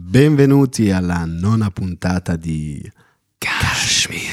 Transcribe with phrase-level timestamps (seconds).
[0.00, 2.80] Benvenuti alla nona puntata di
[3.36, 4.30] Kashmir,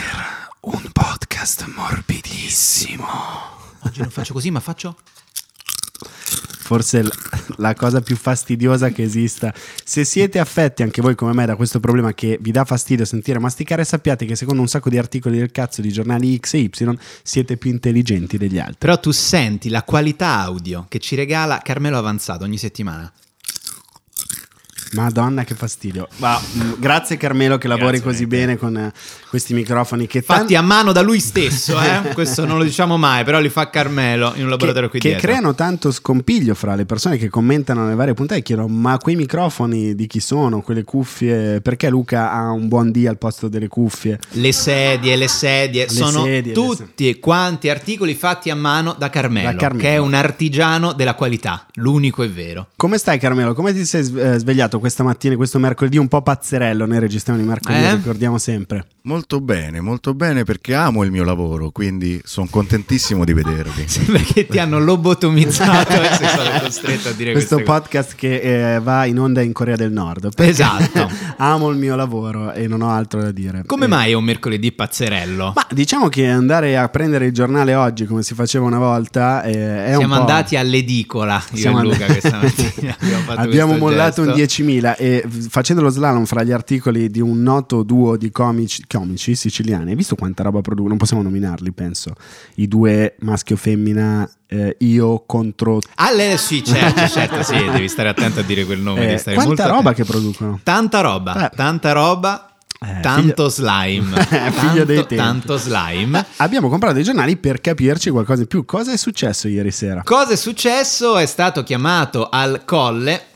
[0.62, 3.04] un podcast morbidissimo.
[3.80, 4.96] Oggi non faccio così, ma faccio
[6.66, 7.04] forse
[7.58, 9.52] la cosa più fastidiosa che esista.
[9.84, 13.40] Se siete affetti anche voi come me da questo problema che vi dà fastidio sentire
[13.40, 17.00] masticare, sappiate che secondo un sacco di articoli del cazzo di giornali X e Y
[17.24, 18.78] siete più intelligenti degli altri.
[18.78, 23.12] Però tu senti la qualità audio che ci regala Carmelo Avanzato ogni settimana.
[24.96, 26.08] Madonna che fastidio.
[26.18, 28.92] Ma, mh, grazie Carmelo che lavori Grazie, così bene con eh,
[29.30, 32.14] questi microfoni che Fatti tan- a mano da lui stesso, eh?
[32.14, 35.10] questo non lo diciamo mai, però li fa Carmelo in un laboratorio che, qui che
[35.10, 35.28] dietro.
[35.28, 39.16] creano tanto scompiglio fra le persone che commentano le varie puntate e chiedono ma quei
[39.16, 43.68] microfoni di chi sono, quelle cuffie, perché Luca ha un buon D al posto delle
[43.68, 44.20] cuffie?
[44.32, 49.52] Le sedie, le sedie, Le sono sedie, tutti quanti articoli fatti a mano da Carmelo,
[49.52, 49.84] Da Carmelo.
[49.84, 52.68] che è un artigiano della qualità, l'unico e vero.
[52.76, 53.54] Come stai Carmelo?
[53.54, 57.48] Come ti sei eh, svegliato questa mattina, questo mercoledì un po' pazzerello, noi registriamo di
[57.48, 57.96] mercoledì, eh?
[57.96, 58.86] ricordiamo sempre.
[59.06, 63.86] Molto bene, molto bene perché amo il mio lavoro, quindi sono contentissimo di vedervi.
[63.90, 68.16] Sembra che ti hanno lobotomizzato e sei stato costretto a dire questo podcast cose.
[68.16, 70.30] che eh, va in onda in Corea del Nord.
[70.36, 71.10] Esatto.
[71.38, 73.64] amo il mio lavoro e non ho altro da dire.
[73.66, 73.88] Come eh.
[73.90, 75.54] mai è un mercoledì pazzerello?
[75.56, 79.52] Ma diciamo che andare a prendere il giornale oggi come si faceva una volta eh,
[79.52, 79.98] è Siamo un po'...
[79.98, 82.12] Siamo andati all'edicola, io Siamo e Luca and...
[82.12, 82.96] questa mattina.
[83.02, 84.62] abbiamo, abbiamo mollato gesto.
[84.62, 88.32] un 10.000 2000 e facendo lo slalom fra gli articoli di un noto duo di
[88.32, 90.90] comici, comici siciliani, hai visto quanta roba producono?
[90.90, 92.14] Non possiamo nominarli, penso.
[92.56, 98.10] I due maschio femmina eh, io contro ah le, sì certo certo sì devi stare
[98.10, 101.56] attento a dire quel nome eh, quanta molto roba che producono tanta roba eh.
[101.56, 103.50] tanta roba eh, tanto eh, figlio...
[103.50, 104.52] slime,
[104.86, 106.26] tanto, tanto, slime.
[106.38, 108.66] Abbiamo comprato dei giornali per capirci qualcosa di più.
[108.66, 110.04] Cosa è successo ieri sera?
[110.04, 111.18] Cosa è successo?
[111.18, 113.28] È stato chiamato al colle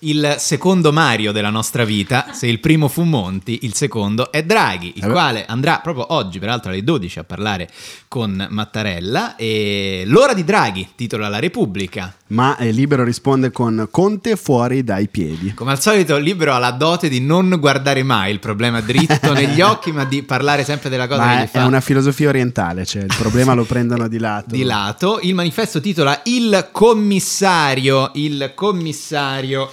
[0.00, 2.26] il secondo Mario della nostra vita.
[2.32, 6.38] Se il primo fu Monti, il secondo è Draghi, il Eh quale andrà proprio oggi,
[6.38, 7.68] peraltro alle 12, a parlare
[8.06, 9.36] con Mattarella.
[9.36, 12.14] E l'ora di Draghi, titola La Repubblica.
[12.28, 15.54] Ma eh, Libero risponde con Conte fuori dai piedi.
[15.54, 19.60] Come al solito, Libero ha la dote di non guardare mai il problema dritto negli
[19.62, 22.28] occhi, ma di parlare sempre della cosa Ma che è, gli fa è una filosofia
[22.28, 24.54] orientale, cioè il problema lo prendono di lato.
[24.54, 25.18] di lato.
[25.22, 28.10] Il manifesto titola Il commissario.
[28.14, 29.70] Il commissario.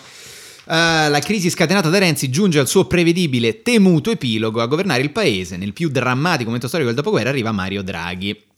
[0.68, 5.12] Eh, la crisi scatenata da Renzi giunge al suo prevedibile temuto epilogo a governare il
[5.12, 5.58] paese.
[5.58, 8.54] Nel più drammatico momento storico del dopoguerra arriva Mario Draghi.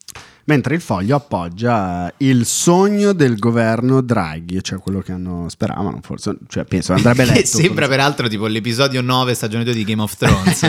[0.48, 6.38] Mentre il foglio appoggia il sogno del governo Draghi, cioè quello che hanno speravano, forse,
[6.48, 7.40] cioè penso andrebbe letto.
[7.40, 7.90] Che sembra forse.
[7.90, 10.62] peraltro tipo l'episodio 9 stagione 2 di Game of Thrones.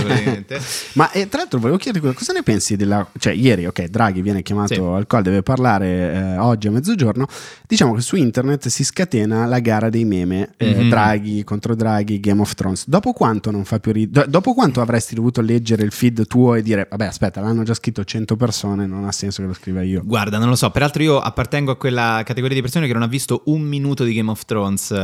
[0.95, 3.07] Ma eh, tra l'altro volevo chiederti cosa ne pensi della...
[3.17, 4.81] Cioè ieri, ok, Draghi viene chiamato Sì.
[4.81, 7.27] al call, deve parlare eh, oggi a mezzogiorno,
[7.67, 10.89] diciamo che su internet si scatena la gara dei meme, eh, Mhm.
[10.89, 12.89] Draghi contro Draghi, Game of Thrones.
[12.89, 14.29] Dopo quanto non fa più ridere?
[14.29, 18.03] dopo quanto avresti dovuto leggere il feed tuo e dire, vabbè aspetta, l'hanno già scritto
[18.05, 20.03] 100 persone, non ha senso che lo scriva io.
[20.05, 20.71] Guarda, non lo so.
[20.71, 24.15] Peraltro, io appartengo a quella categoria di persone che non ha visto un minuto di
[24.15, 24.95] Game of Thrones eh,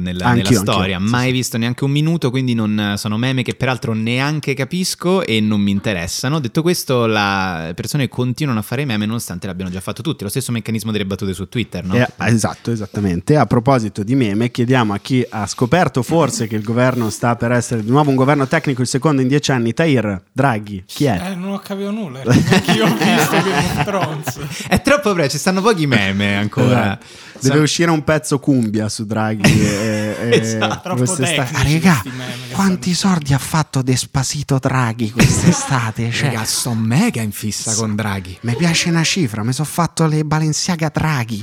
[0.00, 0.96] nella, nella storia.
[0.96, 1.32] anch'io, sì, Mai sì.
[1.32, 2.30] visto neanche un minuto.
[2.30, 6.38] Quindi non, sono meme che peraltro neanche capisco e non mi interessano.
[6.40, 10.24] Detto questo, la- le persone continuano a fare meme nonostante l'abbiano già fatto tutti.
[10.24, 11.94] Lo stesso meccanismo delle battute su Twitter, no?
[11.94, 13.36] Eh, esatto, esattamente.
[13.36, 17.52] A proposito di meme, chiediamo a chi ha scoperto forse che il governo sta per
[17.52, 21.20] essere di nuovo un governo tecnico, il secondo in dieci anni, Tahir Draghi, chi è?
[21.30, 22.20] Eh, non ho capito nulla.
[22.24, 23.97] Anch'io ho visto Game of Thrones.
[24.68, 26.98] È troppo breve, ci stanno pochi meme ancora.
[26.98, 27.26] Esatto.
[27.40, 29.42] Deve uscire un pezzo cumbia su Draghi.
[29.48, 30.80] e, e- Esatto.
[30.82, 32.10] Troppo tecnici Ah, che
[32.52, 36.10] quanti soldi ha fatto Despasito Draghi quest'estate?
[36.18, 38.38] Cioè, Raga, sto mega in fissa con Draghi.
[38.42, 41.42] mi piace una cifra, mi sono fatto le Balenciaga Draghi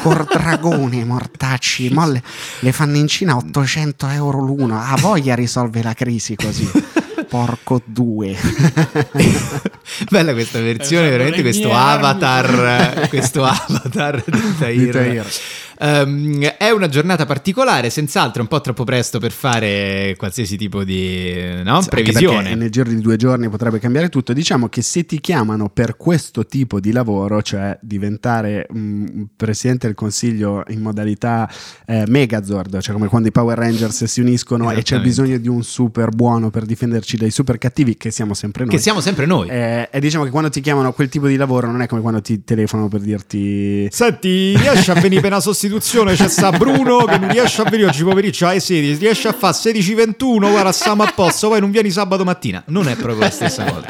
[0.00, 1.90] col dragone, mortacci.
[1.90, 2.22] Mo le,
[2.60, 4.80] le fanno in Cina 800 euro l'uno.
[4.80, 6.70] Ha voglia risolve la crisi così.
[7.34, 8.36] Porco due.
[10.08, 14.84] Bella questa versione, Esatto, veramente le questo avatar, questo avatar di Tahir.
[14.84, 15.26] Di Tahir.
[15.78, 21.62] Ehm, è una giornata particolare, senz'altro un po' troppo presto per fare qualsiasi tipo di
[21.62, 22.54] no, previsione.
[22.54, 24.32] nel giro di due giorni potrebbe cambiare tutto.
[24.32, 29.96] Diciamo che se ti chiamano per questo tipo di lavoro, cioè diventare mm, presidente del
[29.96, 31.50] consiglio in modalità
[31.86, 35.62] eh, Megazord, cioè come quando i Power Rangers si uniscono e c'è bisogno di un
[35.62, 38.74] super buono per difenderci dai super cattivi, che siamo sempre noi.
[38.74, 39.48] Che siamo sempre noi.
[39.48, 42.00] Eh, e diciamo che quando ti chiamano a quel tipo di lavoro non è come
[42.00, 46.50] quando ti telefonano per dirti Senti, riesci a venire per una sostituzione Costituzione c'è sta
[46.52, 50.72] Bruno che non riesce a venire oggi pomeriggio alle 16, riesce a fare 16-21, guarda
[50.72, 52.62] stiamo a posto, poi non vieni sabato mattina.
[52.66, 53.86] Non è proprio la stessa cosa.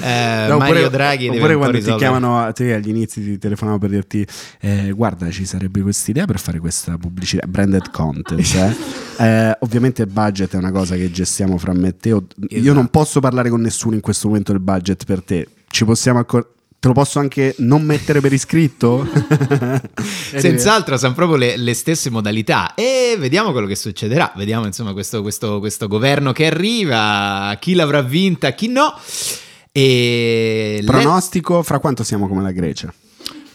[0.00, 3.20] Eh, No, Mario oppure- Draghi deve oppure po' quando ti chiamano a te agli inizi
[3.24, 4.24] ti telefonano per dirti
[4.60, 9.04] eh, guarda ci sarebbe questa idea per fare questa pubblicità branded content eh.
[9.24, 12.72] Eh, ovviamente il budget è una cosa che gestiamo fra me e te io Esatto.
[12.74, 16.46] non posso parlare con nessuno in questo momento del budget per te ci possiamo accor-
[16.86, 19.04] te lo posso anche non mettere per iscritto
[20.36, 24.32] Senz'altro sono proprio le, le stesse modalità e vediamo quello che succederà.
[24.36, 28.94] Vediamo insomma questo, questo- questo governo che arriva, chi l'avrà vinta, chi no.
[29.72, 32.92] E pronostico fra quanto siamo come la Grecia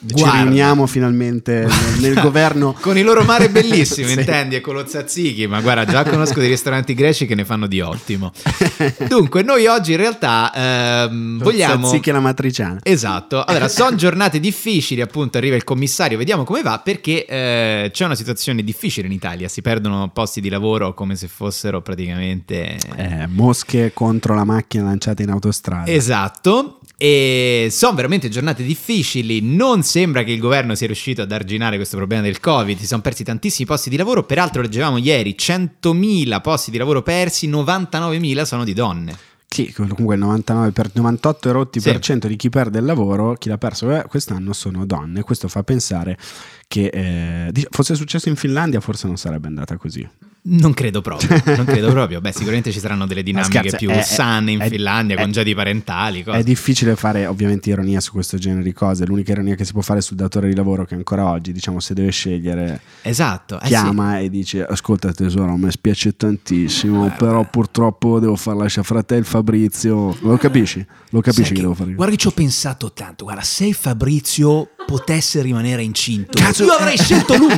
[0.07, 0.41] ci Guarda.
[0.41, 4.19] riuniamo finalmente nel, nel governo con i loro mare bellissimi, Sì.
[4.19, 7.67] intendi, e con lo tzatziki, ma guarda, già conosco dei ristoranti greci che ne fanno
[7.67, 8.31] di ottimo.
[9.07, 11.87] Dunque, noi oggi in realtà ehm, vogliamo...
[11.87, 16.61] Tzatziki e la matriciana Esatto, allora sono giornate difficili, appunto arriva il commissario, vediamo come
[16.61, 21.15] va perché eh, c'è una situazione difficile in Italia, si perdono posti di lavoro come
[21.15, 22.77] se fossero praticamente...
[22.95, 25.89] Eh, mosche contro la macchina lanciata in autostrada.
[25.91, 31.77] Esatto, e sono veramente giornate difficili, non sembra che il governo sia riuscito ad arginare
[31.77, 36.41] questo problema del Covid, si sono persi tantissimi posti di lavoro, peraltro leggevamo ieri 100.000
[36.41, 39.17] posti di lavoro persi, 99.000 sono di donne.
[39.47, 41.89] Sì, comunque il 99 per 98 e rotti Sì.
[41.91, 45.23] per cento di chi perde il lavoro, chi l'ha perso eh, quest'anno sono donne.
[45.23, 46.19] Questo fa pensare
[46.67, 50.07] che eh, fosse successo in Finlandia, forse non sarebbe andata così.
[50.43, 52.19] Non credo proprio, non credo proprio.
[52.19, 55.53] Beh, sicuramente ci saranno delle dinamiche scherzo, più è- sane in è- Finlandia, è- congedi
[55.53, 56.39] parentali, cose.
[56.39, 59.05] È difficile fare ovviamente ironia su questo genere di cose.
[59.05, 61.93] L'unica ironia che si può fare sul datore di lavoro che ancora oggi, diciamo, se
[61.93, 63.67] deve scegliere, Esatto, eh sì.
[63.69, 69.15] chiama e dice: Ascolta, tesoro, mi spiace tantissimo, però purtroppo devo far lasciare fra te
[69.15, 70.17] il Fabrizio.
[70.21, 70.83] Lo capisci?
[71.11, 71.93] Lo capisci Sai che, devo fare?
[71.93, 73.25] Guarda che ci ho pensato tanto.
[73.25, 77.57] Guarda, se Fabrizio potesse rimanere incinto, Cazzo- io avrei scelto lui,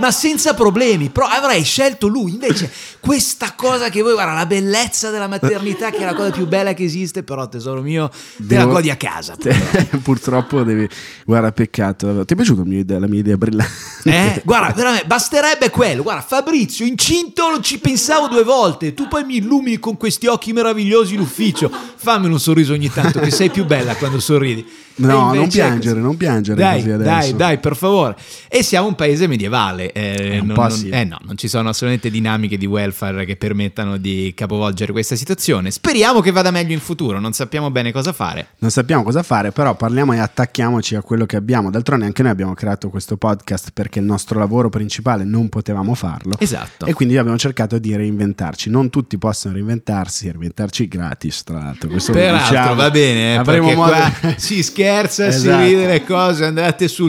[0.00, 1.10] ma senza problemi.
[1.10, 2.32] Però avrei scelto lui.
[2.32, 2.68] Invece,
[2.98, 6.74] questa cosa che voi, guarda, la bellezza della maternità, che è la cosa più bella
[6.74, 8.10] che esiste, però, tesoro mio,
[8.44, 9.36] te la godi a casa.
[10.02, 10.88] Purtroppo devi.
[11.24, 12.24] Guarda, peccato.
[12.24, 13.74] Ti è piaciuta la mia idea, la mia idea brillante?
[14.04, 14.42] Eh?
[14.44, 16.02] Guarda, veramente, basterebbe quello.
[16.02, 18.92] Guarda, Fabrizio, incinto non ci pensavo due volte.
[18.92, 21.70] Tu poi mi illumini con questi occhi meravigliosi in ufficio.
[21.94, 24.84] Fammi un sorriso ogni tanto, che sei più bella quando sorridi.
[24.96, 27.10] No, non piangere, non piangere Dai, così adesso.
[27.10, 28.16] dai, dai, per favore.
[28.48, 29.92] E siamo un paese medievale.
[29.92, 30.88] eh, un non, sì.
[30.88, 35.70] eh no, non ci sono assolutamente dinamiche di welfare che permettano di capovolgere questa situazione.
[35.70, 38.48] Speriamo che vada meglio in futuro, non sappiamo bene cosa fare.
[38.58, 41.70] Non sappiamo cosa fare, però parliamo e attacchiamoci a quello che abbiamo.
[41.70, 46.32] D'altronde anche noi abbiamo creato questo podcast perché il nostro lavoro principale non potevamo farlo.
[46.38, 46.86] Esatto.
[46.86, 48.70] E quindi abbiamo cercato di reinventarci.
[48.70, 51.90] Non tutti possono reinventarsi, reinventarci gratis, tra l'altro.
[51.90, 52.74] Questo Peraltro diciamo.
[52.76, 54.84] va bene, eh, Avremo modo- qua si scherza,
[55.32, 55.62] si Esatto.
[55.64, 57.08] ride le cose, andate sul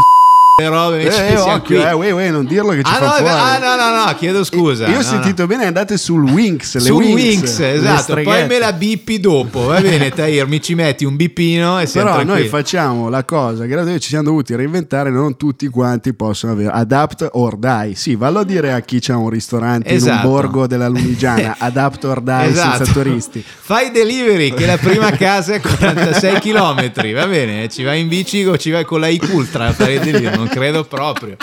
[0.66, 1.76] robe, Eh, occhio, qui.
[1.88, 3.28] eh, uè, uè, non dirlo che ci Ah fa no, fuori.
[3.28, 4.88] ah, no, no, no, chiedo scusa.
[4.88, 5.48] Io ho no, sentito no.
[5.50, 6.78] bene, andate sul Winx.
[6.78, 10.74] Sul Winx, Winx, le esatto, poi me la bippi dopo, va bene Tahir, mi ci
[10.74, 12.50] metti un bippino e siamo Però noi tranquilli.
[12.50, 17.28] facciamo la cosa che noi ci siamo dovuti reinventare, non tutti quanti possono avere adapt
[17.34, 17.94] or die.
[17.94, 20.26] Sì, vallo a dire a chi c'ha un ristorante in Esatto.
[20.26, 22.78] un borgo della Lunigiana, adapt or die Esatto.
[22.84, 23.44] senza turisti.
[23.68, 27.70] Fai delivery che la prima casa è 46 km, va bene?
[27.70, 30.56] Ci vai in bici o ci vai con la Ultra a fare il delivery, non
[30.56, 31.38] credo proprio.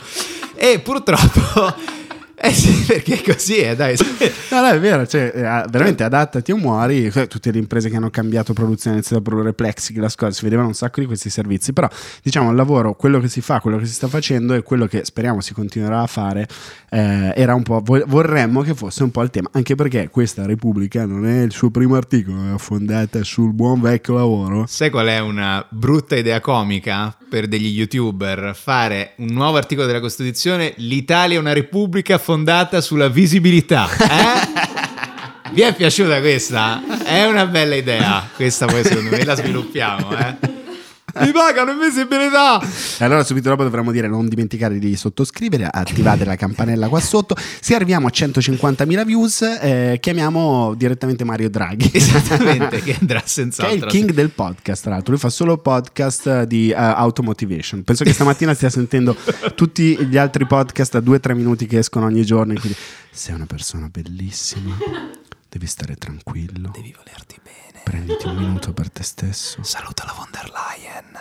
[0.55, 1.75] E purtroppo
[2.45, 3.97] eh sì, perché così è, dai.
[4.51, 7.07] No, no, è vero, cioè, eh, veramente adattati o muori.
[7.07, 10.75] Eh, Tutte le imprese che hanno cambiato produzione, iniziato a produrre plexiglass, si vedevano un
[10.75, 11.73] sacco di questi servizi.
[11.73, 11.89] Però,
[12.23, 15.07] diciamo, il lavoro, quello che si fa, quello che si sta facendo e quello che
[15.07, 16.47] speriamo si continuerà a fare,
[16.91, 17.81] eh, era un po'.
[17.83, 21.53] vo- Vorremmo che fosse un po' il tema, anche perché questa Repubblica non è il
[21.53, 24.67] suo primo articolo, è fondata sul buon vecchio lavoro.
[24.69, 28.55] Sai qual è una brutta idea comica per degli youtuber?
[28.55, 32.33] Fare un nuovo articolo della Costituzione, l'Italia è una repubblica fondata
[32.81, 33.89] sulla visibilità.
[33.91, 34.63] Eh?
[35.53, 36.83] Vi è piaciuta questa?
[37.05, 38.29] È una bella idea.
[38.35, 40.64] Questa poi secondo me la sviluppiamo, eh?
[41.21, 42.61] Mi pagano in visibilità!
[42.99, 47.37] E allora subito dopo dovremmo dire non dimenticare di sottoscrivere, attivate la campanella qua sotto.
[47.61, 51.91] Se arriviamo a 150.000 views, eh, chiamiamo direttamente Mario Draghi.
[51.93, 55.13] Esattamente, che andrà Che è il king del podcast, tra l'altro.
[55.13, 57.83] Lui fa solo podcast eh, di uh, automotivation.
[57.85, 59.17] Penso che stamattina stia sentendo
[59.55, 62.55] tutti gli altri podcast a 2-3 minuti che escono ogni giorno.
[62.55, 62.77] Quindi,
[63.11, 64.77] sei una persona bellissima,
[65.49, 66.71] devi stare tranquillo.
[66.75, 67.44] Devi volerti bene.
[67.85, 69.63] Prenditi un minuto per te stesso.
[69.63, 71.19] Saluta la von der Leyen.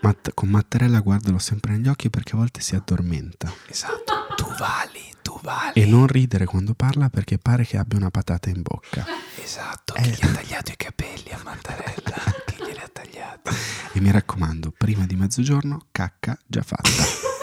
[0.00, 3.52] Matt- con Mattarella guardalo sempre negli occhi perché a volte si addormenta.
[3.66, 4.14] Esatto.
[4.36, 5.80] Tu vali, tu vali.
[5.80, 9.04] E non ridere quando parla perché pare che abbia una patata in bocca.
[9.42, 9.94] Esatto.
[9.94, 12.16] Chi gli ha tagliato i capelli a Mattarella?
[12.46, 13.50] Chi glieli ha tagliati?
[13.92, 17.26] E mi raccomando, prima di mezzogiorno, cacca già fatta.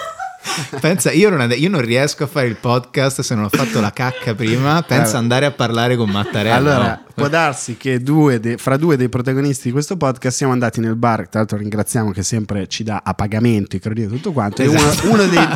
[0.80, 3.92] Pensa, io non, io non riesco a fare il podcast se non ho fatto la
[3.92, 4.82] cacca prima.
[4.82, 5.18] Pensa Allora.
[5.18, 6.56] andare a parlare con Mattarella.
[6.56, 7.12] Allora, no?
[7.14, 10.96] può darsi che due de- fra due dei protagonisti di questo podcast siamo andati nel
[10.96, 14.62] bar, tra l'altro ringraziamo che sempre ci dà a pagamento i crediti e tutto quanto,
[14.62, 15.10] e uno, Esatto.
[15.12, 15.48] uno dei,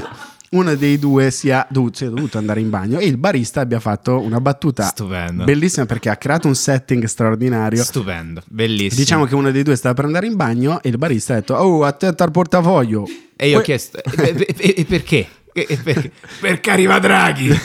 [0.52, 4.20] uno dei due sia dovuto, sia dovuto andare in bagno e il barista abbia fatto
[4.20, 5.44] una battuta Stupendo.
[5.44, 7.84] bellissima perché ha creato un setting straordinario.
[7.84, 9.00] Stupendo, bellissimo.
[9.00, 11.54] Diciamo che uno dei due stava per andare in bagno e il barista ha detto
[11.56, 13.06] oh attento al portafoglio
[13.42, 15.26] E io ho Que- chiesto, e, e- e- perché?
[15.54, 16.12] Perché?
[16.42, 17.50] Perché arriva Draghi.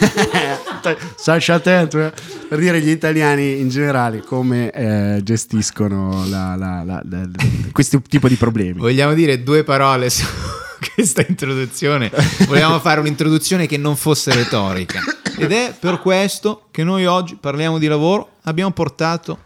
[1.16, 2.12] Sasha attento eh.
[2.48, 7.28] per dire gli italiani in generale come eh, gestiscono la- la- la- la-
[7.72, 8.78] questo tipo di problemi.
[8.78, 10.24] Vogliamo dire due parole su
[10.94, 12.10] questa introduzione?
[12.46, 15.00] Vogliamo fare un'introduzione che non fosse retorica.
[15.36, 18.30] Ed è per questo che noi oggi parliamo di lavoro.
[18.42, 19.38] Abbiamo portato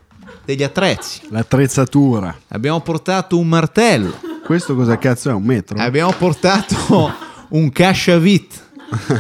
[0.45, 1.21] degli attrezzi.
[1.31, 2.37] L'attrezzatura.
[2.49, 4.27] Abbiamo portato un martello.
[4.49, 5.35] Questo cosa cazzo è?
[5.35, 5.79] Un metro?
[5.79, 7.13] Abbiamo portato
[7.51, 8.67] un cacciavit.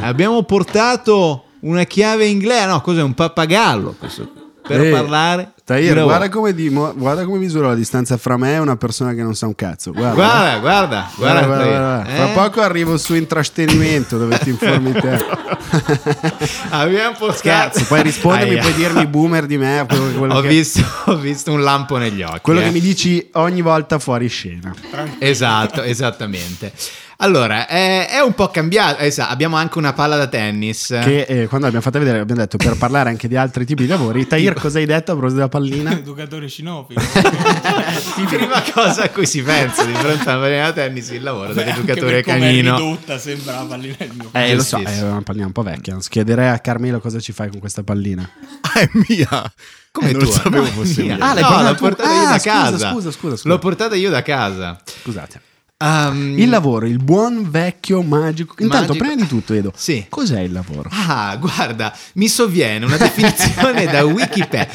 [0.01, 2.65] Abbiamo portato una chiave inglese.
[2.65, 3.03] No, cos'è?
[3.03, 3.95] Un pappagallo.
[3.99, 4.27] questo,
[4.63, 5.53] per Eh, parlare.
[5.75, 9.13] Di Tahir, guarda come, dimo- guarda come misuro la distanza fra me e una persona
[9.15, 9.93] che non sa un cazzo.
[9.93, 11.65] Guarda, Guarda, guarda, Guarda, guarda.
[11.65, 12.07] guarda, guarda.
[12.11, 12.17] Eh?
[12.17, 15.25] Fra poco arrivo su intrattenimento dove ti informi te.
[16.71, 17.39] Abbiamo portato.
[17.39, 18.61] Scherzo, puoi rispondermi, Aia.
[18.61, 19.81] puoi dirmi boomer di me.
[20.29, 22.41] Ho, che, visto, ho visto un lampo negli occhi.
[22.43, 22.65] quello eh.
[22.65, 24.75] che mi dici ogni volta fuori scena.
[25.19, 26.73] Esatto, esattamente.
[27.21, 29.11] Allora, eh, è un po' cambiato.
[29.11, 30.87] sa, abbiamo anche una palla da tennis.
[31.03, 33.89] Che eh, quando l'abbiamo fatta vedere abbiamo detto per parlare anche di altri tipi di
[33.89, 34.25] lavori.
[34.29, 35.91] Tahir, cosa hai detto a proposito della pallina?
[35.99, 37.01] Educatore cinofilo.
[38.29, 42.23] Prima cosa a cui si pensa di fronte alla pallina da tennis, il lavoro dell'educatore
[42.23, 42.77] per come è canino.
[42.77, 45.97] ridotta sembra la pallina del mio Eh, lo so, è una pallina un po' vecchia.
[46.09, 48.31] Chiederei a Carmelo cosa ci fai con questa pallina.
[48.61, 49.53] Ah, è mia.
[49.91, 50.33] Come Eh, non tua?
[50.35, 51.17] sapevo No, è fosse mia.
[51.17, 51.25] mia.
[51.31, 51.83] Ah, l'hai No, portata l'ho tu?
[51.83, 52.71] portata io Ah, da scusa, casa.
[52.93, 53.49] scusa, scusa, scusa.
[53.49, 54.81] L'ho portata io da casa.
[55.03, 55.41] Scusate.
[55.81, 58.55] Um, Il lavoro, il buon vecchio magico.
[58.59, 59.05] Intanto, Magico.
[59.05, 60.07] prima di tutto, Edo, Sì.
[60.09, 60.91] cos'è il lavoro?
[60.93, 64.69] Ah, guarda, mi sovviene una definizione da Wikipedia.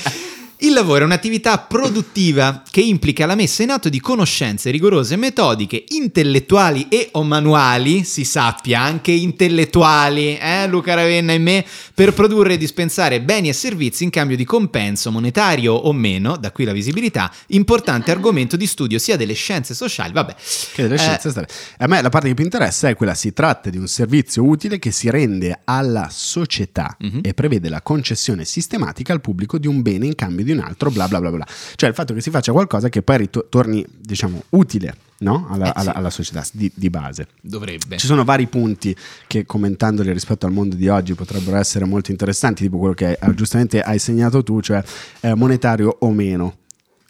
[0.63, 5.83] Il lavoro è un'attività produttiva che implica la messa in atto di conoscenze rigorose, metodiche,
[5.89, 12.53] intellettuali e o manuali, si sappia, anche intellettuali, eh, Luca Ravenna e me, per produrre
[12.53, 16.71] e dispensare beni e servizi in cambio di compenso monetario o meno, da qui la
[16.71, 20.33] visibilità, importante argomento di studio sia delle scienze sociali, vabbè.
[20.75, 21.47] Che delle Eh, scienze strane.
[21.79, 24.79] A me la parte che più interessa è quella: si tratta di un servizio utile
[24.79, 27.19] che si rende alla società Mhm.
[27.21, 30.89] e prevede la concessione sistematica al pubblico di un bene in cambio di un altro,
[30.91, 31.45] bla bla bla bla.
[31.75, 35.47] Cioè il fatto che si faccia qualcosa che poi ritorni, diciamo, utile no?
[35.49, 35.73] alla, Eh, sì.
[35.87, 37.27] alla- alla società di, di base.
[37.41, 37.97] Dovrebbe.
[37.97, 38.95] Ci sono vari punti
[39.27, 43.33] che commentandoli rispetto al mondo di oggi potrebbero essere molto interessanti, tipo quello che eh,
[43.33, 44.83] giustamente hai segnato tu, cioè
[45.21, 46.57] eh, monetario o meno.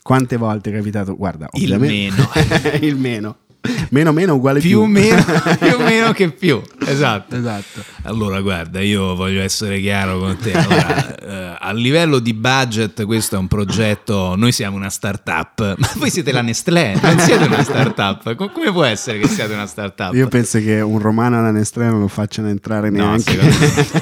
[0.03, 1.15] Quante volte è capitato?
[1.15, 3.37] Guarda, Il ovviamente- il meno.
[3.89, 4.69] Meno meno uguale più.
[4.69, 5.23] più o meno,
[5.59, 7.35] più meno che più, esatto.
[7.35, 7.81] Esatto.
[8.03, 10.51] Allora, guarda, io voglio essere chiaro con te.
[10.51, 11.15] Allora,
[11.53, 14.35] eh, a livello di budget, questo è un progetto.
[14.35, 15.75] Noi siamo una startup.
[15.79, 18.35] Ma voi siete la Nestlé, non siete una startup.
[18.35, 20.13] Com- Come può essere che siate una startup?
[20.13, 23.39] Io penso che un romano alla Nestlé non lo facciano entrare no, neanche.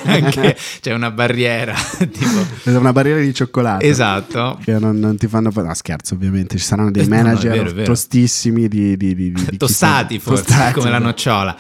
[0.06, 2.80] anche c'è una barriera, tipo...
[2.80, 3.86] Una barriera di cioccolato.
[3.86, 4.58] Esatto.
[4.64, 5.52] Che non, non ti fanno.
[5.54, 6.58] No, scherzo, ovviamente.
[6.58, 7.86] Ci saranno dei Eh, no, no, è manager vero, è vero.
[7.86, 11.56] tostissimi di, di- di- di- di forse, tostati, come la nocciola.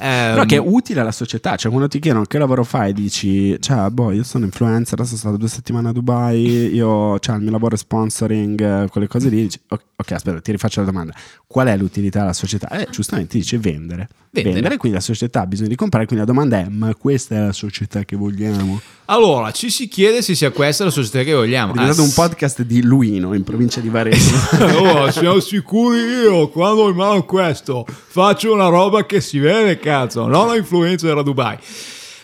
[0.00, 3.56] Ehm, Però che è utile alla società, cioè quando ti chiedono che lavoro fai dici,
[3.60, 7.50] cioè, boh, io sono influencer, sono stato due settimane a Dubai, io, cioè, il mio
[7.50, 11.12] lavoro è sponsoring, eh, quelle cose lì, dici, ok, aspetta, ti rifaccio la domanda,
[11.46, 12.68] qual è l'utilità alla società?
[12.70, 14.08] Eh, giustamente dice vendere.
[14.34, 14.78] Vendere.
[14.78, 17.52] quindi la società ha bisogno di comprare, quindi la domanda è, ma questa è la
[17.52, 18.80] società che vogliamo?
[19.06, 21.72] Allora, ci si chiede se sia questa la società che vogliamo.
[21.72, 24.30] È diventato Ah, un podcast di Luino, in provincia di Varese.
[24.82, 29.78] Oh, siamo sicuri io, quando ho in mano questo, faccio una roba che si vede,
[29.78, 31.56] cazzo, non la influenza da Dubai.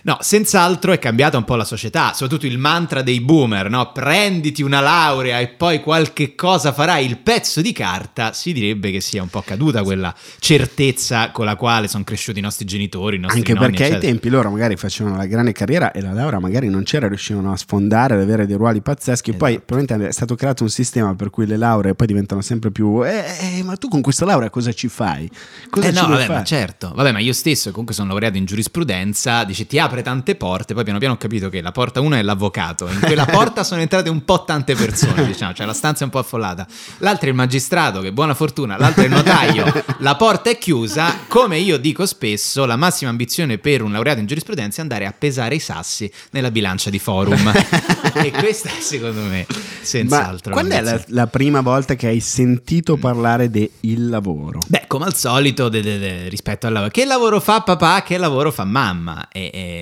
[0.09, 3.93] No, senz'altro è cambiata un po' la società, soprattutto il mantra dei boomer, no?
[3.93, 9.03] Prenditi una laurea e poi qualche cosa farai, il pezzo di carta, si direbbe che
[9.03, 13.19] sia un po' caduta quella certezza con la quale sono cresciuti i nostri genitori, i
[13.19, 14.11] nostri Anche nonni, perché ai eccetera.
[14.13, 17.57] tempi loro magari facevano la grande carriera e la laurea magari non c'era, riuscivano a
[17.59, 19.35] sfondare, ad avere dei ruoli pazzeschi.
[19.35, 19.65] Poi Esatto.
[19.67, 23.05] probabilmente è stato creato un sistema per cui le lauree poi diventano sempre più...
[23.05, 25.31] Eh, eh, ma tu con questa laurea cosa ci fai?
[25.69, 26.93] Cosa Eh ci no, vabbè, ma certo.
[26.95, 30.75] Vabbè, ma io stesso comunque sono laureato in giurisprudenza, dice ti apre apre tante porte,
[30.75, 33.81] poi piano piano ho capito che la porta 1 è l'avvocato, in quella porta sono
[33.81, 36.67] entrate un po' tante persone, diciamo, cioè la stanza è un po' affollata.
[36.99, 41.21] L'altra è il magistrato, che buona fortuna, l'altra è il notaio, la porta è chiusa,
[41.27, 45.15] come io dico spesso, la massima ambizione per un laureato in giurisprudenza è andare a
[45.17, 47.53] pesare i sassi nella bilancia di forum.
[48.15, 49.47] e questa è secondo me
[49.81, 50.55] senz'altro.
[50.55, 53.71] Ma quando è la, la prima volta che hai sentito parlare del
[54.09, 54.61] lavoro?
[54.67, 58.19] Beh, come al solito, de- de- de- rispetto al lavoro, che lavoro fa papà, che
[58.19, 59.29] lavoro fa mamma?
[59.31, 59.78] E, e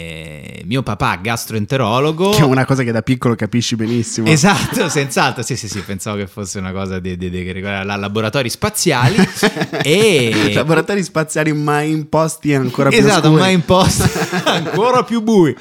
[0.64, 2.30] mio papà, gastroenterologo.
[2.30, 4.26] Che è una cosa che da piccolo capisci benissimo.
[4.28, 5.42] Esatto, senz'altro.
[5.42, 8.48] Sì, sì, sì, pensavo che fosse una cosa di, di- di- che riguarda la- laboratori
[8.50, 9.16] spaziali.
[9.82, 14.04] e Laboratori spaziali mai imposti ancora più esatto, mai in posto
[14.44, 15.54] ancora più bui.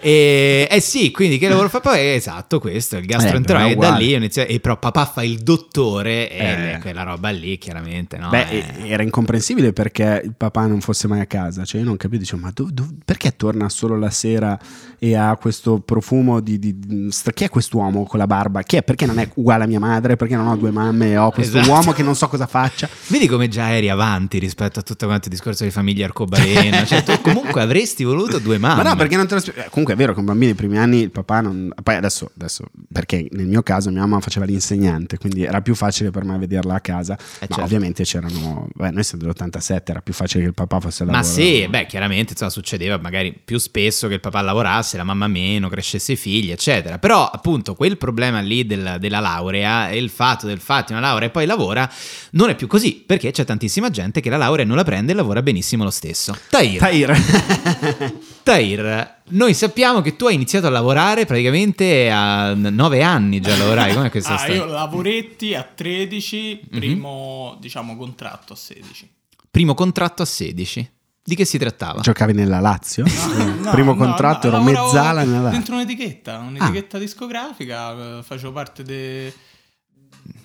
[0.00, 2.14] e, eh sì, quindi che lavoro fa poi?
[2.14, 3.68] Esatto, questo, il gastroenterologo.
[3.82, 6.78] Eh, e da lì iniziato- e però papà fa il dottore e Eh.
[6.80, 8.28] quella roba lì, chiaramente, no?
[8.28, 8.88] Beh, Eh.
[8.88, 11.64] era incomprensibile perché il papà non fosse mai a casa.
[11.64, 14.58] Cioè, io non capivo, dicevo, ma dov- dov- perché torna solo la sera
[14.98, 18.62] e ha questo profumo di, di- di- Chi è quest'uomo con la barba?
[18.62, 18.82] Chi è?
[18.82, 20.16] Perché non è uguale a mia madre?
[20.16, 21.72] Perché non ho due mamme e ho questo Esatto.
[21.74, 22.88] uomo che non so cosa faccia?
[23.08, 26.84] Vedi come già eri avanti rispetto a tutto quanto il discorso di famiglia arcobaleno.
[26.86, 28.82] cioè, tu comunque avresti voluto due mamme.
[28.82, 29.62] Ma no, perché non te lo spiego.
[29.70, 31.72] Comunque è vero che un bambino nei primi anni il papà non.
[31.82, 36.10] Poi adesso, adesso, perché nel mio caso mia mamma faceva l'insegnante, quindi era più facile
[36.10, 37.16] per me vederla a casa.
[37.18, 37.62] ma certo.
[37.62, 38.68] ovviamente c'erano.
[38.74, 41.32] Beh, noi siamo dell'87, era più facile che il papà fosse al Ma lavoro.
[41.32, 45.68] sì, beh, chiaramente insomma, succedeva magari più spesso che il papà lavorasse, la mamma meno,
[45.68, 46.98] crescesse i figli, eccetera.
[46.98, 51.28] Però, appunto, quel problema lì del- della laurea e il fatto del fatti una laurea
[51.28, 51.90] e poi lavora
[52.32, 55.14] non è più così, perché c'è tantissima gente che la laurea non la prende e
[55.14, 56.36] lavora benissimo lo stesso.
[56.48, 57.12] Tahir, Tahir.
[58.42, 63.94] Tahir, noi sappiamo che tu hai iniziato a lavorare praticamente a nove anni già lavorai.
[63.94, 64.56] Com'è questa Ah, storia?
[64.56, 66.78] io lavoretti a 13, Mhm.
[66.78, 69.08] primo diciamo contratto a 16.
[69.50, 70.90] Primo contratto a 16.
[71.22, 72.00] Di che si trattava?
[72.00, 73.04] Giocavi nella Lazio?
[73.60, 75.50] No, Primo no, contratto no, ero mezzala nella Lazio.
[75.58, 79.32] Dentro un'etichetta, un'etichetta discografica, eh, facevo parte de-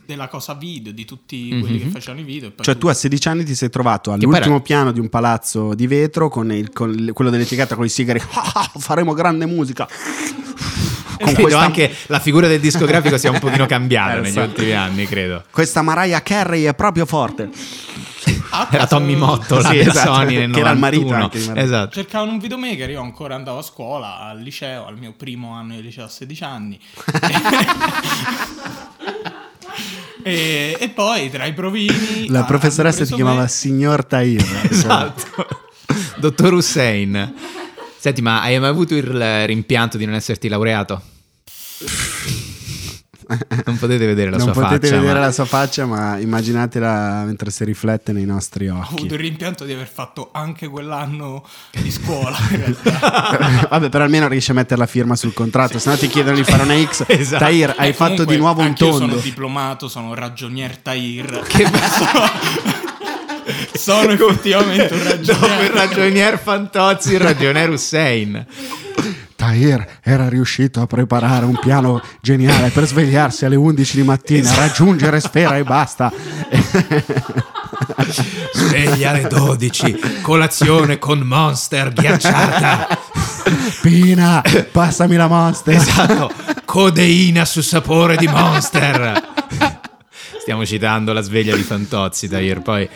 [0.06, 1.92] della cosa video, di tutti quelli che Mhm.
[1.92, 2.54] facevano i video.
[2.60, 6.30] Cioè tu a 16 anni ti sei trovato all'ultimo piano di un palazzo di vetro
[6.30, 8.22] con, il- con quello dell'etichetta con i sigari.
[8.34, 9.88] Ah, ah, faremo grande musica.
[11.18, 14.72] Con Credo questa, anche la figura del discografico sia un pochino cambiata Eh, negli ultimi
[14.74, 15.46] anni, credo.
[15.50, 17.50] questa Mariah Carey è proprio forte.
[18.60, 20.80] A Era Tommy Motto, la Sì, esatto, Sony nel che era il 91.
[20.80, 21.64] marito anche di Maria.
[21.64, 21.94] Esatto.
[21.94, 25.82] Cercavano un videomaker, io ancora andavo a scuola, al liceo, al mio primo anno di
[25.82, 26.80] liceo a 16 anni.
[30.24, 32.28] e, e poi tra i provini...
[32.28, 33.48] La ah, professoressa ti preso chiamava me.
[33.48, 34.44] signor Tahir.
[34.70, 35.48] Esatto.
[36.18, 37.34] Dottor Hussein.
[37.98, 41.02] Senti, ma hai mai avuto il rimpianto di non esserti laureato?
[43.66, 45.00] Non potete vedere la non sua potete faccia.
[45.00, 48.94] vedere ma- la sua faccia, ma immaginatela mentre si riflette nei nostri Ho occhi.
[48.98, 52.38] avuto il rimpianto di aver fatto anche quell'anno di scuola.
[53.70, 56.44] Vabbè, però almeno riesci a mettere la firma sul contratto, se no ti chiedono di
[56.44, 57.04] fare una X.
[57.08, 57.44] Esatto.
[57.44, 58.98] Tahir, hai Eh, fatto comunque, di nuovo un tondo.
[58.98, 61.42] sono diplomato, sono ragionier Tahir.
[61.48, 61.66] Che
[63.78, 65.72] sono effettivamente un Dopo il ragionier.
[65.72, 68.46] ragionier Fantozzi, il ragionier Hussein.
[69.46, 75.20] Tahir era riuscito a preparare un piano geniale per svegliarsi alle 11 di mattina, raggiungere
[75.20, 76.12] Sfera e basta.
[78.54, 82.88] Sveglia alle 12, colazione con Monster ghiacciata.
[83.84, 85.76] Pina, passami la monster.
[85.76, 86.32] Esatto,
[86.66, 89.34] codeina su sapore di Monster.
[90.40, 92.90] Stiamo citando la sveglia di Fantozzi, Tahir, poi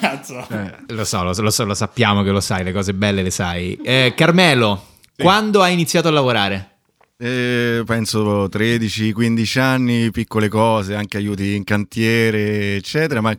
[0.00, 0.44] Cazzo.
[0.88, 3.30] lo so, lo, so, lo so, lo sappiamo che lo sai, le cose belle le
[3.30, 3.78] sai.
[3.82, 6.68] Eh, Carmelo, quando hai iniziato a lavorare?
[7.16, 13.34] Eh, penso 13-15 anni, piccole cose, anche aiuti in cantiere, eccetera, ma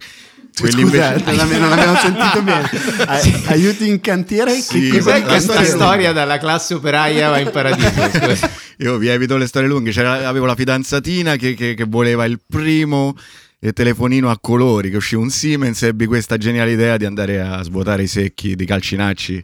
[0.57, 1.31] quelli Scusa, invece...
[1.31, 2.69] non, ave- non avevo sentito bene.
[3.07, 4.53] Ai- Aiuti in cantiere?
[4.53, 7.89] Sì, Che cos'è Questa storia- storia dalla classe operaia va in paradiso.
[8.17, 8.49] scusa.
[8.77, 9.91] Io vi evito le storie lunghe.
[9.91, 13.13] C'era- avevo la fidanzatina che, che- che voleva il primo
[13.59, 17.41] eh, telefonino a colori, che uscì un Siemens e ebbi questa geniale idea di andare
[17.41, 19.43] a svuotare i secchi di calcinacci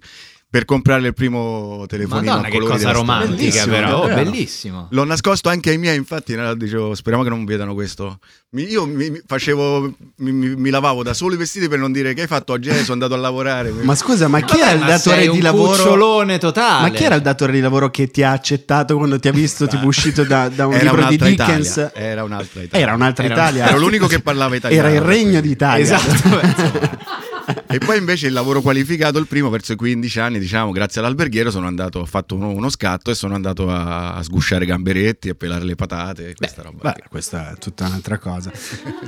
[0.52, 4.04] per comprare il primo telefonino Madonna, a che cosa romantica, Bellissimo, però.
[4.04, 4.88] Oh, bellissimo.
[4.92, 8.20] L'ho nascosto anche ai miei, infatti, no, dicevo, speriamo che non vedano questo.
[8.50, 12.14] Mi- io mi, facevo, mi, mi- mi lavavo da solo i vestiti per non dire
[12.14, 13.72] che hai fatto oggi, sono andato a lavorare.
[13.82, 16.26] Ma scusa, ma chi era il datore di un lavoro?
[16.38, 16.90] totale.
[16.90, 19.68] Ma chi era il datore di lavoro che ti ha accettato quando ti ha visto
[19.68, 21.70] tipo uscito da, da un Era libro di un'altra Dickens?
[21.78, 21.94] Italia.
[21.96, 22.86] Era un'altra Italia.
[22.86, 23.70] Era un'altra Era- Italia.
[23.70, 24.86] Ero l'unico che parlava italiano.
[24.86, 25.82] Era il regno d'Italia.
[25.82, 27.30] Esatto.
[27.68, 31.52] E poi invece il lavoro qualificato, il primo verso i 15 anni, diciamo, grazie all'alberghiero
[31.52, 35.36] sono andato, ho fatto uno, uno scatto e sono andato a, a sgusciare gamberetti, a
[35.36, 36.92] pelare le patate, questa roba.
[36.92, 38.52] Beh, questa è tutta un'altra cosa.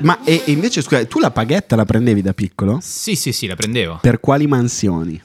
[0.02, 2.80] Ma e, e invece, scusa, tu la paghetta la prendevi da piccolo?
[2.82, 4.00] Sì, sì, sì, la prendevo.
[4.02, 5.22] Per quali mansioni?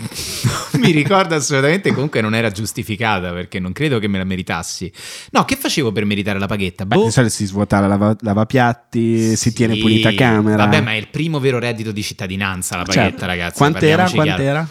[0.80, 4.90] mi ricordo assolutamente comunque non era giustificata perché non credo che me la meritassi.
[5.32, 6.86] No, che facevo per meritare la paghetta?
[6.86, 7.04] Beh, Boh.
[7.04, 10.64] di solito si svuota la lava- lavapiatti, si tiene Sì, pulita camera.
[10.64, 13.26] Vabbè, ma è il primo vero reddito di cittadinanza la paghetta, Certo.
[13.26, 13.56] ragazzi.
[13.58, 14.04] Quant'era?
[14.04, 14.68] parliamoci chiaro.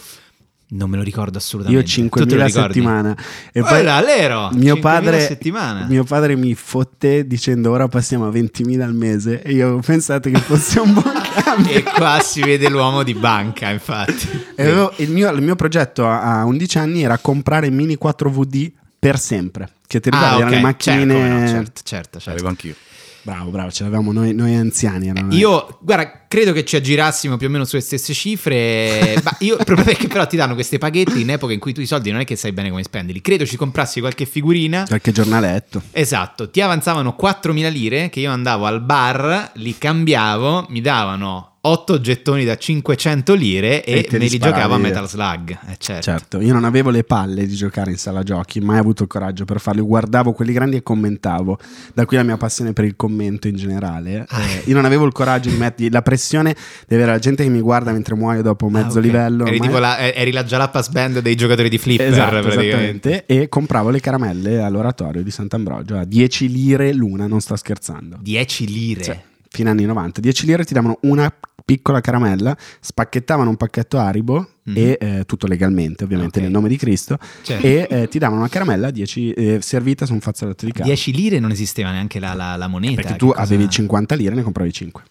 [0.71, 1.84] Non me lo ricordo assolutamente.
[1.95, 3.17] Io Tu te lo 5.000 a settimana.
[3.51, 5.86] E poi Guarda, Lero, mio 5.000 padre, a settimana.
[5.88, 10.29] mio padre mi fotte dicendo ora passiamo a 20.000 al mese e io ho pensato
[10.29, 11.12] che fosse un buon
[11.43, 11.71] cambio.
[11.71, 14.27] E qua si vede l'uomo di banca, infatti.
[14.55, 18.71] E avevo- il, mio, il mio progetto a a 11 anni era comprare Mini 4VD
[18.99, 19.69] per sempre.
[19.88, 20.34] Che ti ricordi?
[20.34, 21.13] Ah, Erano le ok, macchine...
[21.15, 22.29] certo, no, certo, certo, certo.
[22.29, 22.75] L'avevo anch'io.
[23.21, 25.08] Bravo, bravo, ce l'avevamo noi, noi anziani.
[25.10, 29.19] erano- Io, guarda, credo che ci aggirassimo più o meno sulle stesse cifre.
[29.23, 31.86] ma io, proprio perché però ti danno queste paghetti in epoca in cui tu i
[31.86, 33.21] soldi non è che sai bene come spenderli.
[33.21, 34.86] Credo ci comprassi qualche figurina.
[34.88, 35.82] Qualche giornaletto.
[35.91, 41.99] Esatto, ti avanzavano 4.000 lire che io andavo al bar, li cambiavo, mi davano 8
[41.99, 44.77] gettoni da 500 lire e, E me li giocavo a.
[44.77, 45.51] Metal Slug.
[45.67, 46.01] Eh, certo.
[46.03, 49.43] Certo, io non avevo le palle di giocare in sala giochi, mai avuto il coraggio
[49.43, 49.85] per farlo.
[49.85, 51.59] Guardavo quelli grandi e commentavo,
[51.93, 54.25] da qui la mia passione per il commento in generale.
[54.29, 54.41] Ah.
[54.41, 56.55] Eh, io non avevo il coraggio di mettere la pressione
[56.87, 59.05] di avere la gente che mi guarda mentre muoio dopo mezzo Ah, ok.
[59.05, 59.45] livello.
[59.45, 59.79] Eri, ormai.
[59.81, 63.09] la, eh, eri la Jalapas Band dei giocatori di Flipper, Esatto, praticamente.
[63.09, 63.25] esattamente.
[63.25, 68.17] E compravo le caramelle all'oratorio di Sant'Ambrogio a 10 lire l'una, non sto scherzando.
[68.21, 69.03] 10 lire.
[69.03, 69.13] Sì,
[69.49, 70.21] fino anni 90.
[70.21, 71.33] 10 lire ti davano una
[71.65, 74.75] piccola caramella, spacchettavano un pacchetto Haribo Mhm.
[74.77, 76.43] e eh, tutto legalmente, ovviamente Ok.
[76.45, 77.65] nel nome di Cristo, Certo.
[77.65, 80.88] e eh, ti davano una caramella 10, eh, servita su un fazzoletto di carta.
[80.88, 82.95] 10 lire non esisteva neanche la, la- la moneta.
[83.01, 85.03] Perché tu cosa- avevi 50 lire e ne compravi 5.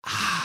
[0.00, 0.44] Ah.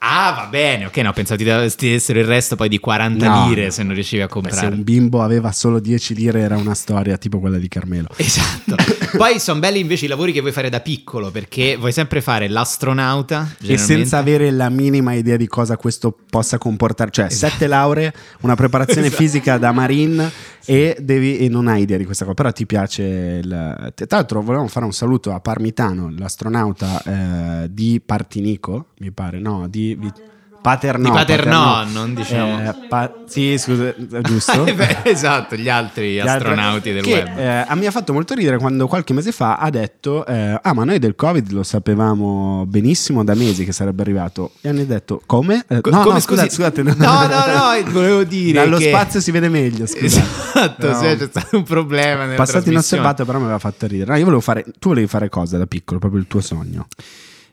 [0.00, 0.86] Ah, va bene.
[0.86, 1.38] Ok, no, pensavo
[1.76, 4.40] ti dessero il resto poi di 40 No, lire se non riuscivi a Beh, se
[4.40, 4.74] comprare.
[4.74, 8.08] un bimbo aveva solo 10 lire era una storia tipo quella di Carmelo.
[8.16, 8.76] Esatto.
[9.16, 12.48] Poi sono belli invece i lavori che vuoi fare da piccolo perché vuoi sempre fare
[12.48, 13.54] l'astronauta.
[13.62, 17.52] E senza avere la minima idea di cosa questo possa comportare, cioè Esatto.
[17.52, 19.22] sette lauree, una preparazione Esatto.
[19.22, 20.30] fisica da marine
[20.64, 23.02] e, devi, e non hai idea di questa cosa, però ti piace.
[23.42, 23.92] Il...
[23.94, 29.66] Tra l'altro, volevamo fare un saluto a Parmitano, l'astronauta eh, di Partinico, mi pare, no,
[29.68, 29.96] di.
[29.98, 30.12] di
[30.60, 31.84] Paternò, Di Paternò, Paternò.
[32.00, 32.60] non diciamo.
[32.68, 34.64] Eh, pa- sì, scusa, giusto.
[34.66, 37.38] Eh beh, esatto, gli altri Gli altri- astronauti del che, web.
[37.38, 40.74] eh, a- mi ha fatto molto ridere quando qualche mese fa ha detto: eh, Ah,
[40.74, 44.50] ma noi del Covid lo sapevamo benissimo da mesi che sarebbe arrivato.
[44.60, 45.64] E hanno detto: Come?
[45.68, 46.82] Eh, Co- no, come no, scusate, scusate.
[46.82, 49.86] No, no, no, volevo dire Dallo che- spazio si vede meglio.
[49.86, 50.26] Scusate.
[50.26, 50.94] Esatto, No.
[50.98, 54.10] sì, c'è stato un problema nella Passato inosservato, però mi aveva fatto ridere.
[54.10, 54.64] No, io volevo fare.
[54.80, 56.00] Tu volevi fare cosa da piccolo?
[56.00, 56.88] Proprio il tuo sogno.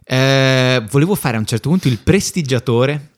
[0.08, 3.10] Eh, volevo fare a un certo punto il prestigiatore.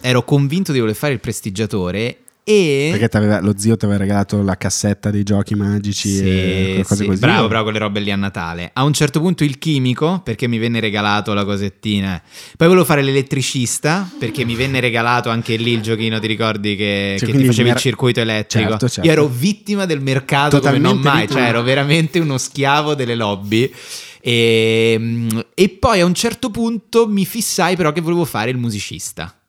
[0.00, 4.56] Ero convinto di voler fare il prestigiatore e Perché lo zio ti aveva regalato la
[4.56, 7.18] cassetta dei giochi magici e Sì, cose sì, così.
[7.20, 8.70] bravo, bravo, quelle robe lì a Natale.
[8.72, 12.20] A un certo punto il chimico, perché mi venne regalato la cosettina.
[12.56, 17.16] Poi volevo fare l'elettricista, perché mi venne regalato anche lì il giochino, ti ricordi che,
[17.18, 18.68] Cioè, che ti facevi mer- il circuito elettrico?
[18.70, 19.06] Certo, certo.
[19.06, 21.40] Io ero vittima del mercato come non Totalmente mai, vittima.
[21.40, 23.70] cioè ero veramente uno schiavo delle lobby.
[24.20, 29.39] E, e poi a un certo punto mi fissai però che volevo fare il musicista.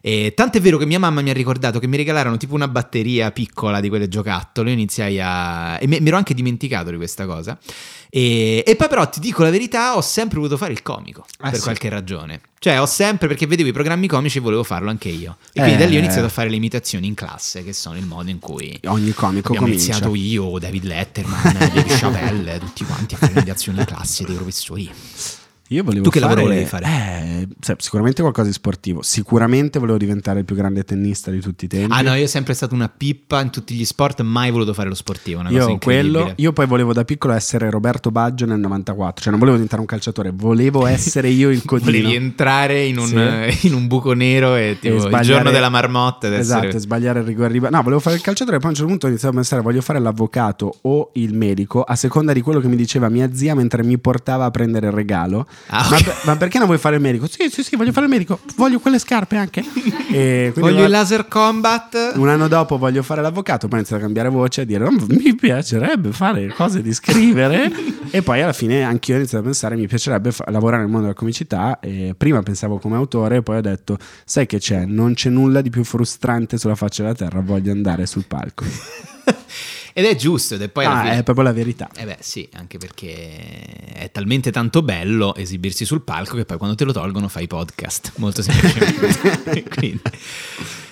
[0.00, 3.30] E tant'è vero che mia mamma mi ha ricordato che mi regalarono tipo una batteria
[3.32, 4.68] piccola di quelle giocattolo.
[4.68, 5.78] Io iniziai a.
[5.80, 7.58] e me- mi ero anche dimenticato di questa cosa.
[8.10, 11.50] E, e poi, però, ti dico la verità: ho sempre voluto fare il comico Ah,
[11.50, 11.64] per sì.
[11.64, 12.40] qualche ragione.
[12.60, 15.36] Cioè, ho sempre perché vedevo i programmi comici e volevo farlo anche io.
[15.52, 15.78] E quindi Eh.
[15.78, 18.38] da lì ho iniziato a fare le imitazioni in classe, che sono il modo in
[18.38, 18.78] cui.
[18.86, 19.90] Ogni comico Abbiamo comincia.
[19.92, 24.34] iniziato io, David Letterman, David Chappelle, tutti quanti a fare le imitazioni in classe dei
[24.36, 24.90] professori.
[25.70, 26.86] Io volevo Tu che fare, lavoro volevi fare?
[26.86, 29.02] Eh, sai, sicuramente qualcosa di sportivo.
[29.02, 31.92] Sicuramente volevo diventare il più grande tennista di tutti i tempi.
[31.92, 34.88] Ah no, io ho sempre stato una pippa in tutti gli sport, mai voluto fare
[34.88, 39.20] lo sportivo, una Io quello, io poi volevo da piccolo essere Roberto Baggio nel 94,
[39.20, 41.90] cioè non volevo diventare un calciatore, volevo essere io il codino.
[41.90, 46.34] Volevi entrare in un, in un buco nero e tipo il sbagliare- giorno della marmotta
[46.34, 46.78] Esatto, essere...
[46.78, 48.90] e sbagliare il rigore riba- No, volevo fare il calciatore e poi a un certo
[48.90, 52.60] punto ho iniziato a pensare voglio fare l'avvocato o il medico a seconda di quello
[52.60, 55.46] che mi diceva mia zia mentre mi portava a prendere il regalo.
[55.66, 56.04] Ah, ma, ok.
[56.04, 57.26] per- ma perché non vuoi fare il medico?
[57.28, 58.40] Sì, sì, sì, voglio fare il medico.
[58.56, 59.62] Voglio quelle scarpe anche.
[60.54, 62.12] Voglio il laser combat.
[62.14, 64.84] un anno dopo voglio fare l'avvocato, poi ho iniziato a cambiare voce e a dire
[64.84, 67.70] "Oh, mi piacerebbe fare cose di scrivere
[68.10, 71.06] e poi alla fine anch'io ho iniziato a pensare mi piacerebbe fa- lavorare nel mondo
[71.08, 75.28] della comicità e prima pensavo come autore poi ho detto sai che c'è, non c'è
[75.28, 78.64] nulla di più frustrante sulla faccia della terra, voglio andare sul palco.
[79.98, 81.18] Ed è giusto, ed è poi Ah, fine...
[81.18, 81.88] è proprio la verità.
[81.96, 86.76] Eh beh sì, anche perché è talmente tanto bello esibirsi sul palco che poi quando
[86.76, 89.64] te lo tolgono fai podcast, molto semplicemente.
[89.74, 90.00] Quindi.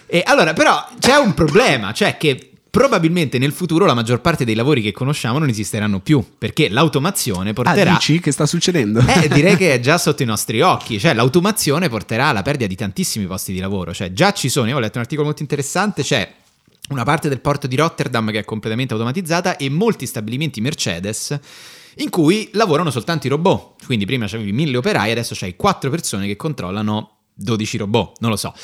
[0.06, 4.56] E allora, però c'è un problema, cioè che probabilmente nel futuro la maggior parte dei
[4.56, 7.92] lavori che conosciamo non esisteranno più, perché l'automazione Ah, porterà...
[7.92, 9.04] dici che sta succedendo?
[9.06, 12.74] Eh, direi che è già sotto i nostri occhi, cioè l'automazione porterà alla perdita di
[12.74, 16.02] tantissimi posti di lavoro, cioè già ci sono, io ho letto un articolo molto interessante,
[16.02, 16.28] c'è
[16.88, 21.38] una parte del porto di Rotterdam che è completamente automatizzata e molti stabilimenti Mercedes
[21.96, 23.84] in cui lavorano soltanto i robot.
[23.84, 28.36] Quindi prima c'avevi mille operai, adesso c'hai quattro persone che controllano 12 robot, non lo
[28.36, 28.54] so.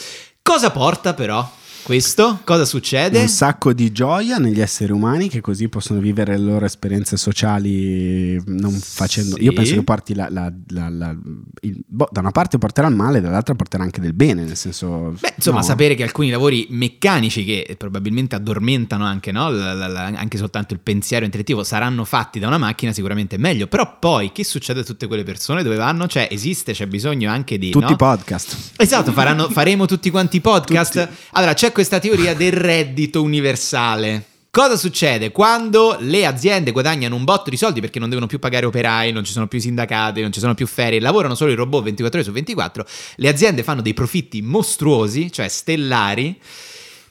[0.42, 1.48] Cosa porta però
[1.82, 2.40] questo?
[2.44, 3.20] Cosa succede?
[3.20, 8.40] Un sacco di gioia negli esseri umani che così possono vivere le loro esperienze sociali
[8.46, 9.36] non facendo...
[9.36, 9.42] Sì.
[9.42, 10.28] Io penso che porti la...
[10.30, 11.16] la- la-
[11.60, 15.14] il- boh, da una parte porterà il male, dall'altra porterà anche del bene, nel senso...
[15.20, 15.62] Beh, insomma, no.
[15.64, 19.46] sapere che alcuni lavori meccanici che probabilmente addormentano anche, no?
[19.46, 23.66] Anche soltanto il pensiero intellettivo saranno fatti da una macchina sicuramente è meglio.
[23.66, 25.62] Però poi che succede a tutte quelle persone?
[25.62, 26.06] Dove vanno?
[26.06, 27.70] Cioè, esiste, c'è bisogno anche di...
[27.70, 27.92] Tutti no?
[27.92, 28.72] i podcast.
[28.76, 31.08] Esatto, faranno- faremo tutti quanti i podcast.
[31.32, 34.26] Allora, c'è questa teoria del reddito universale.
[34.50, 38.66] Cosa succede quando le aziende guadagnano un botto di soldi perché non devono più pagare
[38.66, 41.84] operai, non ci sono più sindacati, non ci sono più ferie, lavorano solo i robot
[41.84, 46.38] 24 ore su 24, le aziende fanno dei profitti mostruosi, cioè stellari,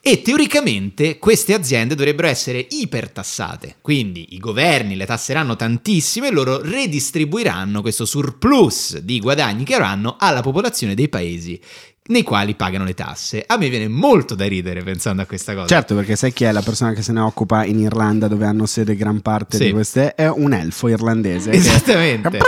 [0.04, 6.62] e teoricamente queste aziende dovrebbero essere ipertassate, quindi i governi le tasseranno tantissimo e loro
[6.62, 11.60] redistribuiranno questo surplus di guadagni che avranno alla popolazione dei paesi
[12.08, 13.44] nei quali pagano le tasse.
[13.46, 15.68] A me viene molto da ridere pensando a questa cosa.
[15.68, 18.66] Certo, perché sai chi è la persona che se ne occupa in Irlanda, dove hanno
[18.66, 19.66] sede gran parte Sì.
[19.66, 20.16] di queste?
[20.16, 21.52] È un elfo irlandese.
[21.52, 22.40] che- Esattamente.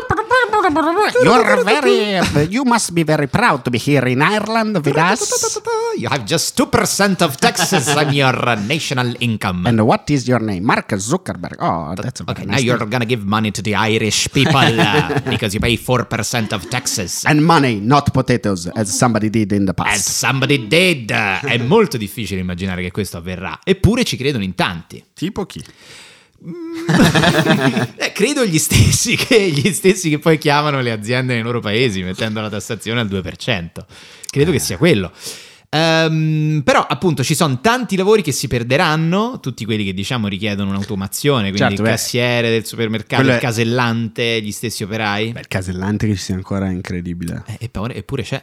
[1.23, 5.59] You're very, you must be very proud to be here in Ireland with us.
[5.97, 9.65] You have just 2% of taxes on your uh, national income.
[9.67, 10.63] And what is your name?
[10.65, 11.57] Mark Zuckerberg.
[11.59, 12.89] Oh, that's a very Okay, now nice you're name.
[12.89, 17.23] gonna give money to the Irish people uh, because you pay 4% of taxes.
[17.25, 20.09] And money, not potatoes, as somebody did in the As past.
[20.09, 21.11] somebody did.
[21.11, 23.59] È molto difficile immaginare che questo avverrà.
[23.63, 25.03] Eppure ci credono in tanti.
[25.13, 25.63] Tipo chi?
[27.95, 32.03] Eh, credo gli stessi, che, gli stessi che poi chiamano le aziende nei loro paesi
[32.03, 33.69] mettendo la tassazione al 2%.
[34.29, 35.11] Credo che sia quello.
[35.73, 40.69] Ehm, però appunto ci sono tanti lavori che si perderanno, tutti quelli che diciamo richiedono
[40.69, 41.89] un'automazione, quindi Certo, il beh.
[41.89, 45.31] cassiere del supermercato, il casellante, gli stessi operai.
[45.31, 47.43] Beh, il casellante che ci sia ancora è incredibile.
[47.47, 48.41] Eh, eppure, c'è,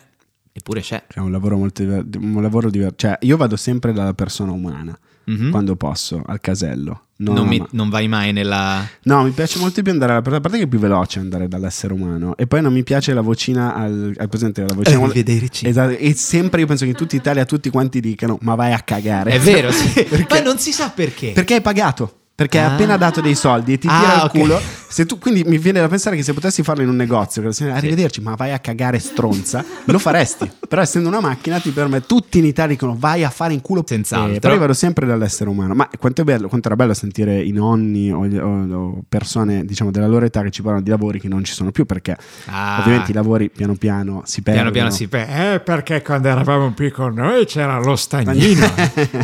[0.53, 1.05] eppure c'è.
[1.07, 2.97] È un lavoro molto un lavoro diverso.
[2.97, 5.51] Cioè, io vado sempre dalla persona umana Mhm.
[5.51, 7.03] quando posso, al casello.
[7.21, 8.83] No, non, no, mi- ma- non vai mai nella...
[9.03, 10.39] no, mi piace molto più andare alla persona.
[10.39, 12.35] A parte che è più veloce andare dall'essere umano.
[12.37, 14.97] E poi non mi piace la vocina al, al presente la vocina.
[15.05, 15.67] Arrivederci.
[15.67, 15.97] Esatto.
[15.97, 19.33] E sempre io penso che in tutta Italia tutti quanti dicano: Ma vai a cagare.
[19.33, 20.03] È vero, sì.
[20.09, 20.35] Perché?
[20.35, 21.33] ma non si sa perché.
[21.33, 22.20] Perché hai pagato.
[22.41, 22.73] Perché hai Ah.
[22.73, 24.31] appena dato dei soldi e ti Ah, tira il ok.
[24.31, 24.61] culo.
[24.89, 27.65] Se tu, quindi mi viene da pensare che se potessi farlo in un negozio, che
[27.67, 30.51] la arrivederci, ma vai a cagare stronza, lo faresti.
[30.67, 33.85] Però essendo una macchina ti permette, tutti in Italia dicono vai a fare in culo.
[33.87, 34.37] Senz'altro.
[34.37, 35.75] Eh, però io vado sempre dall'essere umano.
[35.75, 39.91] Ma quanto, è bello, quanto era bello sentire i nonni o, o- o persone diciamo
[39.91, 42.79] della loro età che ci parlano di lavori che non ci sono più perché Ah.
[42.81, 44.71] ovviamente i lavori piano piano si perdono.
[44.71, 45.55] Piano piano si perde.
[45.55, 48.65] Eh, perché quando eravamo piccoli noi c'era lo stagnino.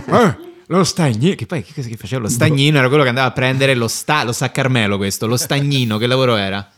[0.06, 0.36] Eh,
[0.68, 1.34] lo stagnino.
[1.34, 2.78] Che poi che cosa che faceva lo stagnino?
[2.78, 6.06] Era quello che andava a prendere lo sta, lo sa Carmelo questo, lo stagnino, che
[6.06, 6.68] lavoro era?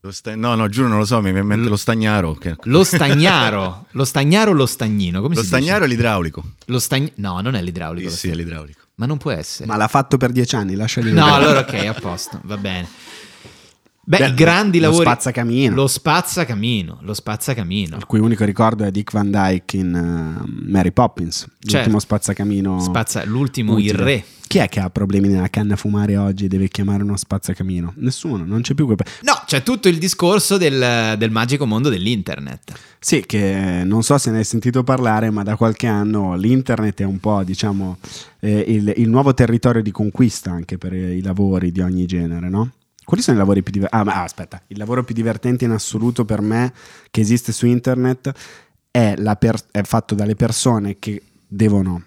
[0.00, 2.34] Lo sta- no, no, giuro, non lo so, mi viene in mente lo stagnaro.
[2.34, 5.20] che- Lo stagnaro, lo stagnaro o lo stagnino?
[5.20, 5.96] Come Lo si stagnaro è dice?
[5.96, 6.44] l'idraulico.
[6.66, 8.08] Lo stagn- No, non è l'idraulico.
[8.08, 8.80] Sì, lo sì, è l'idraulico.
[8.94, 9.66] Ma non può essere.
[9.66, 12.88] Ma l'ha fatto per dieci anni, lasciali No, allora ok, a posto, va bene.
[14.08, 15.04] Beh, Beh, i grandi lo lavori.
[15.04, 15.74] spazzacamino.
[15.74, 16.98] Lo spazzacamino.
[17.02, 17.96] Lo spazzacamino.
[17.98, 21.98] Il cui unico ricordo è Dick Van Dyke in eh, Mary Poppins, l'ultimo Certo.
[21.98, 22.80] spazzacamino.
[22.80, 24.02] Spazza, l'ultimo, il utile.
[24.04, 24.24] re.
[24.46, 27.92] Chi è che ha problemi nella canna a fumare oggi e deve chiamare uno spazzacamino?
[27.96, 28.96] Nessuno, non c'è più quel.
[29.24, 32.72] No, c'è tutto il discorso del, del magico mondo dell'internet.
[32.98, 37.04] Sì, che non so se ne hai sentito parlare, ma da qualche anno l'internet è
[37.04, 37.98] un po', diciamo,
[38.40, 42.70] eh, il, il nuovo territorio di conquista anche per i lavori di ogni genere, no?
[43.08, 44.06] Quali sono i lavori più divertenti?
[44.06, 46.74] Ah, ma ah, aspetta, il lavoro più divertente in assoluto per me
[47.10, 48.30] che esiste su internet
[48.90, 52.02] è, la per- è fatto dalle persone che devono,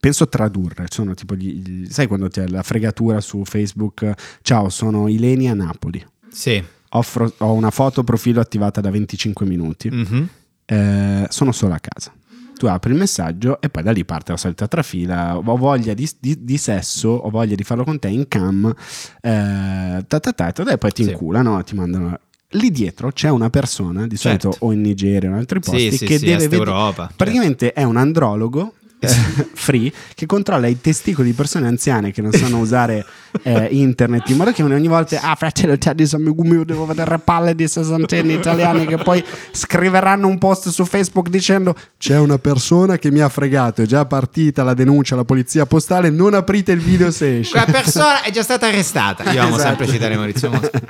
[0.00, 0.86] penso, tradurre.
[0.88, 4.14] Sono tipo, gli, sai quando c'è la fregatura su Facebook?
[4.40, 6.02] Ciao, sono Ilenia Napoli.
[6.30, 6.64] Sì.
[6.92, 9.90] Offro- ho una foto profilo attivata da 25 minuti.
[9.90, 10.28] Mhm.
[10.64, 12.10] Eh, sono solo a casa.
[12.58, 15.36] Tu apri il messaggio e poi da lì parte la solita trafila.
[15.38, 18.66] Ho voglia di, di- di sesso, ho voglia di farlo con te in cam.
[19.20, 21.10] Eh, ta ta ta, e poi ti Sì.
[21.10, 22.18] inculano, ti mandano.
[22.52, 24.48] Lì dietro c'è una persona, di Certo.
[24.52, 26.56] solito o in Nigeria o in altri posti, Sì, sì, che sì, deve vedere.
[26.56, 27.10] Europa.
[27.14, 28.72] Praticamente è un andrologo.
[29.00, 29.08] Eh,
[29.54, 33.04] free che controlla i testicoli di persone anziane che non sanno usare
[33.42, 37.54] eh, internet in modo che ogni volta ah fratello Teddy amico mio devo vedere palle
[37.54, 43.10] di sessantenni italiani che poi scriveranno un post su Facebook dicendo c'è una persona che
[43.10, 47.10] mi ha fregato è già partita la denuncia alla polizia postale non aprite il video
[47.10, 49.30] se esce Quella persona è già stata arrestata.
[49.32, 49.68] Io amo Esatto.
[49.68, 50.80] sempre citare Maurizio Mosca.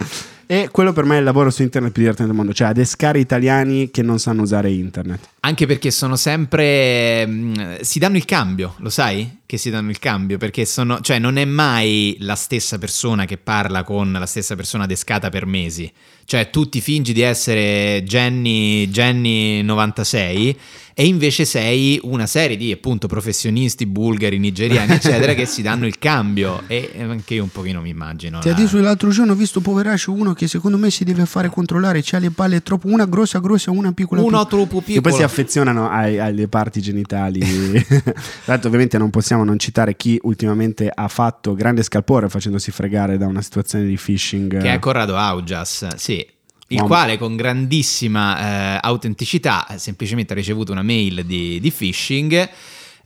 [0.47, 3.19] e quello per me è il lavoro su internet più divertente del mondo cioè adescare
[3.19, 7.27] italiani che non sanno usare internet Anche perché sono sempre.
[7.27, 9.38] mh, si danno il cambio, lo sai?
[9.49, 13.39] Che si danno il cambio, perché sono, cioè non è mai la stessa persona che
[13.39, 15.91] parla con la stessa persona descata per mesi.
[16.27, 20.59] Cioè tu ti fingi di essere Jenny, Jenny 96
[20.93, 25.99] e invece sei una serie di appunto professionisti bulgari, nigeriani, eccetera, che si danno il
[25.99, 26.65] cambio.
[26.67, 28.41] E anche io un pochino mi immagino.
[28.41, 31.49] Ti la- adesso l'altro giorno ho visto poveraccio uno che secondo me si deve fare
[31.49, 34.65] controllare, c'ha le palle troppo, una grossa grossa, una piccola Uno piccola.
[34.67, 35.25] troppo E poi si piccolo.
[35.25, 37.41] affezionano ai- alle parti genitali.
[37.89, 38.13] Tra
[38.45, 43.27] l'altro, ovviamente, non possiamo non citare chi ultimamente ha fatto grande scalpore facendosi fregare da
[43.27, 44.61] una situazione di phishing.
[44.61, 46.27] che è Corrado Augias, sì.
[46.71, 46.89] Il Uomo.
[46.89, 52.49] quale con grandissima eh, autenticità eh, semplicemente ha ricevuto una mail di, di phishing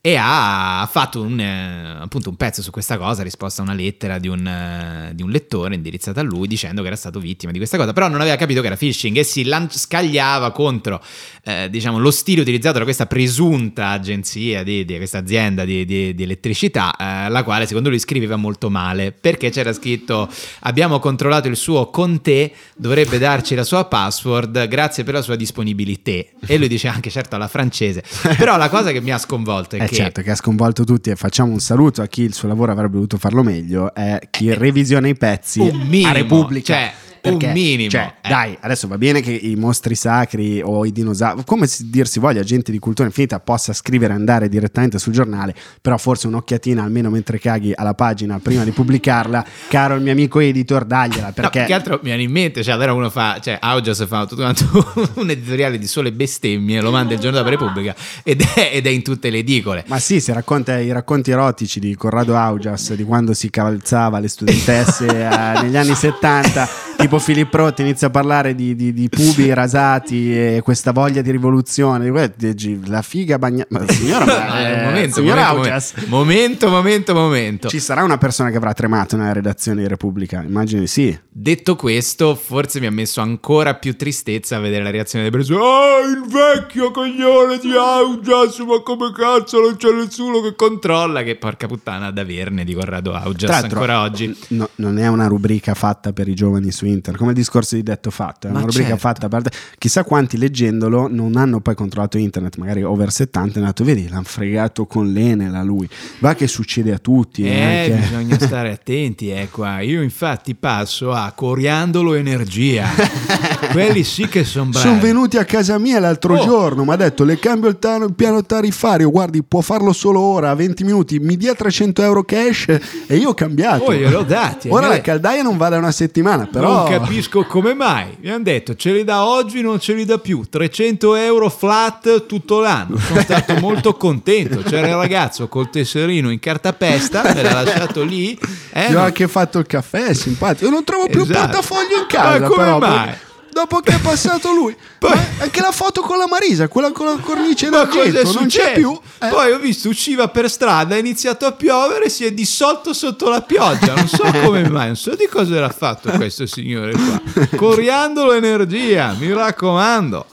[0.05, 4.19] e ha fatto un, eh, appunto un pezzo su questa cosa, risposta a una lettera
[4.19, 7.59] di un, eh, di un lettore indirizzata a lui dicendo che era stato vittima di
[7.59, 11.01] questa cosa, però non aveva capito che era phishing e si lan- scagliava contro
[11.45, 16.17] eh, diciamo, lo stile utilizzato da questa presunta agenzia, di, di questa azienda di, di-
[16.19, 20.29] elettricità, eh, la quale secondo lui scriveva molto male, perché c'era scritto
[20.62, 25.37] abbiamo controllato il suo con te, dovrebbe darci la sua password, grazie per la sua
[25.37, 26.11] disponibilità.
[26.45, 28.03] E lui dice anche certo alla francese.
[28.37, 30.02] Però la cosa che mi ha sconvolto è Eh che...
[30.02, 32.94] certo che ha sconvolto tutti e facciamo un saluto a chi il suo lavoro avrebbe
[32.94, 36.72] dovuto farlo meglio è chi revisiona i pezzi Un minimo, a Repubblica.
[36.74, 36.92] cioè,
[37.23, 38.29] Perché, un minimo, cioè, eh.
[38.29, 42.19] dai adesso va bene che i mostri sacri o i dinosauri come si, dir si
[42.19, 46.83] voglia gente di cultura infinita possa scrivere e andare direttamente sul giornale però forse un'occhiatina
[46.83, 51.33] almeno mentre caghi alla pagina prima di pubblicarla caro il mio amico editor dagliela No,
[51.33, 54.27] perché più che altro mi viene in mente, cioè allora uno fa, cioè Augias fa
[54.27, 54.65] tutto quanto
[55.15, 58.91] un editoriale di sole bestemmie, lo manda il giorno dopo Repubblica ed è, ed è
[58.91, 59.85] in tutte le edicole.
[59.87, 64.29] Ma sì, se racconta i racconti erotici di Corrado Augias, di quando si calzava le
[64.29, 66.69] studentesse eh, negli anni 70,
[67.03, 71.31] tipo Filippo Rotti inizia a parlare di, di- di pubi rasati e questa voglia di
[71.31, 73.67] rivoluzione, dici, la figa bagnata.
[73.79, 77.69] Ma signora, ma, Eh, eh, momento, signor momento, momento, momento, momento.
[77.69, 80.43] ci sarà una persona che avrà tremato nella redazione di Repubblica?
[80.43, 81.17] Immagino di sì.
[81.29, 85.61] Detto questo, forse mi ha messo ancora più tristezza a vedere la reazione delle persone.
[85.65, 91.23] Ah, il vecchio coglione di Augias, ma come cazzo non c'è nessuno che controlla?
[91.23, 94.35] Che porca puttana ad averne di Corrado Augias ancora oggi.
[94.49, 97.83] no- non è una rubrica fatta per i giovani su internet, come il discorso di
[97.83, 99.00] detto fatto, è Ma una rubrica certo.
[99.00, 99.42] fatta per...
[99.78, 104.09] Chissà quanti leggendolo non hanno poi controllato internet, magari over 70, e hanno detto, vedi,
[104.09, 105.88] l'hanno fregato con l'Enel a lui.
[106.18, 107.44] Va che succede a tutti.
[107.44, 109.81] Eh, anche- bisogna stare attenti, eh, qua.
[109.81, 112.88] Io infatti passo a coriandolo energia.
[113.72, 114.87] Quelli sì che sono bravi.
[114.87, 116.44] Sono venuti a casa mia l'altro Oh.
[116.44, 120.20] giorno, mi ha detto le cambio il, ta- il piano tariffario, guardi può farlo solo
[120.20, 122.66] ora, a 20 minuti, mi dia 300 euro cash
[123.07, 123.85] e io ho cambiato.
[123.85, 124.68] Oh, gliel'ho dati.
[124.68, 124.88] Ora eh.
[124.90, 126.82] la caldaia non va da una settimana, però...
[126.88, 128.16] Non capisco come mai.
[128.21, 130.42] Mi hanno detto ce li dà oggi, non ce li dà più.
[130.49, 132.97] 300 euro flat tutto l'anno.
[132.99, 134.62] Sono stato molto contento.
[134.62, 138.38] C'era il ragazzo col tesserino in cartapesta, me l'ha lasciato lì.
[138.73, 140.64] Eh, Io ho anche fatto il caffè, simpatico.
[140.66, 141.38] Io non trovo più Esatto.
[141.40, 142.38] portafoglio in casa.
[142.40, 143.11] Ma come però, mai?
[143.53, 147.07] Dopo che è passato lui, Poi- Ma anche la foto con la Marisa, quella con
[147.07, 148.99] la cornice Ma cosa è d'argento, non c'è più.
[149.21, 153.29] Eh, Poi ho visto usciva per strada, ha iniziato a piovere, si è dissolto sotto
[153.29, 153.95] la pioggia.
[153.95, 157.21] Non so come mai, non so di cosa era fatto questo signore qua.
[157.57, 160.27] Coriandolo energia, mi raccomando.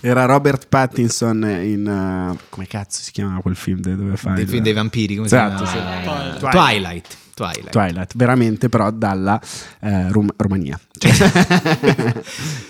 [0.00, 1.86] Era Robert Pattinson in.
[1.86, 4.30] uh, come cazzo si chiama quel film dove fa?
[4.30, 6.32] Del il- film dei vampiri, come Esatto, si chiama?
[6.32, 6.38] sì.
[6.38, 6.50] Twilight.
[6.50, 7.16] Twilight.
[7.38, 7.70] Twilight.
[7.70, 9.40] Twilight, veramente però dalla
[9.80, 10.78] eh, Rum- Romania.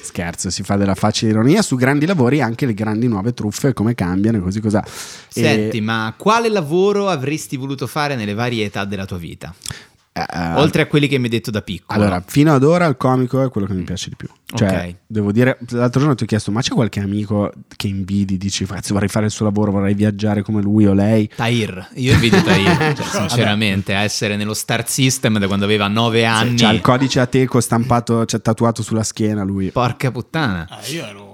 [0.03, 3.95] Scherzo, si fa della facile ironia su grandi lavori anche le grandi nuove truffe, come
[3.95, 4.85] cambiano e così cos'ha.
[4.85, 4.91] E-
[5.29, 9.55] Senti, ma quale lavoro avresti voluto fare nelle varie età della tua vita?
[10.27, 12.01] Eh, Oltre a quelli che mi hai detto da piccolo.
[12.01, 14.29] Allora, fino ad ora il comico è quello che mi piace di più.
[14.55, 14.95] Cioè, Ok.
[15.07, 18.95] devo dire, l'altro giorno ti ho chiesto, ma c'è qualche amico che invidi, dici, cazzo,
[18.95, 21.29] vorrei fare il suo lavoro, vorrei viaggiare come lui o lei?
[21.35, 26.25] Tahir, io invidio Tahir, cioè, sinceramente, a essere nello Star System da quando aveva 9
[26.25, 26.57] anni.
[26.57, 29.71] C'ha il codice Ateco stampato, c'è tatuato sulla schiena lui.
[29.71, 30.67] Porca puttana.
[30.83, 31.27] Eh, io ero.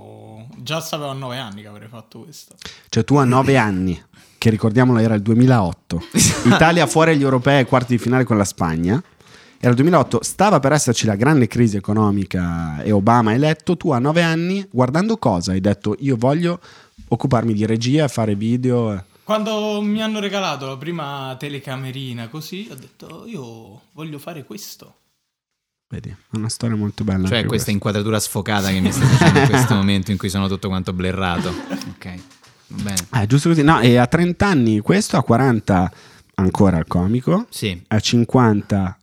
[0.57, 2.55] Già sapevo a 9 anni che avrei fatto questo.
[2.89, 4.03] Cioè tu a 9 anni,
[4.45, 6.03] che ricordiamolo era il 2008,
[6.45, 9.03] Italia fuori agli europei ai quarti di finale con la Spagna,
[9.59, 13.91] era il 2008, stava per esserci la grande crisi economica e Obama è eletto, tu
[13.93, 16.61] a 9 anni, guardando cosa, hai detto io voglio
[17.09, 19.07] occuparmi di regia, fare video...
[19.23, 24.97] Quando mi hanno regalato la prima telecamerina così, ho detto io voglio fare questo.
[25.89, 27.23] Vedi, è una storia molto bella.
[27.23, 27.71] Cioè questa questa.
[27.71, 31.49] inquadratura sfocata che mi stai facendo in questo momento in cui sono tutto quanto blerrato.
[31.95, 32.21] Ok,
[33.11, 35.93] Ah, giusto così, no, e a 30 anni questo, a 40
[36.37, 38.99] ancora il comico, Sì, a 50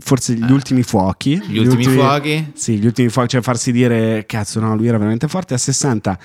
[0.00, 1.34] forse gli ultimi fuochi.
[1.34, 1.46] Eh.
[1.46, 2.52] gli ultimi fuochi.
[2.54, 6.18] Sì, gli ultimi fuochi, cioè farsi dire, cazzo no, lui era veramente forte, a 60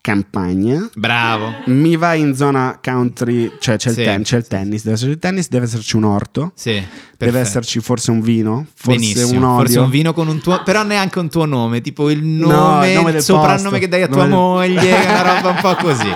[0.00, 0.88] campagna.
[0.94, 1.52] Bravo.
[1.66, 5.12] Mi vai in zona country, cioè c'è, Sì, il, ten- c'è il tennis, deve esserci
[5.12, 6.86] il tennis, deve esserci un orto, Sì, deve
[7.16, 7.38] perfetto.
[7.38, 9.58] esserci forse un vino, forse Benissimo, un olio.
[9.58, 12.88] forse un vino con un tuo, però neanche un tuo nome, tipo il No, nome,
[12.90, 13.78] il nome il soprannome posto.
[13.78, 16.14] che dai a Nome tua del- moglie, una roba un po' così.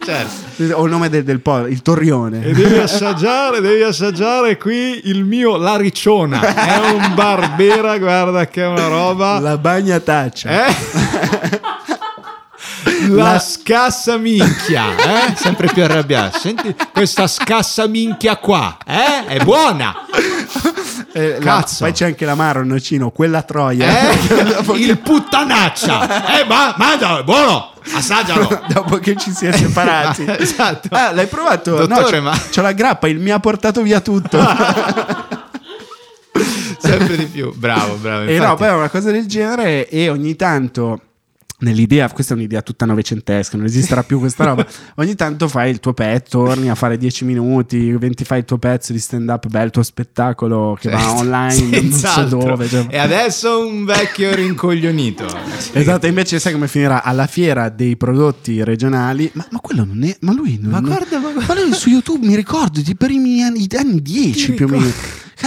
[0.00, 0.46] Certo.
[0.74, 2.40] O il nome del, del po- il torrione.
[2.40, 6.40] devi assaggiare, devi assaggiare qui il mio La Ricciona.
[6.40, 9.38] È un barbera, guarda che è una roba.
[9.38, 10.66] La bagna taccia.
[10.66, 11.56] Eh?
[13.08, 15.34] La scassa minchia, eh?
[15.36, 16.38] Sempre più arrabbiato.
[16.38, 19.24] Senti, Questa scassa minchia qua, eh?
[19.26, 19.94] È buona.
[21.12, 24.10] Eh, la- poi c'è anche l'amaro, il nocino, quella troia.
[24.10, 24.74] Eh?
[24.76, 26.40] Il puttanaccia.
[26.40, 27.72] Eh, ma è buono.
[27.94, 28.62] Assaggialo.
[28.68, 30.24] dopo che ci si è separati.
[30.38, 30.88] esatto.
[30.90, 31.86] Ah, l'hai provato?
[31.86, 34.38] Dottore, no, ma- c'ho la grappa, il mi ha portato via tutto.
[36.78, 37.52] Sempre di più.
[37.54, 38.22] Bravo, bravo.
[38.22, 38.56] e no, infatti.
[38.56, 41.00] poi è una cosa del genere e ogni tanto
[41.60, 44.66] nell'idea, questa è un'idea tutta novecentesca, non esisterà più questa roba.
[44.96, 48.58] Ogni tanto fai il tuo pezzo, torni a fare 10 minuti, 20 fai il tuo
[48.58, 52.68] pezzo di stand up, beh, il tuo spettacolo che va Certo, online, non so dove.
[52.68, 55.26] cioè- E adesso un vecchio rincoglionito.
[55.78, 57.02] Esatto, invece sai come finirà?
[57.02, 60.90] Alla fiera dei prodotti regionali, ma, ma quello non è, ma lui non Ma non-
[60.90, 61.54] guarda, ma guarda.
[61.62, 64.86] lui su YouTube mi ricordo di primi anni, anni 10 più o meno.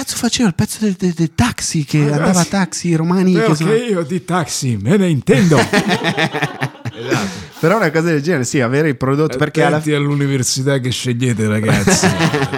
[0.02, 3.34] Cazzo faceva il pezzo del, del- del taxi che Ragazzi, andava a taxi romani.
[3.36, 5.60] Che sono- Perché io di taxi me ne intendo.
[5.60, 6.80] Esatto.
[7.62, 12.08] Però una cosa del genere, sì, avere il prodotto perché alla all'università che scegliete, ragazzi.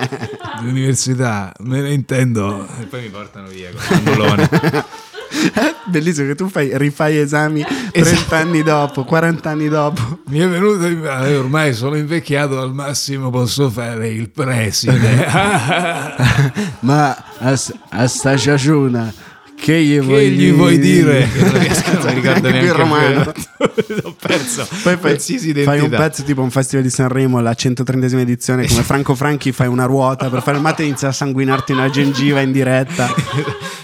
[0.63, 2.65] L'università, me ne intendo.
[2.79, 4.49] E poi mi portano via con l'angolone.
[5.85, 8.35] Bellissimo che tu fai, rifai esami 30 Esatto.
[8.35, 10.19] anni dopo, 40 anni dopo.
[10.27, 15.25] Mi è venuto eh, ormai sono invecchiato, al massimo posso fare il preside.
[16.81, 17.59] Ma a,
[17.89, 19.13] a sta ciaciuna,
[19.55, 21.27] che gli che vuoi gli vuoi dire?
[21.31, 23.31] Che non riesco, neanche il romano.
[24.03, 25.17] Ho perso Poi fai,
[25.63, 29.67] fai un pezzo tipo un festival di Sanremo, la 130esima edizione, come Franco Franchi fai
[29.67, 33.13] una ruota per fare il mate e inizia a sanguinarti una gengiva in diretta.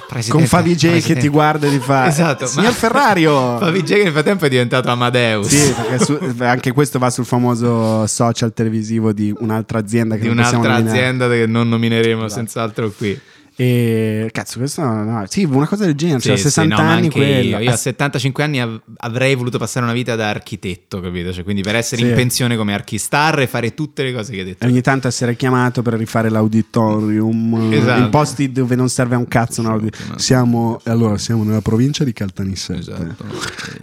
[0.10, 3.94] Presidente, Con Favi J che ti guarda e ti fa Esatto, Signor Ferrario Favi J
[3.94, 5.48] che nel frattempo è diventato Amadeus.
[5.48, 10.28] Sì, perché su- anche questo va sul famoso social televisivo di un'altra azienda che di
[10.30, 13.20] non un'altra azienda che non nomineremo senz'altro qui.
[13.62, 16.88] E cazzo, questo no, no, sì, una cosa del genere, cioè Sì, 60 sì, no,
[16.88, 17.42] ma anni quello.
[17.58, 21.34] Io, io a 75 anni av- avrei voluto passare una vita da architetto, capito?
[21.34, 22.08] Cioè, quindi per essere Sì.
[22.08, 24.66] in pensione come archistar e fare tutte le cose che hai detto.
[24.66, 28.02] E ogni tanto essere chiamato per rifare l'auditorium Esatto.
[28.02, 29.62] in posti dove non serve a un cazzo.
[29.62, 29.78] no?
[30.16, 32.80] Siamo, allora, siamo nella provincia di Caltanissetta.
[32.80, 33.26] Esatto.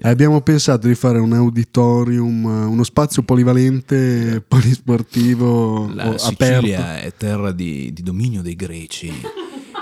[0.03, 6.79] E abbiamo pensato di fare un auditorium, eh, uno spazio polivalente, polisportivo La o- Sicilia
[6.93, 7.07] aperto.
[7.07, 9.13] è terra di, di dominio dei greci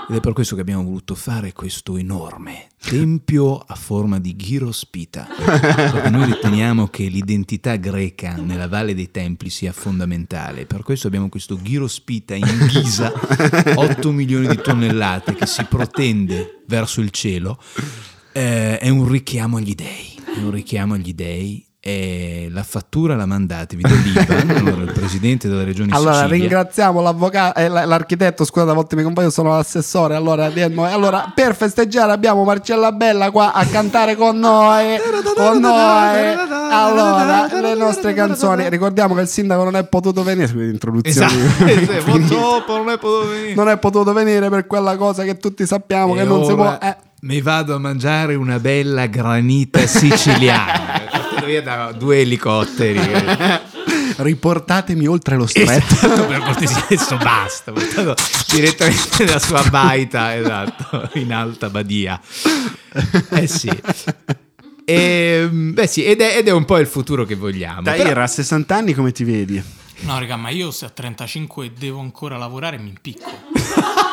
[0.09, 5.27] ed è per questo che abbiamo voluto fare questo enorme tempio a forma di Ghirospita.
[5.35, 10.65] Perché noi riteniamo che l'identità greca nella Valle dei Templi sia fondamentale.
[10.65, 13.11] Per questo abbiamo questo Ghirospita in ghisa,
[13.75, 17.59] 8 milioni di tonnellate che si protende verso il cielo.
[18.31, 20.13] Eh, è un richiamo agli dei.
[20.35, 21.65] È un richiamo agli dei.
[21.87, 26.35] E la fattura la mandatevi dall'IBAN, allora il presidente della regione Allora, Sicilia.
[26.35, 28.43] ringraziamo l'avvocato, eh, l'architetto.
[28.43, 30.15] Scusate, a volte mi compaio, sono l'assessore.
[30.15, 30.51] Allora,
[30.91, 34.97] allora, per festeggiare, abbiamo Marcella Bella qua a cantare con noi.
[35.35, 36.33] con noi.
[36.71, 38.67] Allora, le nostre canzoni.
[38.67, 40.51] Ricordiamo che il sindaco non è potuto venire.
[40.65, 41.39] Introduzioni.
[41.65, 43.53] Esatto, purtroppo non è potuto venire.
[43.53, 46.77] non è potuto venire per quella cosa che tutti sappiamo E che non si ora
[46.77, 46.87] può.
[46.87, 46.97] eh.
[47.25, 51.07] Mi vado a mangiare una bella granita siciliana.
[51.09, 52.99] Portato via da due elicotteri.
[54.17, 56.27] Riportatemi oltre lo stretto.
[56.27, 57.71] per cortesia, adesso basta.
[57.71, 58.13] Portato
[58.51, 62.21] direttamente dalla sua baita, esatto, in alta badia.
[63.31, 63.71] Eh sì.
[64.85, 67.81] E, beh sì, ed è, ed è un po' il futuro che vogliamo.
[67.81, 69.63] Però- Tahir, a 60 anni come ti vedi?
[70.01, 73.31] No, raga, ma io se a 35 devo ancora lavorare mi impicco.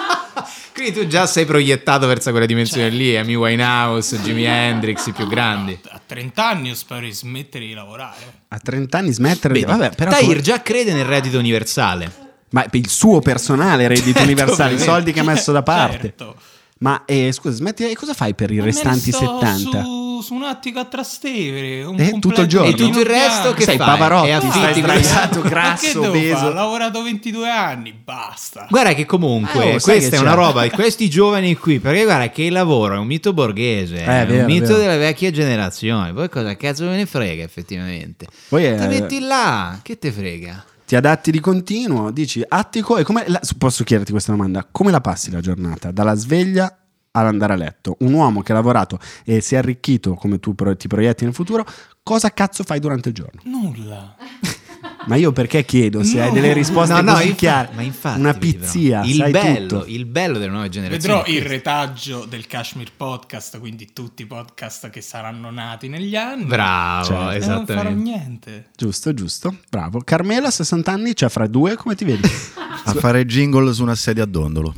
[0.74, 5.26] quindi tu già sei proiettato verso quella dimensione lì, Amy Winehouse, Jimi Hendrix, i più
[5.26, 5.78] grandi.
[5.88, 8.40] A 30 anni io spero di smettere di lavorare.
[8.48, 9.64] A 30 anni smettere di...
[9.64, 9.78] Però...
[9.78, 12.10] Tahir come- già crede nel reddito universale.
[12.50, 16.14] Ma il suo personale reddito Certo, universale, i soldi che ha messo da parte.
[16.16, 16.36] Certo.
[16.78, 19.82] Ma eh, scusa, smetti, e cosa fai per i restanti sto 70?
[19.82, 21.82] Su, su un attico a Trastevere.
[21.84, 22.68] Un Eh, tutto il giorno?
[22.70, 23.86] E tutto il resto che Sei fai?
[23.86, 26.32] Pavarotti, E stai affitti- sdraiato, Ma che grasso, fare?
[26.34, 28.66] Ho lavorato 22 anni, basta.
[28.70, 32.04] Guarda che comunque Eh, oh, questa che è una roba di questi giovani qui, perché
[32.04, 34.78] guarda che il lavoro è un mito borghese, Eh, è vero, un mito vero.
[34.78, 36.12] della vecchia generazione.
[36.12, 38.26] Poi cosa cazzo me ne frega effettivamente?
[38.48, 40.64] Poi eh, Ti metti là, che te frega?
[40.84, 43.24] ti adatti di continuo, dici attico e come...
[43.26, 44.66] la- posso chiederti questa domanda?
[44.70, 45.90] Come la passi la giornata?
[45.90, 46.76] Dalla sveglia
[47.12, 47.96] ad andare a letto.
[48.00, 51.64] Un uomo che ha lavorato e si è arricchito come tu ti proietti nel futuro,
[52.02, 53.40] cosa cazzo fai durante il giorno?
[53.44, 54.16] Nulla.
[55.06, 56.24] Ma io perché chiedo se No.
[56.24, 57.70] hai delle risposte No, no, così infa- chiare?
[57.74, 59.84] ma infatti, Una pizzia, il sai bello, tutto.
[59.86, 61.22] il bello delle nuove generazioni.
[61.22, 66.44] Vedrò il retaggio del Kashmir Podcast, quindi tutti i podcast che saranno nati negli anni.
[66.44, 68.02] Bravo, Cioè, E non farò esattamente.
[68.02, 68.66] niente.
[68.76, 70.00] Giusto, giusto, bravo.
[70.04, 72.28] Carmela, 60 anni, cioè fra due, come ti vedi?
[72.84, 74.72] A fare jingle su una sedia a dondolo.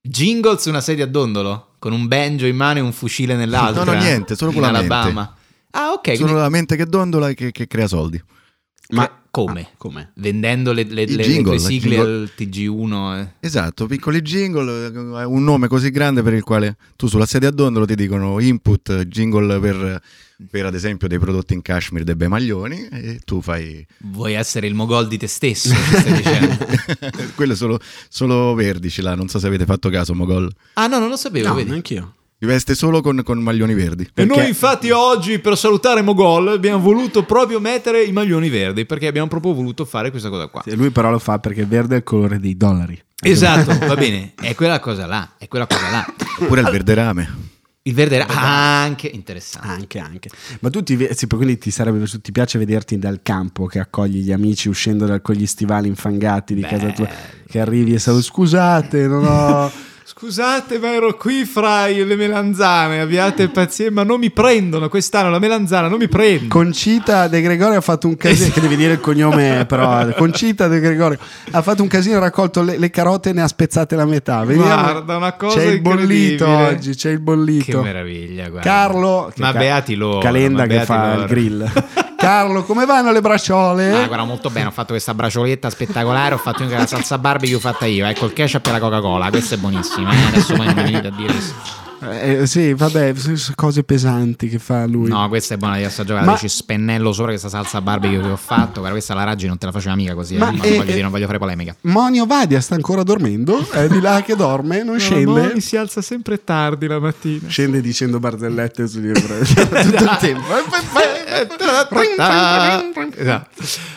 [0.00, 3.84] Jingle su una sedia a dondolo con un banjo in mano e un fucile nell'altra.
[3.84, 4.92] No, no, niente, solo con la mente.
[4.92, 5.34] Alabama.
[5.70, 6.06] Ah, ok.
[6.14, 8.22] Solo quindi- la mente che dondola e che, che crea soldi.
[8.90, 9.60] Ma come?
[9.60, 10.10] Ah, come?
[10.14, 12.12] Vendendo le, le, le- jingle, le sigle jingle.
[12.12, 13.18] al TG1.
[13.20, 13.28] eh.
[13.40, 17.52] Esatto, piccoli jingle, eh, un nome così grande per il quale tu sulla sedia a
[17.52, 20.00] dondolo ti dicono input, jingle per,
[20.50, 23.86] per ad esempio dei prodotti in cashmere dei bei maglioni e tu fai...
[23.98, 26.56] Vuoi essere il mogol di te stesso, stai dicendo.
[27.36, 30.50] Quello solo, solo verdici là, non so se avete fatto caso Mogol.
[30.74, 31.48] Ah, no, non lo sapevo.
[31.48, 31.70] No, vedi.
[31.70, 32.14] neanch'io.
[32.40, 34.04] Si veste solo con, con maglioni verdi.
[34.04, 38.86] E Perché- noi infatti oggi per salutare Mogol abbiamo voluto proprio mettere i maglioni verdi
[38.86, 40.62] perché abbiamo proprio voluto fare questa cosa qua.
[40.64, 42.96] Sì, Lui però lo fa perché il verde è il colore dei dollari.
[43.20, 46.06] Esatto, va bene, è quella cosa là, è quella cosa là.
[46.38, 47.36] Oppure il verde rame.
[47.82, 49.66] Il verde era anche interessante.
[49.66, 50.30] Anche, anche.
[50.60, 54.30] Ma tu ti, sì, quindi ti, sarebbe, ti piace vederti dal campo che accogli gli
[54.30, 57.08] amici uscendo dal, con gli stivali infangati di casa tua,
[57.48, 59.72] che arrivi e sai, scusate, non ho...
[60.20, 65.38] Scusate, ma ero qui fra le melanzane, abbiate pazienza, ma non mi prendono quest'anno la
[65.38, 66.48] melanzana, non mi prendono.
[66.48, 70.80] Concita De Gregorio ha fatto un casino, che devi dire il cognome però, Concita De
[70.80, 71.20] Gregorio
[71.52, 74.42] ha fatto un casino, ha raccolto le, le carote e ne ha spezzate la metà.
[74.42, 74.66] Vediamo.
[74.66, 77.78] Guarda, una cosa C'è il bollito oggi, c'è il bollito.
[77.78, 78.68] Che meraviglia, guarda.
[78.68, 80.18] Carlo, che ma ca- beati loro.
[80.18, 81.20] Calenda che fa loro.
[81.20, 81.72] il grill.
[82.20, 83.92] Carlo, come vanno le bracciole?
[84.02, 84.66] Ah, guarda, molto bene.
[84.66, 86.34] Ho fatto questa bracioletta spettacolare.
[86.34, 88.06] Ho fatto anche la salsa barbecue fatta io.
[88.06, 89.30] Ecco il ketchup e la Coca-Cola.
[89.30, 90.10] Questa è buonissima.
[90.10, 90.26] eh.
[90.26, 91.32] Adesso poi non mi venite a dire.
[92.00, 93.12] Eh, sì, vabbè,
[93.56, 95.08] cose pesanti che fa lui.
[95.08, 96.24] No, questa è buona di assaggiare.
[96.24, 98.74] Ma- Ci spennello sopra questa salsa barbecue che ho fatto.
[98.74, 100.36] Guarda, questa la Raggi non te la faceva mica così.
[100.36, 100.38] eh.
[100.38, 101.74] Ma, eh, voglio eh, dire, non voglio fare polemica.
[101.82, 105.60] Monio Vadia sta ancora dormendo, è di là che dorme, non scende.
[105.60, 107.48] si alza sempre tardi la mattina.
[107.48, 110.46] Scende dicendo barzellette sul libro tutto il tempo.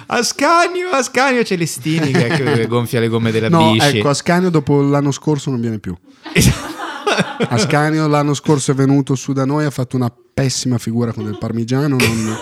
[0.08, 3.98] Ascanio, Ascanio Celestini che, che gonfia le gomme della No, bici.
[3.98, 5.96] ecco, Ascanio dopo l'anno scorso non viene più.
[7.50, 11.38] Ascanio l'anno scorso è venuto su da noi, ha fatto una pessima figura con il
[11.38, 11.98] parmigiano.
[11.98, 12.38] Non,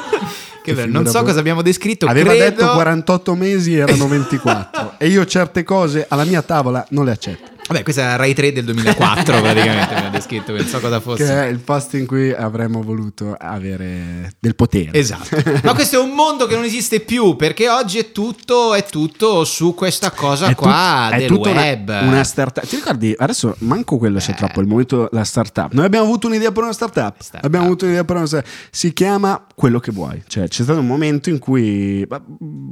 [0.89, 2.05] non so cosa abbiamo descritto.
[2.05, 2.43] Aveva credo...
[2.43, 4.93] detto 48 mesi, erano 24.
[4.99, 7.58] e io certe cose alla mia tavola non le accetto.
[7.69, 11.23] Vabbè, questa la Rai 3 del 2004 praticamente, mi ha descritto, non so cosa fosse.
[11.23, 14.89] Che è il posto in cui avremmo voluto avere del potere.
[14.93, 18.83] Esatto, ma questo è un mondo che non esiste più perché oggi è tutto, è
[18.85, 21.89] tutto su questa cosa È qua tut- del tutta una- web.
[22.01, 22.65] Una, startup.
[22.65, 23.13] Ti ricordi?
[23.17, 24.61] Adesso manco quello c'è troppo.
[24.61, 25.71] Il momento la startup.
[25.73, 27.15] Noi abbiamo avuto un'idea per una startup.
[27.19, 27.45] Startup.
[27.45, 28.51] Abbiamo avuto un'idea per una startup.
[28.71, 30.23] Si chiama quello che vuoi.
[30.27, 32.03] Cioè, c'è stato un momento in cui.
[32.09, 32.19] ma,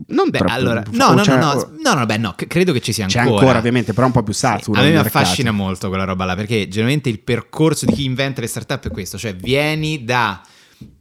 [0.07, 0.53] Non Beh, troppo.
[0.53, 3.19] allora, no, no, c'è- no, o- no, no, beh, no, credo che ci sia C'è
[3.19, 3.39] ancora.
[3.39, 4.79] ancora, ovviamente, però un po' più saturo.
[4.79, 5.17] A me mercato.
[5.17, 8.91] affascina molto quella roba là perché generalmente il percorso di chi inventa le startup è
[8.91, 10.41] questo, cioè vieni da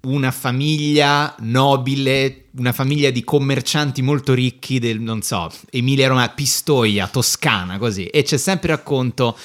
[0.02, 7.06] una famiglia nobile, una famiglia di commercianti molto ricchi del, non so, Emilia Romagna, Pistoia,
[7.08, 9.36] Toscana, così, e c'è sempre il racconto...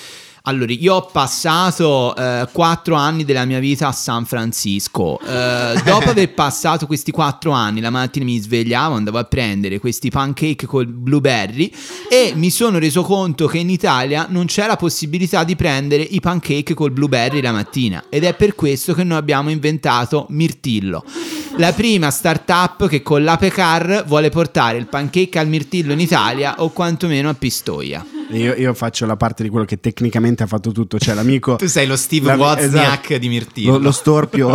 [0.45, 5.19] Allora, io ho passato eh, quattro anni della mia vita a San Francisco.
[5.19, 10.09] Eh, dopo aver passato questi quattro anni, la mattina mi svegliavo, andavo a prendere questi
[10.09, 11.71] pancake col blueberry
[12.09, 16.19] e mi sono reso conto che in Italia non c'è la possibilità di prendere i
[16.19, 18.05] pancake col blueberry la mattina.
[18.09, 21.03] Ed è per questo che noi abbiamo inventato Mirtillo.
[21.57, 26.69] La prima startup che con l'Apecar vuole portare il pancake al mirtillo in Italia o
[26.69, 28.20] quantomeno a Pistoia.
[28.37, 30.99] Io, io faccio la parte di quello che tecnicamente ha fatto tutto.
[30.99, 31.55] Cioè, l'amico.
[31.61, 33.17] Tu sei lo Steve La- Wozniak esatto.
[33.17, 33.71] di Mirtillo.
[33.73, 34.51] Lo, lo storpio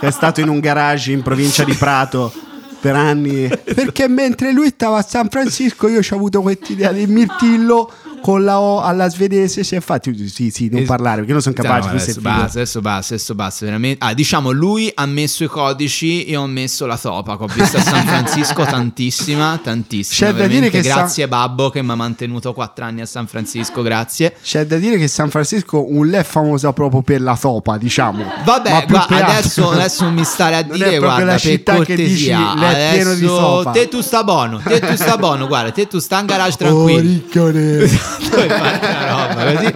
[0.00, 2.32] che è stato in un garage in provincia di Prato
[2.80, 3.48] per anni.
[3.48, 8.60] Perché mentre lui stava a San Francisco, io ho avuto quest'idea del mirtillo con la
[8.60, 9.64] O alla svedese.
[9.64, 11.88] Si è fatto sì, sì, non parlare perché non sono capace.
[11.88, 14.04] no, adesso basta, adesso basta, adesso basta, veramente.
[14.04, 17.76] Ah, diciamo, lui ha messo i codici e ho messo la topa, che ho visto
[17.76, 20.30] a San Francisco tantissima, tantissima.
[20.30, 23.26] C'è da dire che San- grazie babbo che mi ha mantenuto quattro anni a San
[23.26, 24.34] Francisco, grazie.
[24.42, 28.24] C'è da dire che San Francisco un è famosa proprio per la topa, diciamo.
[28.24, 31.94] Ma Vabbè, per adesso, adesso mi stare a Non è dire, guarda, la città che
[31.94, 33.70] dici, cortesia, è pieno di sofa.
[33.70, 36.86] te tu sta buono, te tu sta buono, guarda, te tu sta in garage Oh,
[38.30, 39.72] 对白菜啊白菜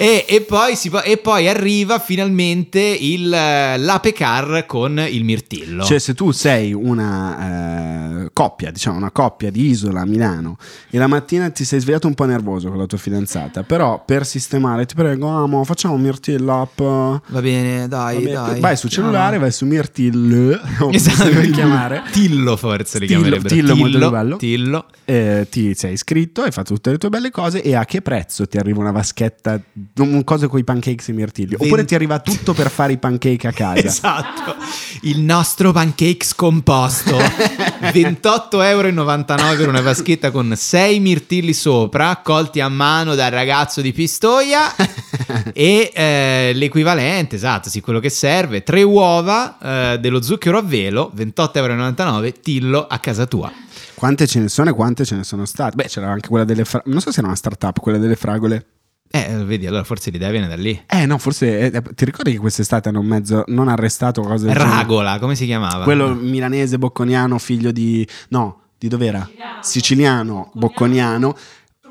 [0.00, 5.84] E, e poi si e poi arriva finalmente il, l'ape car con il mirtillo.
[5.84, 10.56] Cioè, se tu sei una eh, coppia, diciamo una coppia di isola a Milano
[10.88, 14.24] e la mattina ti sei svegliato un po' nervoso con la tua fidanzata, però per
[14.24, 16.78] sistemare ti prego, amo, facciamo un Mirtillo app.
[16.80, 18.60] Va bene, dai, Vabbè, dai.
[18.60, 20.58] vai sul cellulare, vai su Mirtillo,
[20.92, 22.04] Esatto, deve chiamare.
[22.10, 23.54] Tillo forse li Tillo, chiamerebbero.
[23.54, 24.36] Tillo, molto bello.
[24.38, 24.86] Tillo.
[25.04, 28.46] eh, ti sei iscritto, hai fatto tutte le tue belle cose e a che prezzo
[28.46, 29.60] ti arriva una vaschetta,
[29.98, 31.54] un coso con i pancakes e mirtilli?
[31.54, 33.78] Oppure Venti- ti arriva tutto per fare i pancake a casa?
[34.00, 34.56] Esatto,
[35.02, 42.68] il nostro pancake scomposto 28,99 euro per una vaschetta con 6 mirtilli sopra, colti a
[42.68, 44.74] mano dal ragazzo di Pistoia
[45.52, 51.12] e eh, l'equivalente, esatto, sì, quello che serve, 3 uova eh, dello zucchero a velo,
[51.16, 53.52] 28,99 euro, tillo a casa tua.
[53.94, 55.76] Quante ce ne sono e quante ce ne sono state?
[55.76, 56.90] Beh, c'era anche quella delle fragole.
[56.90, 58.64] Non so se era una startup, quella delle fragole.
[59.12, 60.80] Eh, vedi, allora forse l'idea viene da lì.
[60.86, 61.58] Eh, no, forse.
[61.58, 63.42] eh, ti ricordi che quest'estate hanno mezzo.
[63.48, 64.76] Non arrestato cosa del genere?
[64.76, 65.82] Ragola, come si chiamava?
[65.82, 68.06] Quello milanese bocconiano, figlio di.
[68.28, 69.28] No, di dov'era?
[69.60, 71.36] Siciliano, bocconiano.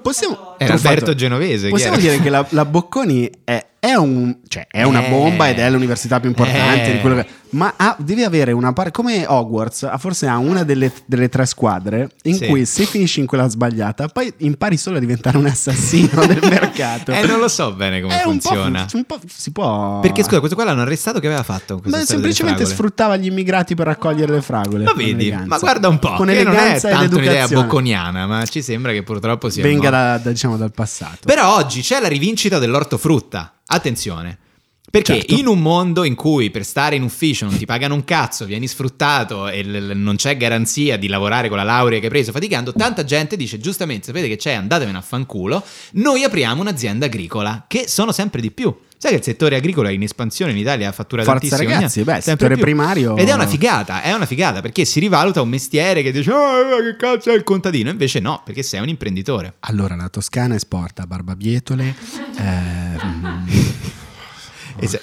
[0.01, 0.55] Possiamo.
[0.57, 0.73] Era.
[0.73, 1.69] Alberto Genovese.
[1.69, 5.09] Possiamo dire che la, la Bocconi è, è un, cioè, è una Eh.
[5.09, 6.93] bomba ed è l'università più importante Eh.
[6.93, 10.91] di quello che- ma ha- deve avere una parte come Hogwarts forse ha una delle,
[11.05, 12.45] delle tre squadre in Sì.
[12.45, 17.11] cui se finisci in quella sbagliata poi impari solo a diventare un assassino del mercato
[17.11, 18.85] Eh, non lo so bene come È un po' funziona.
[18.93, 21.81] un po' si può Perché scusa, questo qua l'hanno arrestato che aveva fatto?
[21.83, 25.45] delle semplicemente sfruttava gli immigrati per raccogliere le fragole Ma vedi, eleganza.
[25.47, 28.61] ma guarda un po', con che non è eleganza ed tanto un'idea bocconiana, ma ci
[28.61, 32.59] sembra che purtroppo sia venga da, da, diciamo dal passato Però oggi c'è la rivincita
[32.59, 33.53] dell'ortofrutta.
[33.71, 34.37] Attenzione.
[34.89, 35.35] Perché Certo.
[35.35, 38.67] in un mondo in cui per stare in ufficio non ti pagano un cazzo, vieni
[38.67, 42.31] sfruttato e l- l- non c'è garanzia di lavorare con la laurea che hai preso
[42.31, 45.63] faticando, tanta gente dice giustamente, sapete che c'è, andatevene a fanculo,
[45.93, 48.75] noi apriamo un'azienda agricola, che sono sempre di più.
[49.01, 51.73] Sai che il settore agricolo è in espansione in Italia, fattura Forza tantissimo.
[51.73, 52.63] ragazzi, beh, settore più.
[52.63, 56.31] primario- Ed è una figata, è una figata, perché si rivaluta un mestiere che dice,
[56.33, 57.89] oh, che cazzo è il contadino?
[57.89, 59.53] Invece no, perché sei un imprenditore.
[59.61, 61.95] Allora, la Toscana esporta barbabietole,
[62.39, 63.45] ehm,
[64.79, 65.01] E se-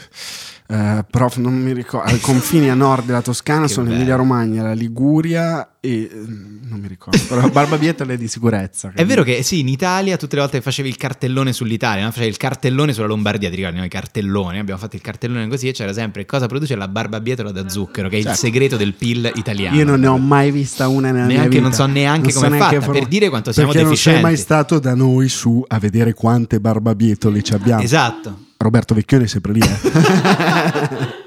[0.69, 3.93] eh, prof, non mi ricordo, ai confini a nord della Toscana sono.
[3.93, 8.91] Emilia Romagna, la Liguria e ehm, non mi ricordo, però barbabietole di sicurezza.
[8.93, 12.11] È vero che sì, in Italia tutte le volte che facevi il cartellone sull'Italia, no?
[12.11, 15.73] facevi il cartellone sulla Lombardia, ti ricordi noi cartellone, abbiamo fatto il cartellone così e
[15.73, 18.41] c'era sempre cosa produce la barbabietola da zucchero, che è il Certo.
[18.41, 19.77] segreto del PIL italiano.
[19.77, 21.63] Io non ne ho mai vista una nella mia Neanche- vita.
[21.63, 24.35] non so neanche so com'è neanche fatta, per dire quanto siamo perché non sei deficienti.
[24.35, 27.83] mai stato da noi su a vedere quante barbabietole ci abbiamo.
[27.83, 28.41] Esatto.
[28.59, 29.61] Roberto Vecchioni è sempre lì.
[29.61, 31.25] Eh.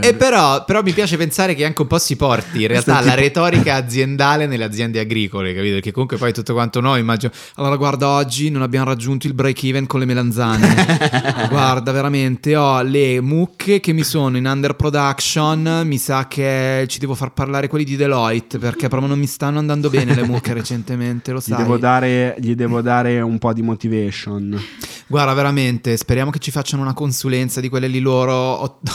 [0.00, 3.10] E però, però mi piace pensare che anche un po' si porti in realtà la
[3.10, 5.74] tipo- retorica aziendale nelle aziende agricole, capito?
[5.74, 7.32] Perché comunque poi tutto quanto noi immagino.
[7.56, 11.48] Allora, guarda, oggi non abbiamo raggiunto il break even con le melanzane.
[11.50, 15.82] guarda, veramente ho le mucche che mi sono in under production.
[15.84, 19.58] Mi sa che ci devo far parlare quelli di Deloitte perché proprio non mi stanno
[19.58, 21.56] andando bene le mucche recentemente, lo gli, sai.
[21.56, 24.62] devo dare, gli devo dare un po' di motivation.
[25.08, 28.34] Guarda, veramente, speriamo che ci facciano una consulenza di quelle lì loro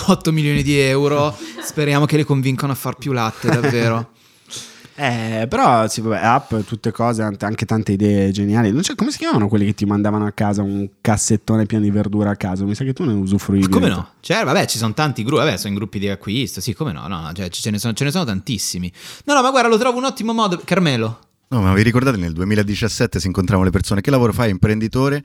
[0.08, 1.36] 8 milioni di euro.
[1.62, 4.12] Speriamo che le convincano a far più latte, davvero.
[4.96, 8.72] Eh, però sì, vabbè, app, tutte cose, anche tante idee geniali.
[8.72, 11.90] Non c'è- come si chiamavano quelli che ti mandavano a casa un cassettone pieno di
[11.90, 12.64] verdura a caso?
[12.66, 13.70] Mi sa che tu ne usufruivi.
[13.70, 14.10] come no?
[14.20, 17.08] Cioè, vabbè, ci sono tanti gruppi, vabbè, sono in gruppi di acquisto, sì, come no?
[17.08, 18.92] No, no, cioè, ce, ne sono, ce ne sono tantissimi.
[19.26, 20.62] No, no, ma guarda, lo trovo un ottimo modo.
[20.64, 21.20] Carmelo.
[21.48, 24.02] No, ma vi ricordate nel 2017 si incontravano le persone?
[24.02, 24.52] Che lavoro fai?
[24.52, 25.24] Imprenditore?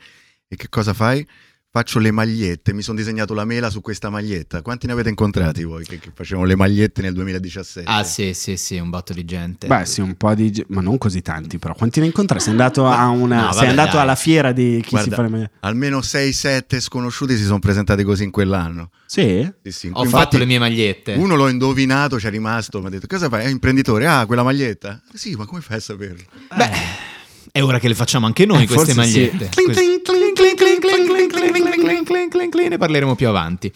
[0.50, 1.26] E che cosa fai?
[1.70, 4.62] Faccio le magliette, mi sono disegnato la mela su questa maglietta.
[4.62, 7.88] Quanti ne avete incontrati voi che, che facevano le magliette nel 2017?
[7.88, 9.66] Ah, sì, sì, sì, un botto di gente.
[9.66, 10.64] Beh, sì, un po' di.
[10.68, 11.74] ma non così tanti, però.
[11.74, 12.40] Quanti ne incontrai?
[12.40, 15.22] Sei andato, a una, no, sei vabbè, andato alla fiera di chi Guarda, si fa
[15.22, 18.90] le me- Almeno 6-7 sconosciuti si sono presentati così in quell'anno.
[19.04, 19.46] Sì?
[19.64, 19.90] Sì, sì.
[19.92, 21.12] Ho Infatti, fatto le mie magliette.
[21.12, 23.44] Uno l'ho indovinato, c'è rimasto, mi ha detto cosa fai?
[23.44, 24.06] È imprenditore?
[24.06, 25.02] Ah, quella maglietta?
[25.12, 26.24] Sì, ma come fai a saperlo?
[26.56, 26.70] Beh,
[27.50, 29.50] è ora che le facciamo anche noi eh, queste magliette.
[32.68, 33.72] Ne parleremo più avanti.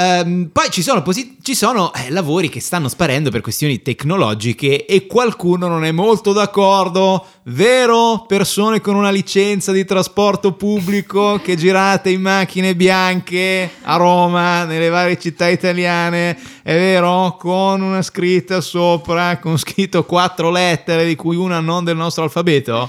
[0.00, 4.86] Ehm, poi ci sono, posi- ci sono eh, lavori che stanno sparendo per questioni tecnologiche
[4.86, 8.24] e qualcuno non è molto d'accordo, vero?
[8.28, 14.88] Persone con una licenza di trasporto pubblico che girate in macchine bianche a Roma, nelle
[14.88, 17.36] varie città italiane, è vero?
[17.36, 22.88] Con una scritta sopra, con scritto quattro lettere di cui una non del nostro alfabeto.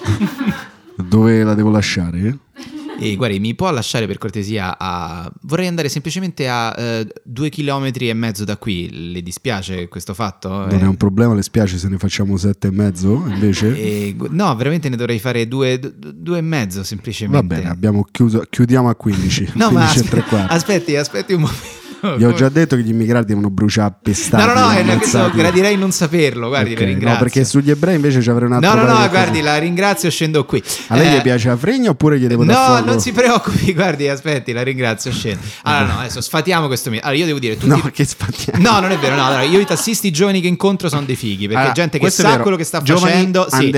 [0.96, 2.38] Dove la devo lasciare?
[3.00, 5.32] E guardi, mi può lasciare per cortesia a...
[5.42, 9.12] Vorrei andare semplicemente a eh, due chilometri e mezzo da qui.
[9.12, 10.50] Le dispiace questo fatto?
[10.50, 13.76] Non è un problema, le spiace se ne facciamo sette e mezzo invece?
[13.78, 17.48] eh, gu- no, veramente ne dovrei fare due, due e mezzo semplicemente.
[17.48, 19.52] Va bene, abbiamo chiuso, chiudiamo a 15.
[19.60, 21.80] No, ma 15 e tre aspe- aspetti, aspetti un momento.
[22.18, 24.46] Vi ho già detto che gli immigrati devono bruciare pestati.
[24.46, 25.38] No, no, no, questo ammazzati.
[25.38, 27.14] gradirei non saperlo, guardi, Ok, le ringrazio.
[27.14, 29.58] No, perché sugli ebrei invece ci avrei un altro No, no, no, di guardi, la
[29.58, 30.64] ringrazio, scendo qui.
[30.88, 32.86] A lei Eh, gli piace la fregna oppure gli devo No, dar fuoco?
[32.86, 35.40] non si preoccupi, guardi, aspetti, la ringrazio, scendo.
[35.64, 37.00] Allora, no, adesso sfatiamo questo mio.
[37.02, 37.68] Allora, io devo dire, tutti...
[37.68, 38.62] No, che spattiamo.
[38.64, 41.46] No, non è vero, no, allora, io i tassisti giovani che incontro sono dei fighi,
[41.48, 42.42] perché Allora, gente che sa vero.
[42.44, 43.70] quello che sta Giovani facendo, sì.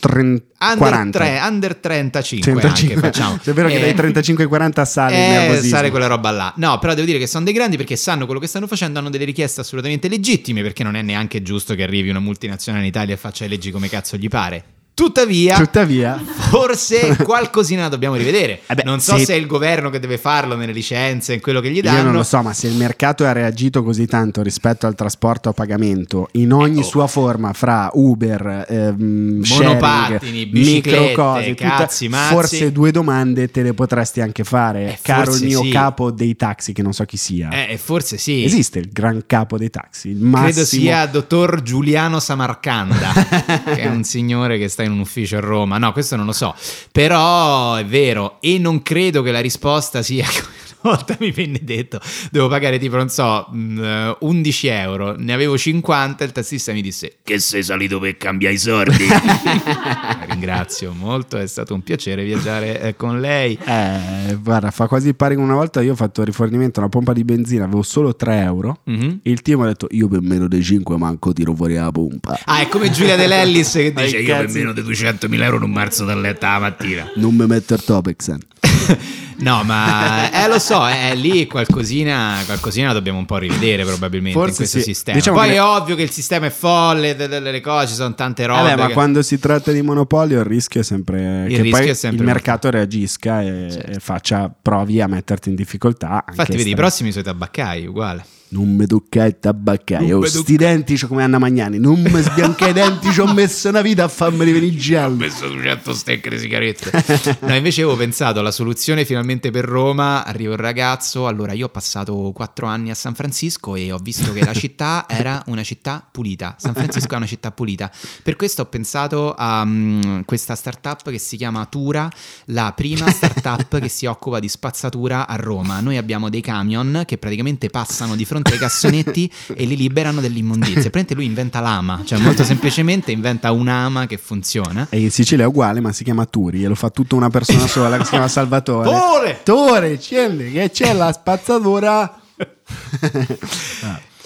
[0.00, 1.18] Under 30, Under, 40.
[1.18, 2.94] tre- under 35, 35.
[2.94, 3.38] anche facciamo.
[3.42, 6.52] È vero che Eh, dai 35 ai 40 sale eh, sale quella roba là.
[6.56, 9.10] No, però devo dire che sono dei grandi perché sanno quello che stanno facendo, hanno
[9.10, 13.14] delle richieste assolutamente legittime, perché non è neanche giusto che arrivi una multinazionale in Italia
[13.14, 14.64] e faccia le leggi come cazzo gli pare.
[14.94, 18.60] Tuttavia, Tuttavia, forse qualcosina dobbiamo rivedere.
[18.66, 21.40] Eh beh, non so se- se è il governo che deve farlo nelle licenze, in
[21.40, 21.98] quello che gli danno.
[21.98, 25.48] io non lo so, ma se il mercato ha reagito così tanto rispetto al trasporto
[25.48, 26.86] a pagamento in ogni Ecco.
[26.88, 32.32] sua forma, fra Uber, ehm, Monopattini, sharing, biciclette, micro cose, tutta- cazzi, mazzi.
[32.32, 35.70] forse due domande te le potresti anche fare, Eh, caro il mio sì.
[35.70, 37.66] capo dei taxi, che non so chi sia.
[37.66, 38.44] Eh, forse sì.
[38.44, 40.50] Esiste il gran capo dei taxi, il massimo.
[40.52, 43.10] Credo sia dottor Giuliano Samarcanda,
[43.74, 45.78] che è un signore che sta in un ufficio a Roma.
[45.78, 46.54] No, questo non lo so.
[46.92, 50.26] Però è vero, e non credo che la risposta sia.
[50.84, 51.98] Volta mi venne detto,
[52.30, 56.82] devo pagare tipo, non so, mh, eh, 11 euro, ne avevo 50, il tassista mi
[56.82, 59.06] disse, che sei salito per cambiare i soldi?
[60.28, 63.58] Ringrazio molto, è stato un piacere viaggiare eh, con lei.
[63.64, 67.14] Eh, guarda, fa quasi pari con una volta io ho fatto rifornimento a una pompa
[67.14, 68.80] di benzina, avevo solo 3 euro.
[68.84, 69.20] Mhm.
[69.22, 72.38] Il team ha detto io per meno dei 5 manco tiro fuori la pompa.
[72.44, 75.70] Ah, è come Giulia De Lellis che dice, io per meno di 200.000 euro non
[75.70, 77.10] marzo dal letto la mattina.
[77.14, 78.38] Non mi metto il Topexen.
[79.38, 84.50] No, ma eh, lo so, eh, lì qualcosina, qualcosina dobbiamo un po' rivedere probabilmente Forse
[84.52, 84.84] in questo sì.
[84.84, 85.18] sistema.
[85.18, 87.94] Diciamo Poi che- è ovvio che il sistema è folle, de- de- delle cose, ci
[87.94, 88.62] sono tante robe.
[88.62, 91.80] Vabbè, ma che- quando si tratta di monopolio il rischio è sempre Il che rischio
[91.80, 93.90] poi è sempre il mercato reagisca e, Certo.
[93.90, 96.24] e faccia provi a metterti in difficoltà.
[96.28, 98.24] Infatti, vedi, i prossimi sono i tabaccai, uguale.
[98.46, 100.18] Non mi tocca il tabaccaio.
[100.18, 101.78] Oh, sti denti come Anna Magnani.
[101.80, 105.16] Non mi sbianca i denti, ci ho messo una vita a farmi venire giallo.
[105.16, 106.92] messo 200 stecche di sigarette.
[107.40, 110.24] no, invece avevo pensato alla soluzione finalmente per Roma.
[110.24, 111.26] Arriva un ragazzo.
[111.26, 115.06] Allora, io ho passato quattro anni a San Francisco e ho visto che la città
[115.08, 116.56] era una città pulita.
[116.58, 117.90] San Francisco è una città pulita.
[118.22, 122.08] Per questo ho pensato a mm, questa startup che si chiama Tura,
[122.46, 125.80] la prima startup che si occupa di spazzatura a Roma.
[125.80, 130.90] Noi abbiamo dei camion che praticamente passano di fronte ai cassonetti e li liberano dell'immondizia.
[130.90, 134.86] Praticamente lui inventa l'ama, cioè molto semplicemente inventa un'ama che funziona.
[134.90, 137.66] E in Sicilia è uguale, ma si chiama Turi e lo fa tutta una persona
[137.66, 139.13] sola che si chiama Salvatore.
[139.14, 139.42] Tore!
[139.44, 142.20] Tore, scendi, che c'è la spazzatura.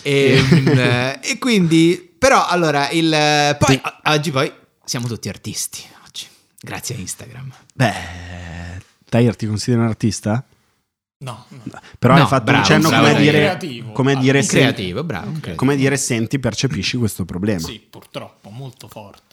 [0.03, 4.51] E, eh, e quindi, però, allora, il, poi, o- oggi poi
[4.85, 5.83] siamo tutti artisti.
[6.07, 6.27] Oggi,
[6.61, 7.53] grazie a Instagram.
[7.75, 7.93] Beh,
[9.09, 10.43] Tair ti consideri un artista?
[11.21, 11.81] No, no.
[11.99, 13.93] Però No, hai fatto bravo, un cenno bravo, come dire, Creativo.
[13.93, 15.31] come Ah, dire, sen- Creativo, bravo.
[15.33, 15.55] creativo.
[15.57, 17.67] come dire senti, percepisci questo problema.
[17.67, 19.28] Sì, purtroppo, molto forte.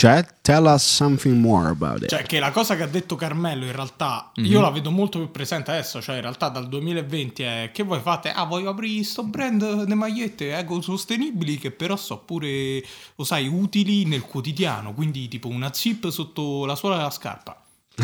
[0.00, 2.08] Cioè, tell us something more about it.
[2.08, 4.44] Cioè, che la cosa che ha detto Carmelo in realtà Mhm.
[4.46, 6.00] io la vedo molto più presente adesso.
[6.00, 8.32] Cioè, in realtà dal 2020 è che voi fate?
[8.32, 12.82] Ah, voglio aprire sto brand di magliette ecosostenibili che però so pure,
[13.14, 14.94] lo sai, utili nel quotidiano.
[14.94, 17.60] Quindi, tipo una zip sotto la suola della scarpa.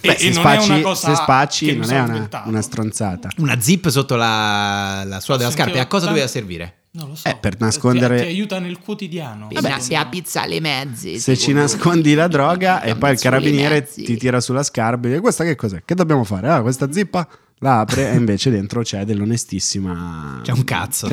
[0.00, 2.62] Beh, e, se, e non è spacci, una cosa se spacci non è una, una
[2.62, 3.28] stronzata.
[3.38, 5.74] Una zip sotto la, la suola della scarpa.
[5.76, 6.74] E a cosa doveva servire?
[6.92, 7.28] Non lo so.
[7.28, 9.48] Eh, per nascondere- Ti, ti aiuta nel quotidiano.
[9.52, 10.08] Vabbè, secondo me.
[10.10, 11.18] pizza alle mezze.
[11.18, 14.02] Se ci nascondi la droga e poi il carabiniere mezzi.
[14.02, 15.82] ti tira sulla scarpa e dice questa che cos'è?
[15.84, 16.48] Che dobbiamo fare?
[16.48, 17.28] Ah, questa zippa
[17.62, 20.40] la apre e invece dentro c'è dell'onestissima...
[20.42, 21.08] C'è un cazzo.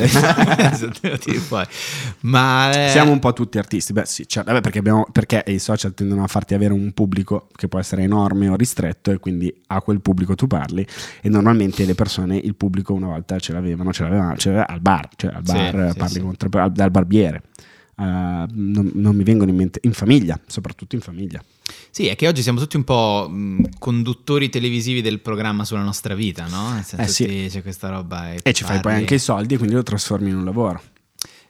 [1.48, 1.66] Poi.
[2.22, 5.60] Ma eh, Siamo un po' tutti artisti, beh sì, cioè, vabbè, perché, abbiamo- perché i
[5.60, 9.54] social tendono a farti avere un pubblico che può essere enorme o ristretto e quindi
[9.68, 10.86] a quel pubblico tu parli
[11.22, 14.80] e normalmente le persone, il pubblico una volta ce l'avevano, ce l'avevano, ce l'aveva al
[14.80, 16.20] bar, cioè al bar sì, parli sì.
[16.22, 17.42] con tre- al- dal barbiere,
[18.00, 18.04] Eh,
[18.54, 21.44] non, non mi vengono in mente, in famiglia, soprattutto in famiglia.
[21.92, 26.14] Sì, è che oggi siamo tutti un po' mh, conduttori televisivi del programma sulla nostra
[26.16, 26.74] vita, no?
[26.74, 27.26] Nel senso Eh, sì.
[27.26, 28.34] che c'è questa roba.
[28.34, 30.82] E ci fai poi anche i soldi e quindi lo trasformi in un lavoro.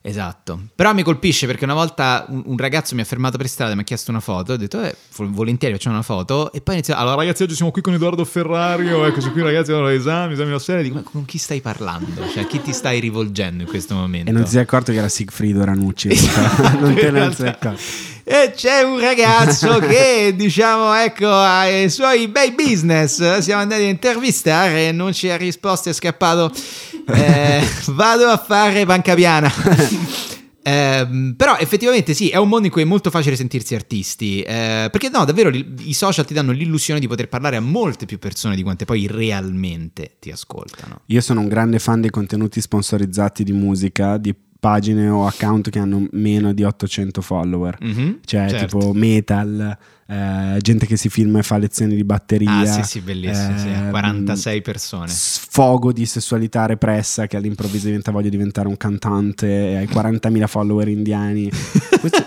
[0.01, 0.67] Esatto.
[0.73, 3.75] Però mi colpisce perché una volta un, un ragazzo mi ha fermato per strada e
[3.75, 4.53] mi ha chiesto una foto.
[4.53, 6.49] Ho detto, eh, vol- volentieri facciamo una foto.
[6.53, 6.95] E poi inizia.
[6.95, 9.03] Allora, ragazzi, oggi siamo qui con Edoardo Ferrario.
[9.05, 10.83] Eccoci qui, ragazzi, hanno l'esame, esami la serie.
[10.83, 12.25] Dico, ma con chi stai parlando?
[12.29, 14.29] Cioè, a chi ti stai rivolgendo in questo momento?
[14.29, 16.07] E non ti sei accorto che era Sigfrido Ranucci,
[16.79, 17.81] non te ne sei accorto.
[18.29, 23.37] E c'è un ragazzo che diciamo ecco ha i suoi bei business.
[23.37, 26.51] Siamo andati a intervistare non ci ha risposto è scappato.
[27.07, 29.49] Eh, vado a fare banca piana.
[30.67, 34.89] Ehm, però effettivamente sì, è un mondo in cui è molto facile sentirsi artisti, eh,
[34.91, 38.53] perché no, davvero i social ti danno l'illusione di poter parlare a molte più persone
[38.53, 41.03] di quante poi realmente ti ascoltano.
[41.05, 45.79] Io sono un grande fan dei contenuti sponsorizzati di musica, di pagine o account che
[45.79, 47.77] hanno meno di 800 follower.
[47.81, 48.77] Mhm, Cioè, certo.
[48.77, 49.77] tipo metal,
[50.07, 52.59] eh, gente che si filma e fa lezioni di batteria.
[52.59, 55.07] Ah sì sì, bellissimo, sì, ehm, 46 persone.
[55.09, 60.87] Sfogo di sessualità repressa che all'improvviso diventa voglio diventare un cantante e hai 40.000 follower
[60.87, 61.49] indiani.
[61.99, 62.25] Questo-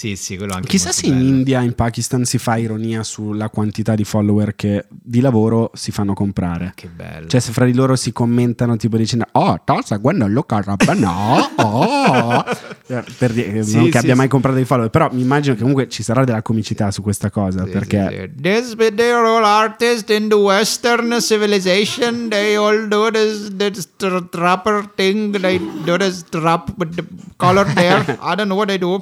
[0.00, 1.28] Sì, sì, quello anche Chissà se in bello.
[1.28, 6.14] India, in Pakistan si fa ironia sulla quantità di follower che di lavoro si fanno
[6.14, 6.72] comprare.
[6.74, 7.26] Che bello.
[7.26, 12.44] Cioè, se fra di loro si commentano, tipo dicendo, oh, sto seguendo Luca Rabbano, oh.
[12.90, 15.54] Eh, per dire, Sì, non che sì, abbia mai comprato dei follower, però mi immagino
[15.54, 18.32] che comunque ci sarà della comicità su questa cosa, perché.
[18.40, 22.28] This, all artists in the Western civilization.
[22.28, 25.38] They all do this, this tr- trapper thing.
[25.38, 27.04] They do this trap with the
[27.36, 28.02] color there.
[28.20, 29.00] I don't know what they do.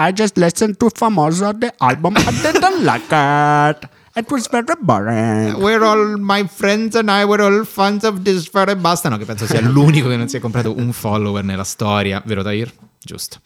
[0.00, 3.88] I just listened to Famoso, the album, I didn't like it.
[4.14, 5.60] It was very boring.
[5.60, 9.08] We're all my friends and I were all fans of this very basta.
[9.08, 12.44] No, che penso sia l'unico che non si è comprato un follower nella storia, vero
[12.44, 12.72] Tahir?
[13.02, 13.38] Giusto.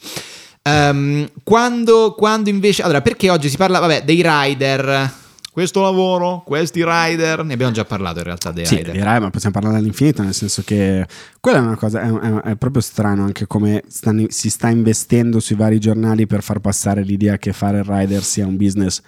[0.63, 5.11] Ehm, quando, quando invece allora perché oggi si parla vabbè dei rider
[5.53, 9.29] questo lavoro questi rider ne abbiamo già parlato in realtà dei Sì, rider direi, ma
[9.31, 11.07] possiamo parlare all'infinito, nel senso che
[11.41, 15.39] quella è una cosa, è, è- è proprio strano anche come stanno- si sta investendo
[15.41, 19.01] sui vari giornali per far passare l'idea che fare il rider sia un business.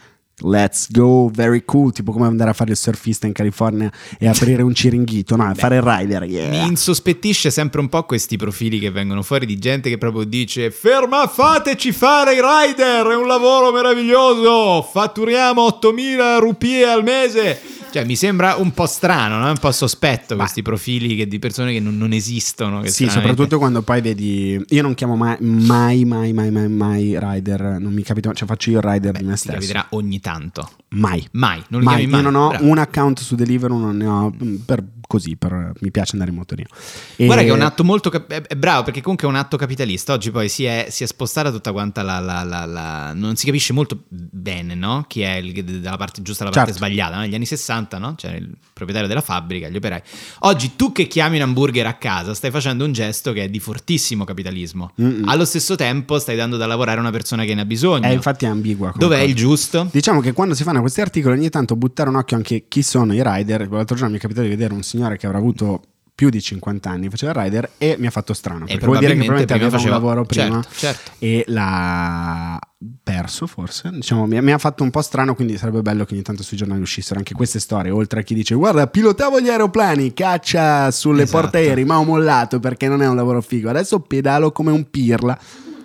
[0.42, 4.62] Let's go, very cool, tipo come andare a fare il surfista in California e aprire
[4.62, 6.48] un ciringhito, no, fare il rider, yeah.
[6.50, 10.72] mi insospettisce sempre un po' questi profili che vengono fuori di gente che proprio dice
[10.72, 17.60] ferma fateci fare i rider è un lavoro meraviglioso fatturiamo 8000 rupie al mese
[17.94, 19.48] cioè mi sembra un po' strano no?
[19.48, 23.28] un po' sospetto questi profili che- di persone che non, non esistono che Sì, stranamente-
[23.28, 24.60] soprattutto quando poi vedi.
[24.70, 27.76] Io non chiamo mai, mai, mai, mai, mai, mai rider.
[27.78, 29.52] Non mi capita, cioè faccio io il rider di me stesso.
[29.54, 31.26] capiterà ogni tanto Mai.
[31.32, 32.06] mai non li Mai.
[32.06, 32.66] mai Io non ho Bravo.
[32.70, 36.36] un account su Deliveroo, non ne ho mm, per così, per- mi piace andare in
[36.36, 36.68] motorino.
[37.16, 39.56] E- Guarda che è un atto molto cap- è, bravo perché comunque è un atto
[39.56, 40.12] capitalista.
[40.12, 43.46] Oggi poi si è, si è spostata tutta quanta la, la- la- la- Non si
[43.46, 45.04] capisce molto bene, no?
[45.08, 46.84] Chi è il, dalla parte giusta e la parte Certo.
[46.86, 47.16] sbagliata.
[47.16, 47.20] no?
[47.22, 48.14] Negli anni 60, no?
[48.16, 50.02] C'era il proprietario della fabbrica, gli operai.
[50.40, 53.60] Oggi tu che chiami un hamburger a casa stai facendo un gesto che è di
[53.60, 54.92] fortissimo capitalismo.
[55.00, 55.28] Mm-mm.
[55.28, 58.06] Allo stesso tempo stai dando da lavorare a una persona che ne ha bisogno.
[58.08, 58.90] Eh, infatti è ambigua.
[58.90, 59.28] come Dov'è cosa.
[59.28, 59.88] il giusto?
[59.90, 63.14] Diciamo che quando si fanno questi articoli ogni tanto buttare un occhio anche chi sono
[63.14, 63.68] i rider.
[63.70, 65.82] L'altro giorno mi è capitato di vedere un signore che avrà avuto
[66.14, 68.66] più di 50 anni, faceva il rider e mi ha fatto strano.
[68.66, 71.10] Perché vuol dire che probabilmente aveva prima un faceva- lavoro prima Certo, certo.
[71.18, 72.58] e l'ha
[73.02, 73.90] perso forse.
[73.92, 76.56] Diciamo, mi, mi ha fatto un po' strano, quindi sarebbe bello che ogni tanto sui
[76.56, 77.90] giornali uscissero anche queste storie.
[77.90, 81.40] Oltre a chi dice guarda, pilotavo gli aeroplani, caccia sulle Esatto.
[81.42, 83.68] portaerei, ma ho mollato perché non è un lavoro figo.
[83.68, 85.36] Adesso pedalo come un pirla.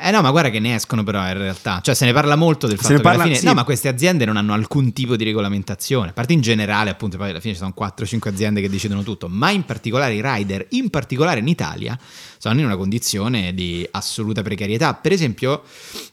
[0.02, 1.82] Eh no, ma guarda che ne escono però in realtà.
[1.84, 3.36] Cioè se ne parla molto del fatto che alla parla- fine...
[3.36, 3.45] sì.
[3.45, 6.10] No, ma queste aziende non hanno alcun tipo di regolamentazione.
[6.12, 9.28] A parte in generale, appunto, poi alla fine ci sono 4-5 aziende che decidono tutto.
[9.28, 11.97] Ma in particolare i rider, in particolare in Italia,
[12.38, 14.93] sono in una condizione di assoluta precarietà.
[14.93, 15.64] Per esempio,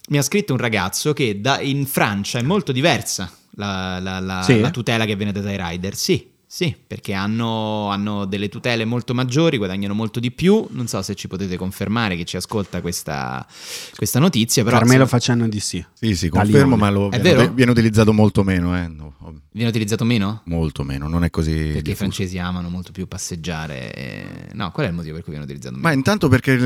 [0.09, 4.43] mi ha scritto un ragazzo che da- in Francia è molto diversa la, la- la-
[4.43, 4.59] Sì?
[4.61, 5.95] la tutela che viene data ai rider.
[5.95, 6.35] Sì.
[6.57, 10.67] Sì, perché hanno, hanno delle tutele molto maggiori, guadagnano molto di più.
[10.71, 13.47] Non so se ci potete confermare che ci ascolta questa,
[13.95, 14.65] questa notizia.
[14.65, 15.85] Però Carmelo insomma, facendo di sì.
[15.93, 17.53] Sì, sì, confermo, ma lo, È viene, vero?
[17.53, 18.89] viene utilizzato molto meno, eh.
[18.89, 19.13] no,
[19.53, 20.41] viene utilizzato meno?
[20.45, 21.53] molto meno, non è così.
[21.53, 21.95] Perché i diffuso.
[21.97, 23.93] francesi amano molto più passeggiare.
[23.93, 25.87] e- No, qual è il motivo per cui viene utilizzato meno?
[25.87, 26.65] Ma intanto perché il,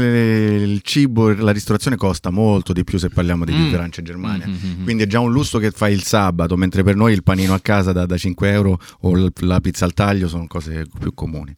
[0.71, 3.73] il cibo, la ristorazione costa molto di più se parliamo di Mm.
[3.73, 4.47] Francia e Germania.
[4.47, 4.85] Mm, mm, mm, mm.
[4.85, 7.59] Quindi è già un lusso che fai il sabato, mentre per noi il panino a
[7.59, 11.55] casa da, da 5 euro o la pizza al taglio sono cose più comuni.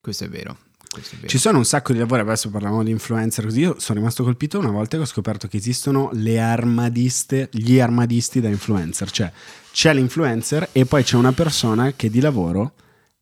[0.00, 0.56] Questo è vero.
[0.90, 1.28] Questo è vero.
[1.28, 4.58] Ci sono un sacco di lavori, adesso parlavamo di influencer così, io sono rimasto colpito
[4.58, 9.30] una volta che ho scoperto che esistono le armadiste, gli armadisti da influencer, cioè
[9.72, 12.72] c'è l'influencer e poi c'è una persona che di lavoro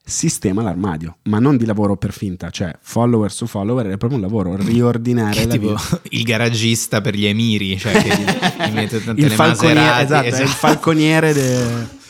[0.09, 4.21] sistema l'armadio, ma non di lavoro per finta, cioè follower su follower è proprio un
[4.25, 6.01] lavoro, riordinare Che la tipo vita.
[6.11, 10.05] il garagista per gli emiri, cioè che gli, gli mette tutte Il le falconiere, Maserati,
[10.29, 11.87] esatto, è il falconiere de-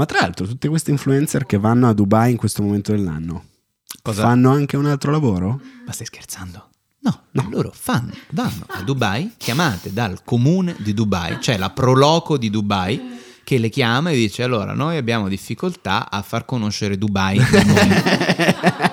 [0.00, 3.44] Ma tra l'altro tutte queste influencer che vanno a Dubai in questo momento dell'anno
[4.00, 4.22] Cosa?
[4.22, 5.60] fanno anche un altro lavoro?
[5.84, 6.70] Ma stai scherzando?
[7.00, 12.48] No, loro fanno, vanno a Dubai, chiamate dal comune di Dubai, cioè la Proloco di
[12.48, 17.38] Dubai, che le chiama e dice allora noi abbiamo difficoltà a far conoscere Dubai.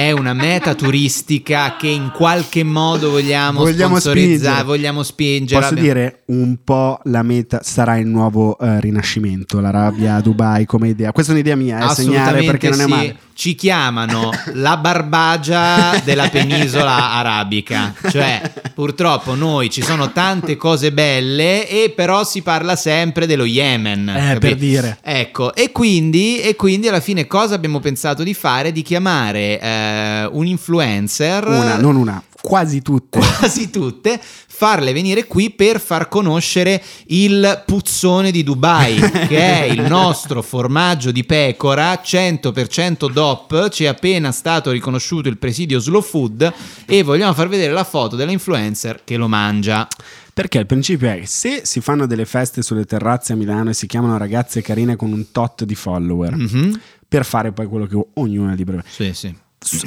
[0.00, 4.64] nel mondo." è una meta turistica che in qualche modo vogliamo, Vogliamo sponsorizzare, spingere.
[4.64, 5.60] vogliamo spingere.
[5.60, 10.64] Posso Abbiamo- dire un po' la meta sarà il nuovo eh, rinascimento, l'Arabia a Dubai
[10.66, 11.12] come idea.
[11.12, 12.88] Questa è un'idea mia, è segnare Assolutamente perché non è sì.
[12.88, 13.16] male.
[13.40, 17.94] Ci chiamano la barbagia della penisola arabica.
[18.10, 18.42] Cioè,
[18.74, 24.08] purtroppo noi ci sono tante cose belle e però si parla sempre dello Yemen.
[24.10, 24.98] Eh, per dire.
[25.02, 28.72] Ecco, e quindi, e quindi alla fine cosa abbiamo pensato di fare?
[28.72, 29.89] Di chiamare eh,
[30.30, 31.46] un influencer.
[31.46, 33.18] Una, non una, quasi tutte.
[33.38, 39.82] quasi tutte, farle venire qui per far conoscere il puzzone di Dubai, che è il
[39.82, 46.52] nostro formaggio di pecora 100% DOP, ci è appena stato riconosciuto il presidio Slow Food
[46.86, 49.86] e vogliamo far vedere la foto dell'influencer che lo mangia.
[50.32, 53.74] Perché il principio è che se si fanno delle feste sulle terrazze a Milano e
[53.74, 56.80] si chiamano ragazze carine con un tot di follower, Mhm.
[57.08, 58.82] per fare poi quello che ognuno è libero.
[58.88, 59.34] Sì, sì.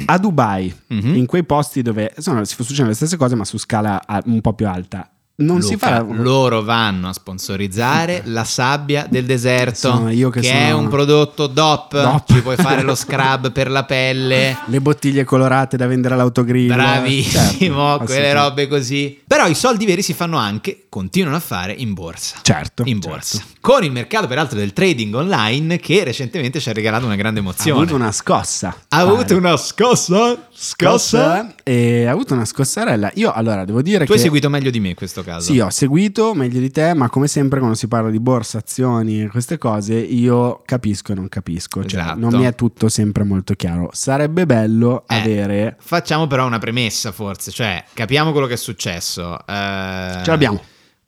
[0.06, 1.14] A Dubai, Mhm.
[1.16, 4.52] in quei posti dove insomma, si succedono le stesse cose, ma su scala un po'
[4.54, 6.06] più alta, non si Luca, fa.
[6.08, 11.48] loro vanno a sponsorizzare la sabbia del deserto, Sono io che è sono- un prodotto
[11.48, 12.32] DOP, DOP.
[12.32, 14.56] ci puoi fare lo scrub per la pelle.
[14.66, 16.68] Le bottiglie colorate da vendere all'autogrill.
[16.72, 18.32] Bravissimo, Certo, quelle assolutamente.
[18.34, 19.20] robe così.
[19.26, 22.36] Però i soldi veri si fanno anche, continuano a fare in borsa.
[22.42, 22.82] Certo.
[22.86, 23.08] In certo.
[23.08, 23.42] borsa.
[23.60, 27.42] Con il mercato, peraltro, del trading online che recentemente ci ha regalato una grande Ha
[27.42, 27.80] emozione.
[27.80, 28.74] avuto una scossa.
[28.88, 29.34] Ha avuto Pare.
[29.34, 30.46] una scossa?
[30.52, 31.54] Scossa?
[31.64, 33.10] E ha avuto una scossarella.
[33.14, 34.12] Io allora devo dire Tu che.
[34.12, 35.52] hai seguito meglio di me questo caso.
[35.52, 39.22] Sì, ho seguito meglio di te, ma come sempre quando si parla di borsa, azioni
[39.22, 41.84] e queste cose, io capisco e non capisco.
[41.84, 42.18] Cioè, Esatto.
[42.20, 43.88] non mi è tutto sempre molto chiaro.
[43.92, 45.16] Sarebbe bello Eh.
[45.16, 45.76] avere.
[45.80, 49.38] Facciamo però una premessa, forse, cioè capiamo quello che è successo.
[49.46, 50.60] Eh, Ce l'abbiamo.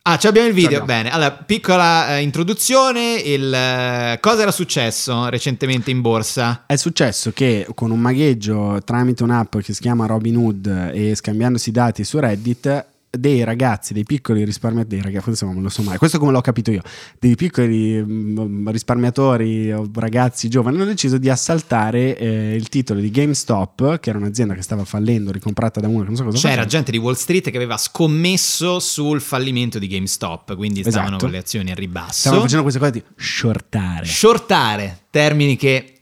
[0.08, 0.78] Ah, ce l'abbiamo il video.
[0.78, 1.02] l'abbiamo.
[1.02, 3.14] Bene, allora, piccola eh, introduzione.
[3.16, 6.62] Il, eh, cosa era successo recentemente in borsa?
[6.66, 12.04] È successo che con un magheggio tramite un'app che si chiama Robinhood e scambiandosi dati
[12.04, 16.32] su Reddit, dei ragazzi, dei piccoli risparmiatori, ragazzi, forse non lo so mai, questo come
[16.32, 16.82] l'ho capito io,
[17.18, 23.10] dei piccoli mm, risparmiatori o ragazzi giovani hanno deciso di assaltare eh, il titolo di
[23.10, 26.48] GameStop, che era un'azienda che stava fallendo, ricomprata da uno che non so cosa C'era
[26.50, 26.66] faceva.
[26.68, 31.24] gente di Wall Street che aveva scommesso sul fallimento di GameStop, quindi stavano Esatto.
[31.24, 32.20] con le azioni a ribasso.
[32.20, 34.04] Stavano facendo queste cose di shortare.
[34.04, 35.95] Shortare, termini che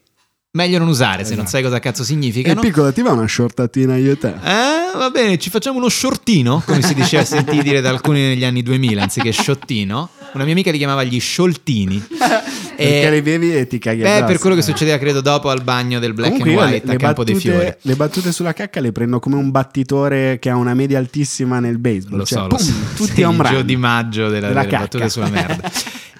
[0.55, 1.50] meglio non usare se non Esatto.
[1.50, 2.61] sai cosa cazzo E significano.
[2.61, 4.28] piccola, ti va una shortatina io e te?
[4.28, 8.44] Eh, va bene, ci facciamo uno shortino, come si diceva sentì dire da alcuni negli
[8.44, 10.09] anni 2000, anziché sciottino.
[10.34, 12.02] Una mia amica li chiamava gli scioltini.
[12.76, 14.64] Perché li bevi e ti caghi Beh, per quello che Eh.
[14.64, 17.34] succedeva, credo, dopo al bagno del black Comunque and white le, a le Campo dei
[17.36, 17.57] Fiori.
[17.59, 21.61] battute, le battute sulla cacca le prendo come un battitore che ha una media altissima
[21.61, 22.18] nel baseball.
[22.18, 22.72] Lo cioè, so, pum, lo so.
[22.96, 23.42] tutti a un.
[23.48, 25.70] Gio di maggio della, Della delle battute sulla merda.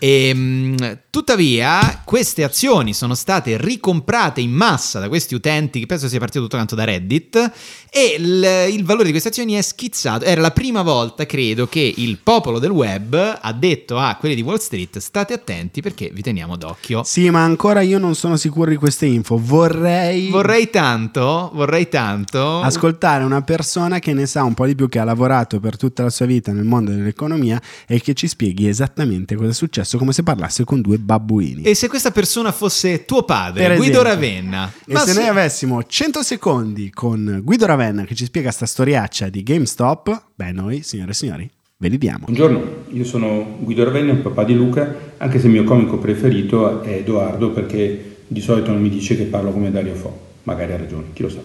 [0.07, 6.19] Ehm, tuttavia, queste azioni sono state ricomprate in massa da questi utenti, che penso sia
[6.19, 7.53] partito tutto quanto da Reddit,
[7.89, 10.27] e il, il valore di queste azioni è schizzato.
[10.27, 14.43] Era la prima volta, credo, che il popolo del web ha detto a quelli di
[14.43, 17.03] Wall Street: state attenti perché vi teniamo d'occhio.
[17.03, 19.39] Sì, ma ancora io non sono sicuro di queste info.
[19.39, 22.61] Vorrei, Vorrei tanto, vorrei tanto.
[22.61, 26.03] ascoltare una persona che ne sa un po' di più, che ha lavorato per tutta
[26.03, 30.12] la sua vita nel mondo dell'economia e che ci spieghi esattamente cosa è successo, come
[30.12, 31.62] se parlasse con due babbuini.
[31.62, 34.12] E se questa persona fosse tuo padre, Per Guido esempio.
[34.12, 34.72] Ravenna?
[34.86, 38.66] E Ma se se- noi avessimo 100 secondi con Guido Ravenna che ci spiega sta
[38.66, 42.24] storiaccia di GameStop, beh noi, signore e signori, ve li diamo.
[42.24, 46.82] Buongiorno, io sono Guido Ravenna, il papà di Luca, anche se il mio comico preferito
[46.82, 50.76] è Edoardo perché di solito non mi dice che parlo come Dario Fo, magari ha
[50.76, 51.38] ragione, chi lo sa.